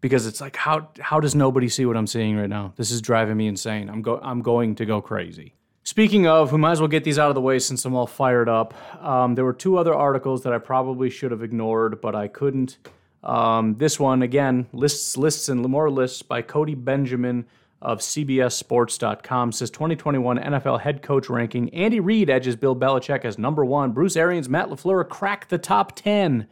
because 0.00 0.26
it's 0.26 0.40
like 0.40 0.56
how 0.56 0.90
how 1.00 1.18
does 1.18 1.34
nobody 1.34 1.68
see 1.68 1.86
what 1.86 1.96
I'm 1.96 2.06
seeing 2.06 2.36
right 2.36 2.48
now? 2.48 2.72
This 2.76 2.90
is 2.90 3.02
driving 3.02 3.36
me 3.36 3.48
insane. 3.48 3.88
I'm 3.88 4.02
go 4.02 4.20
I'm 4.22 4.42
going 4.42 4.74
to 4.76 4.86
go 4.86 5.00
crazy. 5.00 5.54
Speaking 5.86 6.26
of, 6.26 6.50
we 6.50 6.58
might 6.58 6.72
as 6.72 6.80
well 6.80 6.88
get 6.88 7.04
these 7.04 7.18
out 7.18 7.28
of 7.28 7.34
the 7.34 7.42
way 7.42 7.58
since 7.58 7.84
I'm 7.84 7.94
all 7.94 8.06
fired 8.06 8.48
up. 8.48 8.72
Um, 9.04 9.34
there 9.34 9.44
were 9.44 9.52
two 9.52 9.76
other 9.76 9.94
articles 9.94 10.42
that 10.44 10.52
I 10.54 10.58
probably 10.58 11.10
should 11.10 11.30
have 11.30 11.42
ignored, 11.42 12.00
but 12.00 12.14
I 12.14 12.26
couldn't. 12.26 12.78
Um, 13.22 13.74
this 13.74 14.00
one, 14.00 14.22
again, 14.22 14.66
lists, 14.72 15.18
lists, 15.18 15.50
and 15.50 15.60
more 15.60 15.90
lists 15.90 16.22
by 16.22 16.40
Cody 16.40 16.74
Benjamin 16.74 17.46
of 17.82 17.98
CBSSports.com 17.98 19.52
says 19.52 19.70
2021 19.70 20.38
NFL 20.38 20.80
head 20.80 21.02
coach 21.02 21.28
ranking. 21.28 21.72
Andy 21.74 22.00
Reid 22.00 22.30
edges 22.30 22.56
Bill 22.56 22.74
Belichick 22.74 23.24
as 23.24 23.38
number 23.38 23.64
one. 23.64 23.92
Bruce 23.92 24.16
Arians, 24.16 24.48
Matt 24.48 24.68
LaFleur 24.68 25.08
crack 25.08 25.48
the 25.48 25.58
top 25.58 25.94
10. 25.94 26.46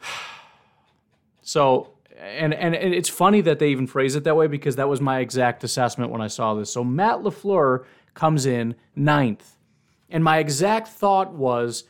so, 1.42 1.92
and, 2.18 2.54
and 2.54 2.74
it's 2.74 3.08
funny 3.08 3.40
that 3.42 3.58
they 3.58 3.68
even 3.68 3.86
phrase 3.86 4.16
it 4.16 4.24
that 4.24 4.36
way 4.36 4.46
because 4.46 4.76
that 4.76 4.88
was 4.88 5.00
my 5.00 5.20
exact 5.20 5.62
assessment 5.64 6.10
when 6.10 6.20
I 6.20 6.28
saw 6.28 6.54
this. 6.54 6.72
So, 6.72 6.82
Matt 6.82 7.18
LaFleur 7.18 7.84
comes 8.14 8.46
in 8.46 8.74
ninth. 8.96 9.56
And 10.10 10.24
my 10.24 10.38
exact 10.38 10.88
thought 10.88 11.34
was, 11.34 11.84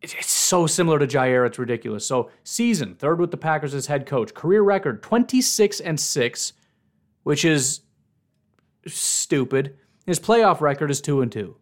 it's 0.00 0.30
so 0.30 0.66
similar 0.66 0.98
to 1.00 1.06
Jaire, 1.06 1.44
it's 1.46 1.58
ridiculous. 1.58 2.06
So, 2.06 2.30
season, 2.44 2.94
third 2.94 3.18
with 3.18 3.32
the 3.32 3.36
Packers 3.36 3.74
as 3.74 3.86
head 3.86 4.06
coach. 4.06 4.32
Career 4.32 4.62
record, 4.62 5.02
26 5.02 5.80
and 5.80 5.98
6, 5.98 6.52
which 7.22 7.44
is 7.44 7.80
stupid. 8.86 9.76
His 10.06 10.20
playoff 10.20 10.60
record 10.60 10.90
is 10.90 11.00
2 11.00 11.20
and 11.20 11.30
2. 11.30 11.56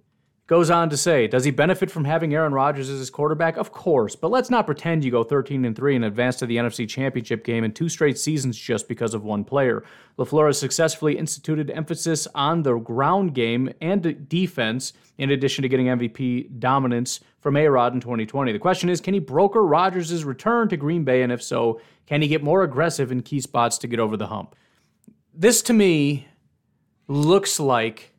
Goes 0.49 0.71
on 0.71 0.91
to 0.91 0.97
say, 0.97 1.27
does 1.27 1.43
he 1.43 1.51
benefit 1.51 1.91
from 1.91 2.05
having 2.05 2.33
Aaron 2.33 2.53
Rodgers 2.53 2.89
as 2.89 3.01
his 3.01 3.11
quarterback? 3.11 3.57
Of 3.57 3.73
course, 3.73 4.15
but 4.15 4.31
let's 4.31 4.49
not 4.49 4.65
pretend 4.65 5.05
you 5.05 5.11
go 5.11 5.25
13 5.25 5.65
and 5.65 5.75
3 5.75 5.97
and 5.97 6.05
advance 6.05 6.37
to 6.37 6.47
the 6.47 6.57
NFC 6.57 6.89
Championship 6.89 7.43
game 7.43 7.65
in 7.65 7.73
two 7.73 7.89
straight 7.89 8.17
seasons 8.17 8.57
just 8.57 8.87
because 8.87 9.13
of 9.13 9.25
one 9.25 9.43
player. 9.43 9.83
LaFleur 10.21 10.47
has 10.47 10.57
successfully 10.57 11.19
instituted 11.19 11.69
emphasis 11.73 12.29
on 12.33 12.63
the 12.63 12.77
ground 12.77 13.35
game 13.35 13.73
and 13.81 14.29
defense, 14.29 14.93
in 15.19 15.33
addition 15.33 15.63
to 15.63 15.69
getting 15.69 15.87
MVP 15.87 16.61
dominance 16.61 17.19
from 17.41 17.57
A-Rod 17.57 17.95
in 17.95 18.01
2020. 18.01 18.53
The 18.53 18.59
question 18.61 18.89
is, 18.89 19.01
can 19.01 19.15
he 19.15 19.21
broker 19.21 19.67
Rodgers' 19.67 20.25
return 20.25 20.69
to 20.69 20.77
Green 20.77 21.03
Bay, 21.03 21.23
and 21.23 21.33
if 21.33 21.43
so, 21.43 21.81
can 22.07 22.23
he 22.23 22.29
get 22.29 22.45
more 22.45 22.63
aggressive 22.63 23.11
in 23.11 23.23
key 23.23 23.41
spots 23.41 23.79
to 23.79 23.89
get 23.89 23.99
over 23.99 24.17
the 24.17 24.29
hump? 24.29 24.55
This 25.39 25.61
to 25.63 25.75
me 25.75 26.29
looks 27.09 27.61
like 27.61 28.15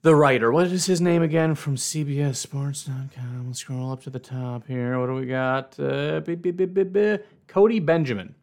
the 0.00 0.16
writer. 0.16 0.50
What 0.50 0.68
is 0.68 0.86
his 0.86 1.02
name 1.02 1.20
again 1.20 1.54
from 1.54 1.76
CBSSports.com? 1.76 3.44
Let's 3.46 3.58
scroll 3.58 3.92
up 3.92 4.02
to 4.04 4.10
the 4.10 4.18
top 4.18 4.66
here. 4.66 4.98
What 4.98 5.08
do 5.08 5.14
we 5.16 5.26
got? 5.26 5.78
Uh, 5.78 6.22
Cody 7.46 7.78
Benjamin. 7.78 8.34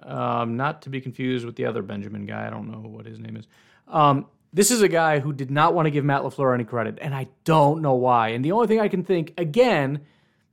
Um, 0.00 0.56
not 0.56 0.82
to 0.82 0.90
be 0.90 1.00
confused 1.00 1.44
with 1.44 1.56
the 1.56 1.64
other 1.64 1.82
Benjamin 1.82 2.24
guy. 2.24 2.46
I 2.46 2.50
don't 2.50 2.70
know 2.70 2.88
what 2.88 3.04
his 3.04 3.18
name 3.18 3.36
is. 3.36 3.48
Um, 3.88 4.26
this 4.52 4.70
is 4.70 4.82
a 4.82 4.88
guy 4.88 5.18
who 5.18 5.32
did 5.32 5.50
not 5.50 5.74
want 5.74 5.86
to 5.86 5.90
give 5.90 6.04
Matt 6.04 6.22
LaFleur 6.22 6.54
any 6.54 6.64
credit, 6.64 7.00
and 7.02 7.12
I 7.12 7.26
don't 7.42 7.82
know 7.82 7.94
why. 7.94 8.28
And 8.28 8.44
the 8.44 8.52
only 8.52 8.68
thing 8.68 8.78
I 8.78 8.86
can 8.86 9.02
think, 9.02 9.34
again, 9.36 10.02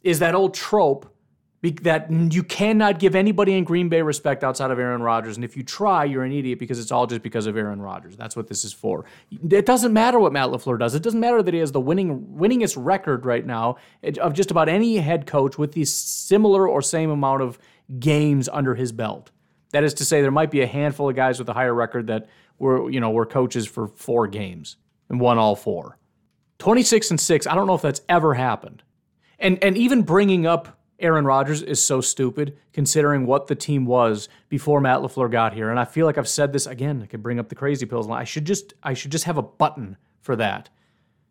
is 0.04 0.18
that 0.18 0.34
old 0.34 0.56
trope 0.56 1.14
that 1.62 2.12
you 2.12 2.44
cannot 2.44 3.00
give 3.00 3.16
anybody 3.16 3.54
in 3.54 3.64
Green 3.64 3.90
Bay 3.90 4.04
respect 4.04 4.44
outside 4.44 4.70
of 4.70 4.78
Aaron 4.78 5.02
Rodgers. 5.02 5.38
And 5.38 5.44
if 5.44 5.58
you 5.58 5.64
try, 5.64 6.06
you're 6.06 6.24
an 6.24 6.32
idiot 6.32 6.60
because 6.60 6.80
it's 6.80 6.92
all 6.92 7.08
just 7.08 7.24
because 7.24 7.48
of 7.48 7.58
Aaron 7.58 7.82
Rodgers. 7.82 8.16
That's 8.16 8.36
what 8.36 8.48
this 8.48 8.64
is 8.64 8.74
for. 8.74 9.06
It 9.32 9.66
doesn't 9.66 9.92
matter 9.92 10.20
what 10.20 10.32
Matt 10.32 10.50
LaFleur 10.50 10.78
does. 10.78 10.94
It 10.94 11.02
doesn't 11.02 11.20
matter 11.20 11.42
that 11.42 11.54
he 11.54 11.60
has 11.60 11.72
the 11.72 11.82
winning 11.82 12.36
winningest 12.38 12.76
record 12.78 13.26
right 13.26 13.46
now 13.46 13.78
eh, 14.04 14.14
of 14.22 14.34
just 14.34 14.52
about 14.52 14.70
any 14.70 14.98
head 14.98 15.26
coach 15.26 15.58
with 15.58 15.72
the 15.72 15.84
similar 15.86 16.68
or 16.68 16.82
same 16.82 17.10
amount 17.10 17.42
of 17.42 17.58
games 18.00 18.48
under 18.48 18.76
his 18.76 18.92
belt. 18.92 19.32
That 19.72 19.84
is 19.84 19.96
to 19.96 20.06
say, 20.06 20.22
there 20.22 20.32
might 20.32 20.52
be 20.52 20.62
a 20.62 20.68
handful 20.68 21.10
of 21.10 21.16
guys 21.16 21.40
with 21.40 21.50
a 21.50 21.54
higher 21.54 21.74
record 21.74 22.08
that 22.08 22.28
were, 22.60 22.90
you 22.90 23.00
know, 23.00 23.10
were 23.10 23.26
coaches 23.26 23.66
for 23.66 23.88
four 23.88 24.28
games 24.28 24.78
and 25.10 25.20
won 25.20 25.40
all 25.40 25.56
four. 25.56 25.98
26 26.60 27.12
and 27.12 27.20
6, 27.20 27.48
I 27.48 27.56
don't 27.56 27.68
know 27.68 27.76
if 27.76 27.82
that's 27.82 28.02
ever 28.08 28.36
happened. 28.36 28.84
And 29.40 29.64
and 29.64 29.78
even 29.78 30.02
bringing 30.02 30.48
up 30.48 30.77
Aaron 31.00 31.26
Rodgers 31.26 31.62
is 31.62 31.84
so 31.84 32.02
stupid 32.02 32.58
considering 32.74 33.26
what 33.26 33.48
the 33.48 33.56
team 33.56 33.86
was 33.86 34.30
before 34.50 34.82
Matt 34.82 35.00
LaFleur 35.00 35.32
got 35.32 35.54
here. 35.54 35.70
And 35.70 35.80
I 35.80 35.86
feel 35.86 36.06
like 36.06 36.18
I've 36.18 36.28
said 36.28 36.54
this 36.54 36.66
again. 36.66 37.02
I 37.04 37.06
could 37.06 37.22
bring 37.22 37.40
up 37.40 37.50
the 37.50 37.56
crazy 37.56 37.86
pills. 37.86 38.10
I 38.10 38.24
should 38.24 38.46
just 38.46 38.74
I 38.82 38.94
should 38.94 39.12
just 39.12 39.26
have 39.26 39.38
a 39.38 39.44
button 39.44 39.98
for 40.22 40.36
that. 40.38 40.70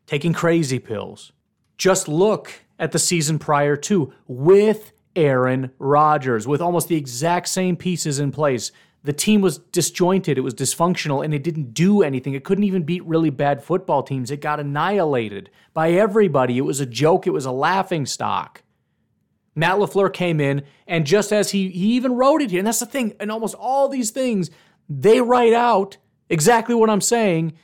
Taking 0.06 0.32
crazy 0.32 0.78
pills. 0.78 1.32
Just 1.78 2.06
look 2.06 2.52
at 2.78 2.92
the 2.92 2.98
season 2.98 3.38
prior 3.38 3.76
to 3.76 4.12
with 4.28 4.92
Aaron 5.16 5.70
Rodgers 5.78 6.46
with 6.46 6.60
almost 6.60 6.88
the 6.88 6.96
exact 6.96 7.48
same 7.48 7.76
pieces 7.76 8.20
in 8.20 8.30
place. 8.30 8.70
The 9.02 9.12
team 9.12 9.40
was 9.40 9.58
disjointed, 9.58 10.36
it 10.36 10.40
was 10.40 10.54
dysfunctional, 10.54 11.24
and 11.24 11.32
it 11.32 11.44
didn't 11.44 11.74
do 11.74 12.02
anything. 12.02 12.34
It 12.34 12.44
couldn't 12.44 12.64
even 12.64 12.82
beat 12.82 13.04
really 13.04 13.30
bad 13.30 13.62
football 13.62 14.02
teams. 14.02 14.30
It 14.30 14.40
got 14.40 14.58
annihilated 14.58 15.48
by 15.72 15.92
everybody. 15.92 16.58
It 16.58 16.62
was 16.62 16.80
a 16.80 16.86
joke, 16.86 17.26
it 17.26 17.30
was 17.30 17.46
a 17.46 17.52
laughing 17.52 18.04
stock. 18.04 18.62
Matt 19.56 19.78
LaFleur 19.78 20.12
came 20.12 20.38
in, 20.38 20.62
and 20.86 21.06
just 21.06 21.32
as 21.32 21.50
he, 21.50 21.70
he 21.70 21.94
even 21.94 22.12
wrote 22.12 22.42
it 22.42 22.50
here, 22.50 22.60
and 22.60 22.66
that's 22.66 22.78
the 22.78 22.86
thing, 22.86 23.14
and 23.18 23.32
almost 23.32 23.54
all 23.58 23.88
these 23.88 24.10
things, 24.10 24.50
they 24.88 25.20
write 25.20 25.54
out 25.54 25.96
exactly 26.28 26.74
what 26.74 26.90
I'm 26.90 27.00
saying, 27.00 27.54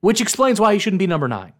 which 0.00 0.22
explains 0.22 0.58
why 0.58 0.72
he 0.72 0.78
shouldn't 0.78 0.98
be 0.98 1.06
number 1.06 1.28
nine. 1.28 1.52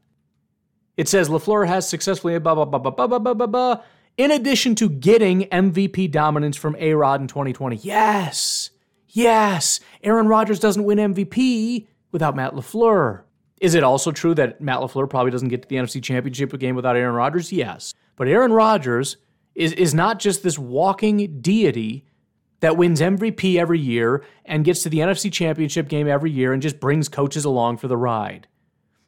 It 0.97 1.09
says 1.09 1.29
LaFleur 1.29 1.67
has 1.69 1.87
successfully 1.87 2.39
blah, 2.39 2.55
blah, 2.55 2.65
blah, 2.65 2.79
blah, 2.79 3.07
blah, 3.07 3.19
blah, 3.19 3.35
blah, 3.35 3.47
blah, 3.47 3.83
in 4.17 4.31
addition 4.31 4.75
to 4.77 4.89
getting 4.89 5.43
MVP 5.43 6.11
dominance 6.11 6.57
from 6.57 6.75
A 6.79 6.95
Rod 6.95 7.21
in 7.21 7.27
2020. 7.27 7.77
Yes, 7.77 8.71
yes, 9.09 9.79
Aaron 10.03 10.27
Rodgers 10.27 10.59
doesn't 10.59 10.85
win 10.85 10.99
MVP 11.15 11.87
without 12.13 12.35
Matt 12.35 12.55
LaFleur. 12.55 13.25
Is 13.61 13.75
it 13.75 13.85
also 13.85 14.11
true 14.11 14.35
that 14.37 14.63
Matt 14.63 14.79
LaFleur 14.79 15.09
probably 15.09 15.31
doesn't 15.31 15.49
get 15.49 15.61
to 15.63 15.69
the 15.69 15.77
NFC 15.77 16.03
Championship 16.03 16.59
game 16.59 16.77
without 16.77 16.97
Aaron 16.97 17.15
Rodgers? 17.15 17.53
Yes. 17.53 17.93
But 18.17 18.27
Aaron 18.27 18.55
Rodgers 18.55 19.19
is, 19.61 19.75
is 19.75 19.95
not 19.95 20.19
just 20.19 20.43
this 20.43 20.59
walking 20.59 21.39
deity 21.43 22.07
that 22.61 22.79
wins 22.79 22.99
MVP 22.99 23.57
every 23.57 23.79
year 23.79 24.25
and 24.47 24.65
gets 24.65 24.83
to 24.83 24.89
the 24.89 25.01
NFC 25.01 25.31
Championship 25.31 25.87
game 25.87 26.09
every 26.09 26.31
year 26.31 26.55
and 26.55 26.63
just 26.63 26.81
brings 26.81 27.11
coaches 27.11 27.45
along 27.45 27.77
for 27.77 27.87
the 27.87 27.97
ride. 27.97 28.49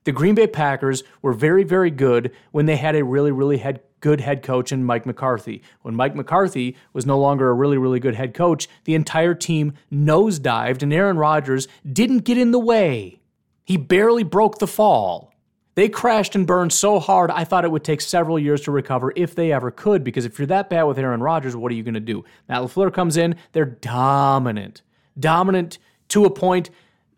The 0.05 0.13
Green 0.13 0.35
Bay 0.35 0.47
Packers 0.47 1.05
were 1.23 1.33
very, 1.33 1.65
very 1.65 1.91
good 1.91 2.33
when 2.51 2.67
they 2.67 2.77
had 2.77 2.95
a 2.95 3.05
really, 3.05 3.33
really 3.33 3.59
head, 3.59 3.81
good 4.01 4.21
head 4.21 4.43
coach 4.43 4.73
in 4.73 4.85
Mike 4.85 5.07
McCarthy. 5.07 5.63
When 5.81 5.97
Mike 5.97 6.15
McCarthy 6.15 6.77
was 6.93 7.07
no 7.07 7.19
longer 7.19 7.49
a 7.49 7.55
really, 7.55 7.79
really 7.79 8.01
good 8.01 8.17
head 8.17 8.35
coach, 8.35 8.69
the 8.85 8.95
entire 8.95 9.35
team 9.35 9.73
nosedived 9.91 10.83
and 10.83 10.93
Aaron 10.93 11.17
Rodgers 11.17 11.67
didn't 11.91 12.25
get 12.25 12.37
in 12.37 12.51
the 12.51 12.59
way. 12.59 13.21
He 13.65 13.79
barely 13.79 14.25
broke 14.25 14.59
the 14.59 14.67
fall. 14.67 15.32
They 15.75 15.89
crashed 15.89 16.35
and 16.35 16.47
burned 16.47 16.73
so 16.73 16.99
hard, 16.99 17.31
I 17.31 17.45
thought 17.45 17.65
it 17.65 17.71
would 17.71 17.85
take 17.85 18.03
several 18.03 18.39
years 18.39 18.61
to 18.63 18.71
recover 18.71 19.13
if 19.17 19.35
they 19.35 19.53
ever 19.53 19.71
could, 19.71 20.05
because 20.05 20.27
if 20.27 20.39
you're 20.39 20.47
that 20.47 20.69
bad 20.69 20.83
with 20.83 20.99
Aaron 20.99 21.23
Rodgers, 21.23 21.57
what 21.57 21.73
are 21.73 21.75
you 21.75 21.83
going 21.83 21.95
to 21.95 22.01
do? 22.01 22.25
Matt 22.49 22.63
LaFleur 22.63 22.93
comes 22.93 23.17
in, 23.17 23.37
they're 23.53 23.65
dominant. 23.65 24.83
Dominant 25.19 25.79
to 26.09 26.27
a 26.27 26.31
point 26.31 26.69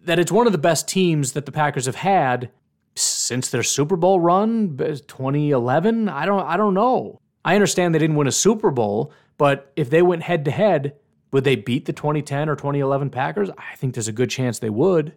that 0.05 0.19
it's 0.21 0.31
one 0.31 0.47
of 0.47 0.53
the 0.53 0.59
best 0.59 0.87
teams 0.87 1.33
that 1.33 1.47
the 1.47 1.53
Packers 1.53 1.87
have 1.87 1.97
had 1.97 2.51
since 2.95 3.51
their 3.51 3.65
Super 3.65 3.97
Bowl 3.97 4.21
run, 4.21 4.77
uh, 4.81 4.85
2011. 4.85 6.09
I 6.09 6.25
don't, 6.25 6.47
I 6.47 6.57
don't 6.57 6.75
know. 6.75 7.21
I 7.45 7.55
understand 7.55 7.95
they 7.95 7.99
didn't 7.99 8.17
win 8.17 8.29
a 8.29 8.33
Super 8.33 8.71
Bowl, 8.71 9.13
but 9.37 9.73
if 9.75 9.91
they 9.91 10.03
went 10.03 10.23
head 10.23 10.45
to 10.45 10.53
head, 10.53 10.95
would 11.33 11.43
they 11.43 11.57
beat 11.57 11.87
the 11.87 11.93
2010 11.93 12.49
or 12.49 12.55
2011 12.55 13.11
Packers? 13.11 13.51
I 13.51 13.75
think 13.77 13.95
there's 13.95 14.07
a 14.07 14.13
good 14.13 14.31
chance 14.31 14.61
they 14.61 14.71
would. 14.71 15.15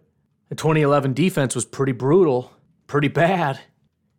The 0.48 0.56
2011 0.56 1.14
defense 1.14 1.54
was 1.54 1.64
pretty 1.64 1.92
brutal, 1.92 2.52
pretty 2.88 3.06
bad. 3.06 3.60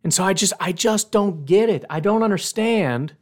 And 0.02 0.14
so 0.14 0.24
I 0.24 0.32
just 0.32 0.54
I 0.58 0.72
just 0.72 1.12
don't 1.12 1.44
get 1.44 1.68
it. 1.68 1.84
I 1.90 2.00
don't 2.00 2.22
understand 2.22 3.14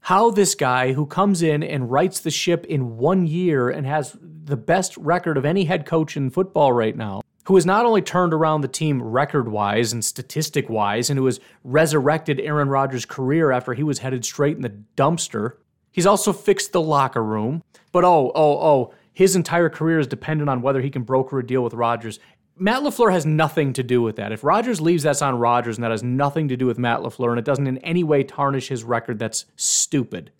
how 0.00 0.30
this 0.30 0.54
guy 0.54 0.94
who 0.94 1.04
comes 1.04 1.42
in 1.42 1.62
and 1.62 1.90
rights 1.90 2.20
the 2.20 2.30
ship 2.30 2.64
in 2.64 2.96
1 2.96 3.26
year 3.26 3.68
and 3.68 3.86
has 3.86 4.16
the 4.22 4.56
best 4.56 4.96
record 4.96 5.36
of 5.36 5.44
any 5.44 5.64
head 5.64 5.84
coach 5.84 6.16
in 6.16 6.30
football 6.30 6.72
right 6.72 6.96
now, 6.96 7.20
who 7.44 7.56
has 7.56 7.66
not 7.66 7.84
only 7.84 8.00
turned 8.00 8.32
around 8.32 8.62
the 8.62 8.68
team 8.68 9.02
record-wise 9.02 9.92
and 9.92 10.02
statistic-wise 10.02 11.10
and 11.10 11.18
who 11.18 11.26
has 11.26 11.40
resurrected 11.64 12.40
Aaron 12.40 12.70
Rodgers' 12.70 13.04
career 13.04 13.50
after 13.50 13.74
he 13.74 13.82
was 13.82 13.98
headed 13.98 14.24
straight 14.24 14.56
in 14.56 14.62
the 14.62 14.76
dumpster. 14.96 15.54
He's 15.90 16.06
also 16.06 16.32
fixed 16.32 16.72
the 16.72 16.80
locker 16.80 17.22
room. 17.22 17.62
But 17.92 18.04
oh, 18.04 18.32
oh, 18.34 18.58
oh, 18.60 18.94
his 19.12 19.34
entire 19.34 19.68
career 19.68 19.98
is 19.98 20.06
dependent 20.06 20.48
on 20.48 20.62
whether 20.62 20.80
he 20.80 20.90
can 20.90 21.02
broker 21.02 21.40
a 21.40 21.46
deal 21.46 21.64
with 21.64 21.74
Rodgers. 21.74 22.20
Matt 22.58 22.82
LaFleur 22.82 23.12
has 23.12 23.24
nothing 23.24 23.72
to 23.74 23.82
do 23.82 24.02
with 24.02 24.16
that. 24.16 24.32
If 24.32 24.44
Rodgers 24.44 24.80
leaves, 24.80 25.02
that's 25.02 25.22
on 25.22 25.38
Rodgers, 25.38 25.76
and 25.76 25.84
that 25.84 25.90
has 25.90 26.02
nothing 26.02 26.48
to 26.48 26.56
do 26.56 26.66
with 26.66 26.78
Matt 26.78 27.00
LaFleur, 27.00 27.30
and 27.30 27.38
it 27.38 27.44
doesn't 27.44 27.66
in 27.66 27.78
any 27.78 28.04
way 28.04 28.24
tarnish 28.24 28.68
his 28.68 28.84
record. 28.84 29.18
That's 29.18 29.44
stupid. 29.56 30.30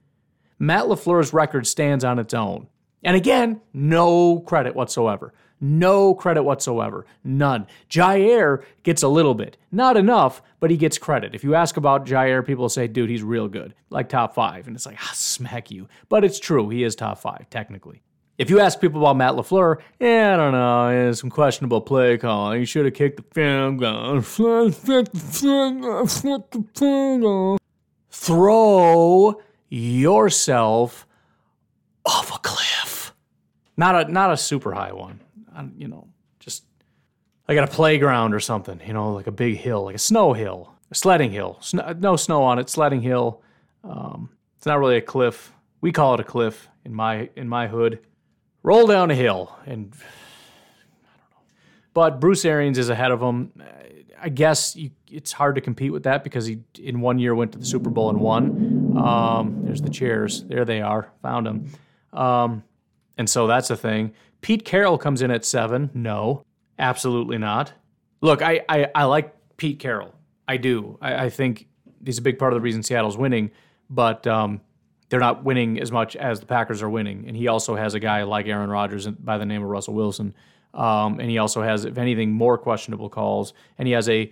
Matt 0.58 0.86
LaFleur's 0.86 1.32
record 1.32 1.66
stands 1.66 2.04
on 2.04 2.18
its 2.18 2.34
own. 2.34 2.68
And 3.04 3.16
again, 3.16 3.60
no 3.72 4.40
credit 4.40 4.74
whatsoever. 4.74 5.32
No 5.60 6.14
credit 6.14 6.42
whatsoever. 6.42 7.06
None. 7.24 7.66
Jaire 7.90 8.62
gets 8.82 9.02
a 9.02 9.08
little 9.08 9.34
bit. 9.34 9.56
Not 9.72 9.96
enough, 9.96 10.40
but 10.60 10.70
he 10.70 10.76
gets 10.76 10.98
credit. 10.98 11.34
If 11.34 11.42
you 11.42 11.54
ask 11.54 11.76
about 11.76 12.06
Jaire, 12.06 12.46
people 12.46 12.68
say, 12.68 12.86
dude, 12.86 13.10
he's 13.10 13.22
real 13.22 13.48
good. 13.48 13.74
Like 13.90 14.08
top 14.08 14.34
five. 14.34 14.66
And 14.66 14.76
it's 14.76 14.86
like, 14.86 14.98
ah, 15.00 15.10
smack 15.14 15.70
you. 15.70 15.88
But 16.08 16.24
it's 16.24 16.38
true. 16.38 16.68
He 16.68 16.84
is 16.84 16.94
top 16.94 17.18
five, 17.18 17.50
technically. 17.50 18.02
If 18.39 18.51
you 18.51 18.61
ask 18.61 18.80
people 18.80 19.01
about 19.01 19.16
Matt 19.16 19.34
LaFleur, 19.34 19.78
yeah, 19.99 20.34
I 20.34 20.36
don't 20.36 20.53
know, 20.53 20.91
yeah, 20.91 21.11
some 21.11 21.28
questionable 21.28 21.80
play 21.80 22.16
calling. 22.18 22.61
He 22.61 22.66
should 22.66 22.84
have 22.84 22.95
kicked 22.95 23.16
the 23.16 23.24
film 23.34 23.78
gun. 23.78 24.22
Throw 28.11 29.41
yourself 29.68 31.07
off 32.07 32.32
a 32.36 32.39
cliff. 32.39 33.12
Not 33.76 34.09
a 34.09 34.12
not 34.12 34.32
a 34.32 34.36
super 34.36 34.72
high 34.72 34.93
one. 34.93 35.20
You 35.76 35.89
know, 35.89 36.07
just 36.39 36.62
like 37.49 37.59
at 37.59 37.64
a 37.64 37.72
playground 37.72 38.34
or 38.34 38.41
something. 38.41 38.80
You 38.86 38.93
know, 38.93 39.14
like 39.14 39.26
a 39.26 39.32
big 39.32 39.57
hill, 39.57 39.82
like 39.82 39.97
a 39.97 39.99
snow 39.99 40.32
hill, 40.32 40.72
a 40.93 40.95
sledding 40.95 41.32
hill. 41.32 41.61
no 41.72 42.14
snow 42.14 42.45
on 42.45 42.61
it, 42.61 42.70
sledding 42.70 43.03
hill. 43.03 43.43
Um, 43.82 44.30
it's 44.57 44.66
not 44.66 44.78
really 44.78 44.97
a 44.97 45.03
cliff. 45.03 45.53
We 45.80 45.91
call 45.91 46.14
it 46.14 46.20
a 46.20 46.24
cliff 46.24 46.68
in 46.84 46.95
my 46.95 47.30
in 47.34 47.49
my 47.49 47.66
hood 47.66 47.99
roll 48.62 48.86
down 48.86 49.11
a 49.11 49.14
hill 49.14 49.56
and 49.66 49.92
I 49.94 51.16
don't 51.16 51.30
know. 51.30 51.46
But 51.94 52.20
Bruce 52.20 52.44
Arians 52.44 52.78
is 52.78 52.88
ahead 52.88 53.11
of 53.11 53.20
him. 53.20 53.52
I 54.20 54.28
guess 54.28 54.74
you, 54.74 54.90
it's 55.11 55.32
hard 55.32 55.54
to 55.54 55.61
compete 55.61 55.92
with 55.92 56.02
that 56.04 56.24
because 56.24 56.46
he 56.46 56.61
in 56.80 57.00
one 57.00 57.18
year 57.18 57.34
went 57.34 57.52
to 57.52 57.59
the 57.59 57.64
Super 57.64 57.90
Bowl 57.90 58.11
and 58.11 58.20
won. 58.20 58.96
Um, 58.96 59.61
there's 59.64 59.80
the 59.80 59.90
chairs. 59.90 60.44
There 60.44 60.64
they 60.64 60.80
are. 60.80 61.12
Found 61.22 61.46
them. 61.46 61.70
Um, 62.12 62.64
and 63.16 63.28
so 63.28 63.46
that's 63.46 63.68
the 63.68 63.76
thing. 63.76 64.12
Pete 64.40 64.64
Carroll 64.64 64.98
comes 64.98 65.22
in 65.22 65.30
at 65.30 65.44
seven. 65.44 65.90
No, 65.94 66.44
absolutely 66.78 67.38
not. 67.38 67.72
Look, 68.20 68.42
I, 68.42 68.62
I, 68.68 68.88
I 68.94 69.04
like 69.04 69.34
Pete 69.56 69.78
Carroll. 69.78 70.14
I 70.46 70.56
do. 70.56 70.98
I, 71.00 71.26
I, 71.26 71.30
think 71.30 71.66
he's 72.04 72.18
a 72.18 72.22
big 72.22 72.38
part 72.38 72.52
of 72.52 72.56
the 72.56 72.61
reason 72.61 72.82
Seattle's 72.82 73.18
winning. 73.18 73.50
But 73.90 74.26
um, 74.26 74.61
they're 75.09 75.20
not 75.20 75.44
winning 75.44 75.80
as 75.80 75.90
much 75.90 76.16
as 76.16 76.40
the 76.40 76.46
Packers 76.46 76.82
are 76.82 76.90
winning. 76.90 77.24
And 77.26 77.36
he 77.36 77.48
also 77.48 77.76
has 77.76 77.94
a 77.94 78.00
guy 78.00 78.22
like 78.24 78.46
Aaron 78.46 78.70
Rodgers 78.70 79.06
by 79.06 79.38
the 79.38 79.46
name 79.46 79.62
of 79.62 79.68
Russell 79.68 79.94
Wilson. 79.94 80.34
Um, 80.74 81.18
and 81.18 81.30
he 81.30 81.38
also 81.38 81.62
has, 81.62 81.84
if 81.84 81.98
anything, 81.98 82.32
more 82.32 82.59
questionable 82.59 83.09
calls. 83.09 83.54
And 83.78 83.88
he 83.88 83.94
has 83.94 84.09
a 84.09 84.30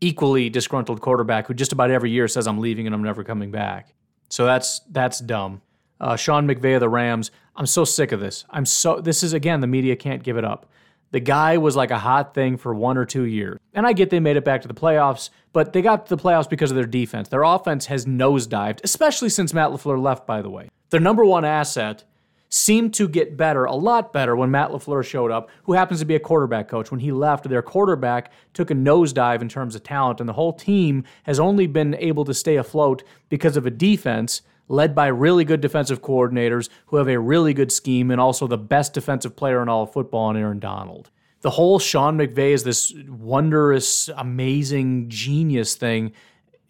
equally 0.00 0.50
disgruntled 0.50 1.00
quarterback 1.00 1.46
who 1.46 1.54
just 1.54 1.72
about 1.72 1.90
every 1.90 2.10
year 2.10 2.28
says, 2.28 2.46
"I'm 2.46 2.58
leaving 2.58 2.86
and 2.86 2.94
I'm 2.94 3.02
never 3.02 3.24
coming 3.24 3.50
back." 3.50 3.94
So 4.28 4.44
that's 4.44 4.80
that's 4.90 5.20
dumb. 5.20 5.62
Uh, 6.00 6.16
Sean 6.16 6.46
McVay 6.46 6.74
of 6.74 6.80
the 6.80 6.88
Rams. 6.88 7.30
I'm 7.56 7.66
so 7.66 7.84
sick 7.84 8.12
of 8.12 8.20
this. 8.20 8.44
I'm 8.50 8.66
so. 8.66 9.00
This 9.00 9.22
is 9.22 9.32
again 9.32 9.60
the 9.60 9.66
media 9.66 9.96
can't 9.96 10.22
give 10.22 10.36
it 10.36 10.44
up. 10.44 10.66
The 11.14 11.20
guy 11.20 11.58
was 11.58 11.76
like 11.76 11.92
a 11.92 11.98
hot 12.00 12.34
thing 12.34 12.56
for 12.56 12.74
one 12.74 12.98
or 12.98 13.04
two 13.04 13.22
years. 13.22 13.60
And 13.72 13.86
I 13.86 13.92
get 13.92 14.10
they 14.10 14.18
made 14.18 14.36
it 14.36 14.44
back 14.44 14.62
to 14.62 14.66
the 14.68 14.74
playoffs, 14.74 15.30
but 15.52 15.72
they 15.72 15.80
got 15.80 16.06
to 16.06 16.16
the 16.16 16.20
playoffs 16.20 16.50
because 16.50 16.72
of 16.72 16.74
their 16.74 16.86
defense. 16.86 17.28
Their 17.28 17.44
offense 17.44 17.86
has 17.86 18.04
nosedived, 18.04 18.80
especially 18.82 19.28
since 19.28 19.54
Matt 19.54 19.70
LaFleur 19.70 20.02
left, 20.02 20.26
by 20.26 20.42
the 20.42 20.50
way. 20.50 20.70
Their 20.90 20.98
number 20.98 21.24
one 21.24 21.44
asset 21.44 22.02
seemed 22.48 22.94
to 22.94 23.06
get 23.06 23.36
better, 23.36 23.64
a 23.64 23.76
lot 23.76 24.12
better, 24.12 24.34
when 24.34 24.50
Matt 24.50 24.70
LaFleur 24.70 25.04
showed 25.04 25.30
up, 25.30 25.50
who 25.62 25.74
happens 25.74 26.00
to 26.00 26.04
be 26.04 26.16
a 26.16 26.20
quarterback 26.20 26.66
coach. 26.66 26.90
When 26.90 26.98
he 26.98 27.12
left, 27.12 27.48
their 27.48 27.62
quarterback 27.62 28.32
took 28.52 28.72
a 28.72 28.74
nosedive 28.74 29.40
in 29.40 29.48
terms 29.48 29.76
of 29.76 29.84
talent, 29.84 30.18
and 30.18 30.28
the 30.28 30.32
whole 30.32 30.52
team 30.52 31.04
has 31.22 31.38
only 31.38 31.68
been 31.68 31.94
able 31.94 32.24
to 32.24 32.34
stay 32.34 32.56
afloat 32.56 33.04
because 33.28 33.56
of 33.56 33.66
a 33.66 33.70
defense 33.70 34.42
led 34.68 34.94
by 34.94 35.06
really 35.06 35.44
good 35.44 35.60
defensive 35.60 36.02
coordinators 36.02 36.68
who 36.86 36.96
have 36.96 37.08
a 37.08 37.18
really 37.18 37.54
good 37.54 37.70
scheme 37.70 38.10
and 38.10 38.20
also 38.20 38.46
the 38.46 38.58
best 38.58 38.94
defensive 38.94 39.36
player 39.36 39.62
in 39.62 39.68
all 39.68 39.82
of 39.82 39.92
football 39.92 40.30
in 40.30 40.36
Aaron 40.36 40.58
Donald. 40.58 41.10
The 41.42 41.50
whole 41.50 41.78
Sean 41.78 42.16
McVay 42.16 42.52
is 42.52 42.64
this 42.64 42.94
wondrous, 43.08 44.08
amazing 44.16 45.10
genius 45.10 45.74
thing. 45.74 46.12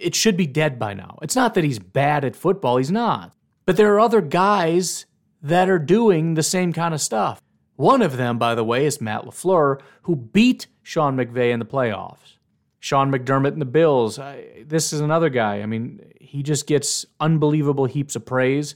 It 0.01 0.17
should 0.17 0.37
be 0.37 0.47
dead 0.49 0.79
by 0.79 0.95
now. 0.95 1.19
It's 1.23 1.37
not 1.37 1.55
that 1.55 1.65
he's 1.65 1.79
bad 1.79 2.25
at 2.25 2.35
football, 2.35 2.79
he's 2.79 2.91
not. 2.91 3.33
But 3.67 3.77
there 3.77 3.95
are 3.95 4.01
other 4.01 4.21
guys 4.21 5.07
that 5.41 5.69
are 5.69 5.79
doing 5.79 6.35
the 6.35 6.43
same 6.43 6.73
kind 6.73 6.93
of 6.93 7.01
stuff. 7.01 7.41
One 7.77 8.03
of 8.03 8.17
them, 8.17 8.39
by 8.39 8.55
the 8.55 8.65
way, 8.65 8.87
is 8.87 9.01
Matt 9.01 9.25
LaFleur, 9.25 9.81
who 10.03 10.17
beat 10.17 10.67
Sean 10.83 11.17
McVay 11.17 11.53
in 11.53 11.59
the 11.61 11.65
playoffs. 11.65 12.39
Sean 12.85 13.11
McDermott 13.11 13.55
and 13.55 13.63
the 13.63 13.67
Bills. 13.67 14.19
I, 14.19 14.63
this 14.67 14.93
is 14.93 15.01
another 15.01 15.31
guy. 15.31 15.63
I 15.63 15.67
mean, 15.67 16.05
he 16.21 16.43
just 16.43 16.67
gets 16.67 17.07
unbelievable 17.19 17.87
heaps 17.87 18.15
of 18.15 18.27
praise. 18.27 18.75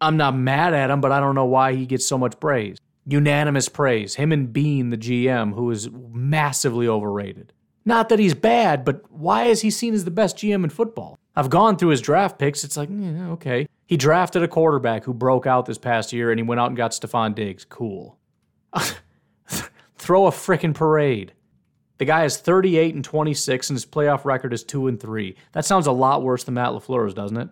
I'm 0.00 0.16
not 0.16 0.34
mad 0.34 0.74
at 0.74 0.90
him, 0.90 1.00
but 1.00 1.12
I 1.12 1.20
don't 1.20 1.36
know 1.36 1.44
why 1.44 1.74
he 1.74 1.86
gets 1.86 2.04
so 2.04 2.18
much 2.18 2.40
praise. 2.40 2.78
Unanimous 3.06 3.68
praise. 3.68 4.16
Him 4.16 4.32
and 4.32 4.52
Beane, 4.52 4.90
the 4.90 4.96
GM, 4.96 5.54
who 5.54 5.70
is 5.70 5.88
massively 5.92 6.88
overrated. 6.88 7.52
Not 7.84 8.08
that 8.08 8.18
he's 8.18 8.34
bad, 8.34 8.84
but 8.84 9.08
why 9.08 9.44
is 9.44 9.60
he 9.60 9.70
seen 9.70 9.94
as 9.94 10.04
the 10.04 10.10
best 10.10 10.36
GM 10.38 10.64
in 10.64 10.70
football? 10.70 11.16
I've 11.36 11.48
gone 11.48 11.76
through 11.76 11.90
his 11.90 12.00
draft 12.00 12.40
picks. 12.40 12.64
It's 12.64 12.76
like, 12.76 12.88
yeah, 12.90 13.28
okay. 13.28 13.68
He 13.86 13.96
drafted 13.96 14.42
a 14.42 14.48
quarterback 14.48 15.04
who 15.04 15.14
broke 15.14 15.46
out 15.46 15.66
this 15.66 15.78
past 15.78 16.12
year 16.12 16.32
and 16.32 16.40
he 16.40 16.44
went 16.44 16.60
out 16.60 16.66
and 16.66 16.76
got 16.76 16.90
Stefon 16.90 17.36
Diggs. 17.36 17.64
Cool. 17.64 18.18
Throw 19.96 20.26
a 20.26 20.32
frickin' 20.32 20.74
parade. 20.74 21.34
The 22.00 22.06
guy 22.06 22.24
is 22.24 22.38
38 22.38 22.94
and 22.94 23.04
26, 23.04 23.68
and 23.68 23.76
his 23.76 23.84
playoff 23.84 24.24
record 24.24 24.54
is 24.54 24.64
2 24.64 24.88
and 24.88 24.98
3. 24.98 25.36
That 25.52 25.66
sounds 25.66 25.86
a 25.86 25.92
lot 25.92 26.22
worse 26.22 26.44
than 26.44 26.54
Matt 26.54 26.70
LaFleur's, 26.70 27.12
doesn't 27.12 27.36
it? 27.36 27.50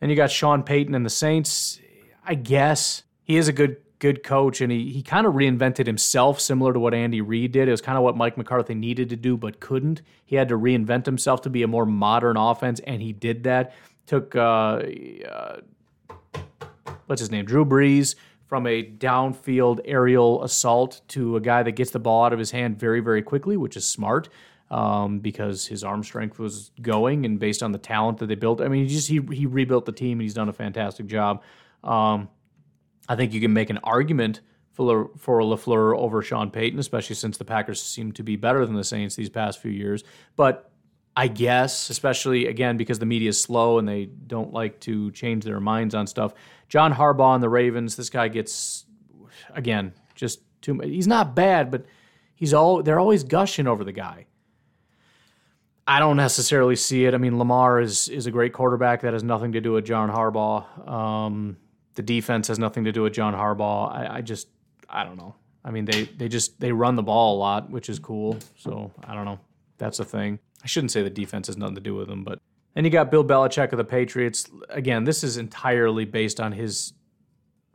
Then 0.00 0.08
you 0.08 0.16
got 0.16 0.30
Sean 0.30 0.62
Payton 0.62 0.94
and 0.94 1.04
the 1.04 1.10
Saints. 1.10 1.78
I 2.24 2.34
guess 2.34 3.02
he 3.22 3.36
is 3.36 3.48
a 3.48 3.52
good 3.52 3.76
good 3.98 4.22
coach, 4.22 4.62
and 4.62 4.72
he 4.72 4.90
he 4.90 5.02
kind 5.02 5.26
of 5.26 5.34
reinvented 5.34 5.86
himself, 5.86 6.40
similar 6.40 6.72
to 6.72 6.80
what 6.80 6.94
Andy 6.94 7.20
Reid 7.20 7.52
did. 7.52 7.68
It 7.68 7.70
was 7.70 7.82
kind 7.82 7.98
of 7.98 8.02
what 8.02 8.16
Mike 8.16 8.38
McCarthy 8.38 8.74
needed 8.74 9.10
to 9.10 9.16
do, 9.16 9.36
but 9.36 9.60
couldn't. 9.60 10.00
He 10.24 10.36
had 10.36 10.48
to 10.48 10.56
reinvent 10.56 11.04
himself 11.04 11.42
to 11.42 11.50
be 11.50 11.62
a 11.62 11.68
more 11.68 11.84
modern 11.84 12.38
offense, 12.38 12.80
and 12.80 13.02
he 13.02 13.12
did 13.12 13.44
that. 13.44 13.74
Took 14.06 14.34
uh, 14.34 14.84
uh, 15.28 15.56
what's 17.08 17.20
his 17.20 17.30
name, 17.30 17.44
Drew 17.44 17.66
Brees 17.66 18.14
from 18.52 18.66
a 18.66 18.82
downfield 18.82 19.80
aerial 19.86 20.44
assault 20.44 21.00
to 21.08 21.36
a 21.36 21.40
guy 21.40 21.62
that 21.62 21.72
gets 21.72 21.90
the 21.90 21.98
ball 21.98 22.26
out 22.26 22.34
of 22.34 22.38
his 22.38 22.50
hand 22.50 22.78
very, 22.78 23.00
very 23.00 23.22
quickly, 23.22 23.56
which 23.56 23.78
is 23.78 23.88
smart 23.88 24.28
um, 24.70 25.20
because 25.20 25.66
his 25.66 25.82
arm 25.82 26.02
strength 26.02 26.38
was 26.38 26.70
going 26.82 27.24
and 27.24 27.38
based 27.38 27.62
on 27.62 27.72
the 27.72 27.78
talent 27.78 28.18
that 28.18 28.26
they 28.26 28.34
built. 28.34 28.60
I 28.60 28.68
mean, 28.68 28.86
he 28.86 28.94
just 28.94 29.08
he, 29.08 29.22
he 29.32 29.46
rebuilt 29.46 29.86
the 29.86 29.92
team 29.92 30.18
and 30.18 30.20
he's 30.20 30.34
done 30.34 30.50
a 30.50 30.52
fantastic 30.52 31.06
job. 31.06 31.42
Um, 31.82 32.28
I 33.08 33.16
think 33.16 33.32
you 33.32 33.40
can 33.40 33.54
make 33.54 33.70
an 33.70 33.78
argument 33.84 34.42
for, 34.72 35.08
for 35.16 35.40
LaFleur 35.40 35.96
over 35.96 36.20
Sean 36.20 36.50
Payton, 36.50 36.78
especially 36.78 37.16
since 37.16 37.38
the 37.38 37.46
Packers 37.46 37.82
seem 37.82 38.12
to 38.12 38.22
be 38.22 38.36
better 38.36 38.66
than 38.66 38.76
the 38.76 38.84
Saints 38.84 39.16
these 39.16 39.30
past 39.30 39.62
few 39.62 39.70
years. 39.70 40.04
But 40.36 40.70
I 41.14 41.28
guess, 41.28 41.90
especially 41.90 42.46
again 42.46 42.76
because 42.76 42.98
the 42.98 43.06
media 43.06 43.28
is 43.28 43.40
slow 43.40 43.78
and 43.78 43.86
they 43.86 44.06
don't 44.06 44.52
like 44.52 44.80
to 44.80 45.10
change 45.12 45.44
their 45.44 45.60
minds 45.60 45.94
on 45.94 46.06
stuff. 46.06 46.32
John 46.72 46.94
Harbaugh 46.94 47.34
and 47.34 47.42
the 47.42 47.50
Ravens, 47.50 47.96
this 47.96 48.08
guy 48.08 48.28
gets 48.28 48.86
again 49.50 49.92
just 50.14 50.40
too. 50.62 50.72
Much 50.72 50.86
he's 50.86 51.06
not 51.06 51.34
bad, 51.34 51.70
but 51.70 51.84
he's 52.34 52.54
all 52.54 52.82
they're 52.82 52.98
always 52.98 53.24
gushing 53.24 53.66
over 53.66 53.84
the 53.84 53.92
guy. 53.92 54.24
I 55.86 55.98
don't 55.98 56.16
necessarily 56.16 56.76
see 56.76 57.04
it. 57.04 57.12
I 57.12 57.18
mean, 57.18 57.38
Lamar 57.38 57.78
is 57.78 58.08
is 58.08 58.24
a 58.24 58.30
great 58.30 58.54
quarterback. 58.54 59.02
That 59.02 59.12
has 59.12 59.22
nothing 59.22 59.52
to 59.52 59.60
do 59.60 59.72
with 59.72 59.84
John 59.84 60.10
Harbaugh. 60.10 60.88
Um, 60.88 61.58
the 61.92 62.02
defense 62.02 62.48
has 62.48 62.58
nothing 62.58 62.84
to 62.84 62.92
do 62.92 63.02
with 63.02 63.12
John 63.12 63.34
Harbaugh. 63.34 63.92
I, 63.92 64.16
I 64.16 64.20
just 64.22 64.48
I 64.88 65.04
don't 65.04 65.18
know. 65.18 65.34
I 65.62 65.72
mean, 65.72 65.84
they 65.84 66.04
they 66.04 66.30
just 66.30 66.58
they 66.58 66.72
run 66.72 66.96
the 66.96 67.02
ball 67.02 67.36
a 67.36 67.38
lot, 67.38 67.68
which 67.68 67.90
is 67.90 67.98
cool. 67.98 68.38
So 68.56 68.90
I 69.04 69.12
don't 69.12 69.26
know. 69.26 69.40
That's 69.76 69.98
a 69.98 70.06
thing. 70.06 70.38
I 70.64 70.68
shouldn't 70.68 70.92
say 70.92 71.02
the 71.02 71.10
defense 71.10 71.48
has 71.48 71.58
nothing 71.58 71.74
to 71.74 71.82
do 71.82 71.94
with 71.96 72.08
them, 72.08 72.24
but 72.24 72.38
and 72.74 72.86
you 72.86 72.90
got 72.90 73.10
Bill 73.10 73.24
Belichick 73.24 73.72
of 73.72 73.78
the 73.78 73.84
Patriots. 73.84 74.50
Again, 74.68 75.04
this 75.04 75.22
is 75.22 75.36
entirely 75.36 76.04
based 76.04 76.40
on 76.40 76.52
his 76.52 76.92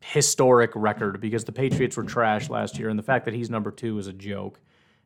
historic 0.01 0.71
record 0.75 1.19
because 1.19 1.43
the 1.43 1.51
Patriots 1.51 1.97
were 1.97 2.03
trash 2.03 2.49
last 2.49 2.79
year, 2.79 2.89
and 2.89 2.97
the 2.97 3.03
fact 3.03 3.25
that 3.25 3.33
he's 3.33 3.49
number 3.49 3.71
two 3.71 3.97
is 3.99 4.07
a 4.07 4.13
joke. 4.13 4.59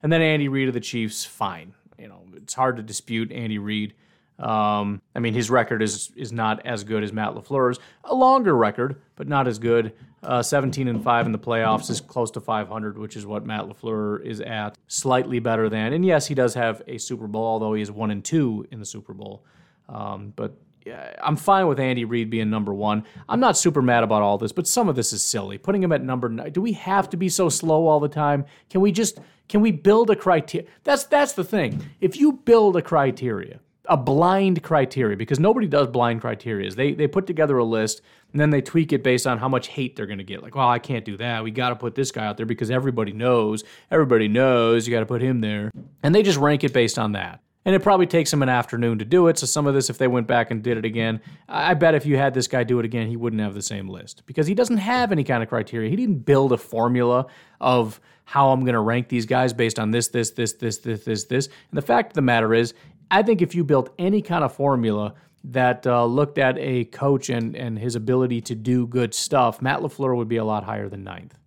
And 0.03 0.11
then 0.11 0.21
Andy 0.21 0.47
Reid 0.47 0.67
of 0.67 0.73
the 0.73 0.79
Chiefs, 0.79 1.25
fine. 1.25 1.73
You 1.97 2.07
know, 2.07 2.21
it's 2.35 2.53
hard 2.53 2.77
to 2.77 2.83
dispute 2.83 3.31
Andy 3.31 3.57
Reid. 3.57 3.93
Um, 4.39 5.01
I 5.15 5.19
mean, 5.19 5.35
his 5.35 5.51
record 5.51 5.83
is 5.83 6.11
is 6.15 6.31
not 6.31 6.65
as 6.65 6.83
good 6.83 7.03
as 7.03 7.13
Matt 7.13 7.35
LaFleur's. 7.35 7.79
A 8.05 8.15
longer 8.15 8.55
record, 8.55 8.99
but 9.15 9.27
not 9.27 9.47
as 9.47 9.59
good. 9.59 9.93
Uh, 10.23 10.41
17 10.41 10.87
and 10.87 11.03
five 11.03 11.25
in 11.25 11.31
the 11.31 11.39
playoffs 11.39 11.89
is 11.89 11.99
close 11.99 12.31
to 12.31 12.39
500, 12.39 12.97
which 12.97 13.15
is 13.15 13.25
what 13.25 13.45
Matt 13.45 13.65
LaFleur 13.65 14.23
is 14.23 14.39
at. 14.41 14.77
Slightly 14.87 15.39
better 15.39 15.69
than, 15.69 15.93
and 15.93 16.05
yes, 16.05 16.27
he 16.27 16.35
does 16.35 16.55
have 16.55 16.81
a 16.87 16.97
Super 16.97 17.27
Bowl, 17.27 17.43
although 17.43 17.73
he 17.73 17.81
is 17.81 17.91
one 17.91 18.09
and 18.09 18.23
two 18.23 18.67
in 18.71 18.79
the 18.79 18.85
Super 18.85 19.13
Bowl. 19.13 19.43
Um, 19.91 20.33
but 20.35 20.55
yeah, 20.85 21.13
I'm 21.21 21.35
fine 21.35 21.67
with 21.67 21.79
Andy 21.79 22.05
Reid 22.05 22.29
being 22.29 22.49
number 22.49 22.73
one. 22.73 23.05
I'm 23.29 23.39
not 23.39 23.57
super 23.57 23.81
mad 23.81 24.03
about 24.03 24.21
all 24.21 24.37
this, 24.37 24.51
but 24.51 24.67
some 24.67 24.89
of 24.89 24.95
this 24.95 25.13
is 25.13 25.23
silly. 25.23 25.57
Putting 25.57 25.83
him 25.83 25.91
at 25.91 26.03
number 26.03 26.29
nine. 26.29 26.51
Do 26.51 26.61
we 26.61 26.73
have 26.73 27.09
to 27.11 27.17
be 27.17 27.29
so 27.29 27.49
slow 27.49 27.87
all 27.87 27.99
the 27.99 28.09
time? 28.09 28.45
Can 28.69 28.81
we 28.81 28.91
just 28.91 29.19
can 29.47 29.61
we 29.61 29.71
build 29.71 30.09
a 30.09 30.15
criteria? 30.15 30.67
That's 30.83 31.03
that's 31.03 31.33
the 31.33 31.43
thing. 31.43 31.85
If 31.99 32.17
you 32.17 32.33
build 32.33 32.77
a 32.77 32.81
criteria 32.81 33.59
a 33.85 33.97
blind 33.97 34.61
criteria 34.63 35.17
because 35.17 35.39
nobody 35.39 35.67
does 35.67 35.87
blind 35.87 36.21
criteria. 36.21 36.69
They 36.71 36.93
they 36.93 37.07
put 37.07 37.27
together 37.27 37.57
a 37.57 37.63
list 37.63 38.01
and 38.31 38.39
then 38.39 38.49
they 38.49 38.61
tweak 38.61 38.93
it 38.93 39.03
based 39.03 39.27
on 39.27 39.37
how 39.37 39.49
much 39.49 39.67
hate 39.67 39.95
they're 39.95 40.05
going 40.05 40.19
to 40.19 40.23
get. 40.23 40.41
Like, 40.41 40.55
well, 40.55 40.69
I 40.69 40.79
can't 40.79 41.03
do 41.03 41.17
that. 41.17 41.43
We 41.43 41.51
got 41.51 41.69
to 41.69 41.75
put 41.75 41.95
this 41.95 42.11
guy 42.11 42.25
out 42.25 42.37
there 42.37 42.45
because 42.45 42.71
everybody 42.71 43.11
knows. 43.11 43.63
Everybody 43.89 44.27
knows 44.27 44.87
you 44.87 44.93
got 44.93 45.01
to 45.01 45.05
put 45.05 45.21
him 45.21 45.41
there. 45.41 45.71
And 46.03 46.15
they 46.15 46.23
just 46.23 46.37
rank 46.37 46.63
it 46.63 46.73
based 46.73 46.97
on 46.97 47.11
that. 47.13 47.41
And 47.63 47.75
it 47.75 47.83
probably 47.83 48.07
takes 48.07 48.33
him 48.33 48.41
an 48.41 48.49
afternoon 48.49 48.97
to 48.99 49.05
do 49.05 49.27
it. 49.27 49.37
So 49.37 49.45
some 49.45 49.67
of 49.67 49.75
this, 49.75 49.89
if 49.89 49.97
they 49.99 50.07
went 50.07 50.25
back 50.25 50.49
and 50.49 50.63
did 50.63 50.77
it 50.77 50.85
again, 50.85 51.21
I 51.47 51.75
bet 51.75 51.93
if 51.93 52.05
you 52.07 52.17
had 52.17 52.33
this 52.33 52.47
guy 52.47 52.63
do 52.63 52.79
it 52.79 52.85
again, 52.85 53.07
he 53.07 53.15
wouldn't 53.15 53.41
have 53.41 53.53
the 53.53 53.61
same 53.61 53.87
list 53.87 54.23
because 54.25 54.47
he 54.47 54.55
doesn't 54.55 54.77
have 54.77 55.11
any 55.11 55.23
kind 55.23 55.43
of 55.43 55.49
criteria. 55.49 55.89
He 55.89 55.95
didn't 55.95 56.25
build 56.25 56.53
a 56.53 56.57
formula 56.57 57.27
of 57.59 58.01
how 58.25 58.51
I'm 58.51 58.61
going 58.61 58.73
to 58.73 58.79
rank 58.79 59.09
these 59.09 59.25
guys 59.25 59.53
based 59.53 59.77
on 59.77 59.91
this, 59.91 60.07
this, 60.07 60.31
this, 60.31 60.53
this, 60.53 60.79
this, 60.79 61.03
this, 61.03 61.25
this. 61.25 61.47
And 61.47 61.77
the 61.77 61.81
fact 61.81 62.11
of 62.11 62.13
the 62.15 62.21
matter 62.21 62.53
is, 62.53 62.73
I 63.11 63.21
think 63.21 63.41
if 63.41 63.53
you 63.53 63.63
built 63.63 63.93
any 63.99 64.21
kind 64.21 64.43
of 64.43 64.53
formula 64.53 65.13
that 65.43 65.85
uh, 65.85 66.05
looked 66.05 66.37
at 66.37 66.57
a 66.57 66.85
coach 66.85 67.29
and, 67.29 67.55
and 67.55 67.77
his 67.77 67.95
ability 67.95 68.41
to 68.41 68.55
do 68.55 68.87
good 68.87 69.13
stuff, 69.13 69.61
Matt 69.61 69.81
LaFleur 69.81 70.15
would 70.15 70.29
be 70.29 70.37
a 70.37 70.45
lot 70.45 70.63
higher 70.63 70.87
than 70.87 71.03
ninth. 71.03 71.37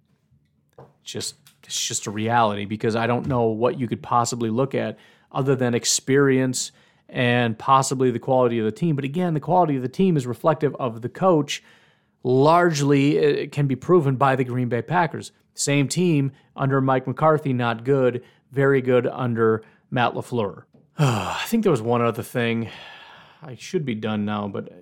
Just 1.03 1.37
it's 1.65 1.87
just 1.87 2.07
a 2.07 2.11
reality 2.11 2.67
because 2.67 2.97
I 2.97 3.07
don't 3.07 3.27
know 3.27 3.45
what 3.45 3.79
you 3.79 3.89
could 3.89 4.03
possibly 4.03 4.51
look 4.51 4.75
at 4.75 4.99
other 5.35 5.55
than 5.57 5.75
experience 5.75 6.73
and 7.09 7.59
possibly 7.59 8.11
the 8.11 8.19
quality 8.19 8.59
of 8.59 8.65
the 8.65 8.73
team. 8.73 8.97
But 8.97 9.05
again, 9.05 9.35
the 9.35 9.41
quality 9.41 9.77
of 9.77 9.83
the 9.83 9.89
team 9.89 10.17
is 10.17 10.27
reflective 10.27 10.75
of 10.77 11.03
the 11.03 11.09
coach. 11.09 11.63
Largely, 12.23 13.19
it 13.19 13.53
can 13.53 13.67
be 13.67 13.77
proven 13.77 14.17
by 14.17 14.37
the 14.37 14.45
Green 14.45 14.69
Bay 14.69 14.83
Packers. 14.83 15.33
Same 15.55 15.89
team 15.89 16.33
under 16.57 16.81
Mike 16.81 17.07
McCarthy, 17.07 17.53
not 17.53 17.85
good. 17.85 18.25
Very 18.51 18.81
good 18.81 19.07
under 19.07 19.63
Matt 19.91 20.15
LaFleur. 20.15 20.65
I 20.99 21.45
think 21.47 21.63
there 21.63 21.71
was 21.71 21.83
one 21.83 22.03
other 22.03 22.23
thing. 22.23 22.71
I 23.43 23.57
should 23.57 23.85
be 23.85 23.95
done 23.95 24.25
now, 24.25 24.49
but 24.49 24.73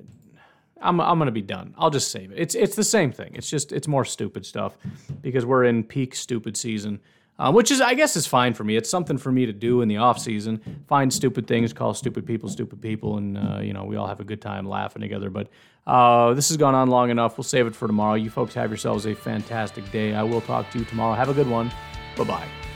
I'm 0.80 1.00
I'm 1.00 1.18
gonna 1.18 1.30
be 1.30 1.42
done. 1.42 1.74
I'll 1.78 1.90
just 1.90 2.10
save 2.10 2.32
it. 2.32 2.38
It's 2.38 2.54
it's 2.54 2.76
the 2.76 2.84
same 2.84 3.12
thing. 3.12 3.32
It's 3.34 3.48
just 3.48 3.72
it's 3.72 3.88
more 3.88 4.04
stupid 4.04 4.44
stuff 4.44 4.76
because 5.20 5.46
we're 5.46 5.64
in 5.64 5.84
peak 5.84 6.14
stupid 6.14 6.56
season, 6.56 7.00
uh, 7.38 7.50
which 7.52 7.70
is 7.70 7.80
I 7.80 7.94
guess 7.94 8.16
is 8.16 8.26
fine 8.26 8.54
for 8.54 8.64
me. 8.64 8.76
It's 8.76 8.90
something 8.90 9.18
for 9.18 9.32
me 9.32 9.46
to 9.46 9.52
do 9.52 9.80
in 9.80 9.88
the 9.88 9.96
off 9.96 10.18
season. 10.18 10.60
Find 10.88 11.12
stupid 11.12 11.46
things, 11.46 11.72
call 11.72 11.94
stupid 11.94 12.26
people 12.26 12.48
stupid 12.48 12.80
people, 12.80 13.16
and 13.16 13.38
uh, 13.38 13.60
you 13.60 13.72
know 13.72 13.84
we 13.84 13.96
all 13.96 14.06
have 14.06 14.20
a 14.20 14.24
good 14.24 14.40
time 14.40 14.68
laughing 14.68 15.02
together. 15.02 15.30
But 15.30 15.48
uh, 15.86 16.34
this 16.34 16.48
has 16.48 16.56
gone 16.56 16.74
on 16.74 16.88
long 16.88 17.10
enough. 17.10 17.36
We'll 17.38 17.44
save 17.44 17.66
it 17.66 17.74
for 17.74 17.86
tomorrow. 17.86 18.14
You 18.14 18.30
folks 18.30 18.54
have 18.54 18.70
yourselves 18.70 19.06
a 19.06 19.14
fantastic 19.14 19.90
day. 19.90 20.14
I 20.14 20.22
will 20.22 20.40
talk 20.42 20.70
to 20.70 20.78
you 20.78 20.84
tomorrow. 20.84 21.14
Have 21.14 21.28
a 21.28 21.34
good 21.34 21.48
one. 21.48 21.72
Bye 22.16 22.24
bye. 22.24 22.71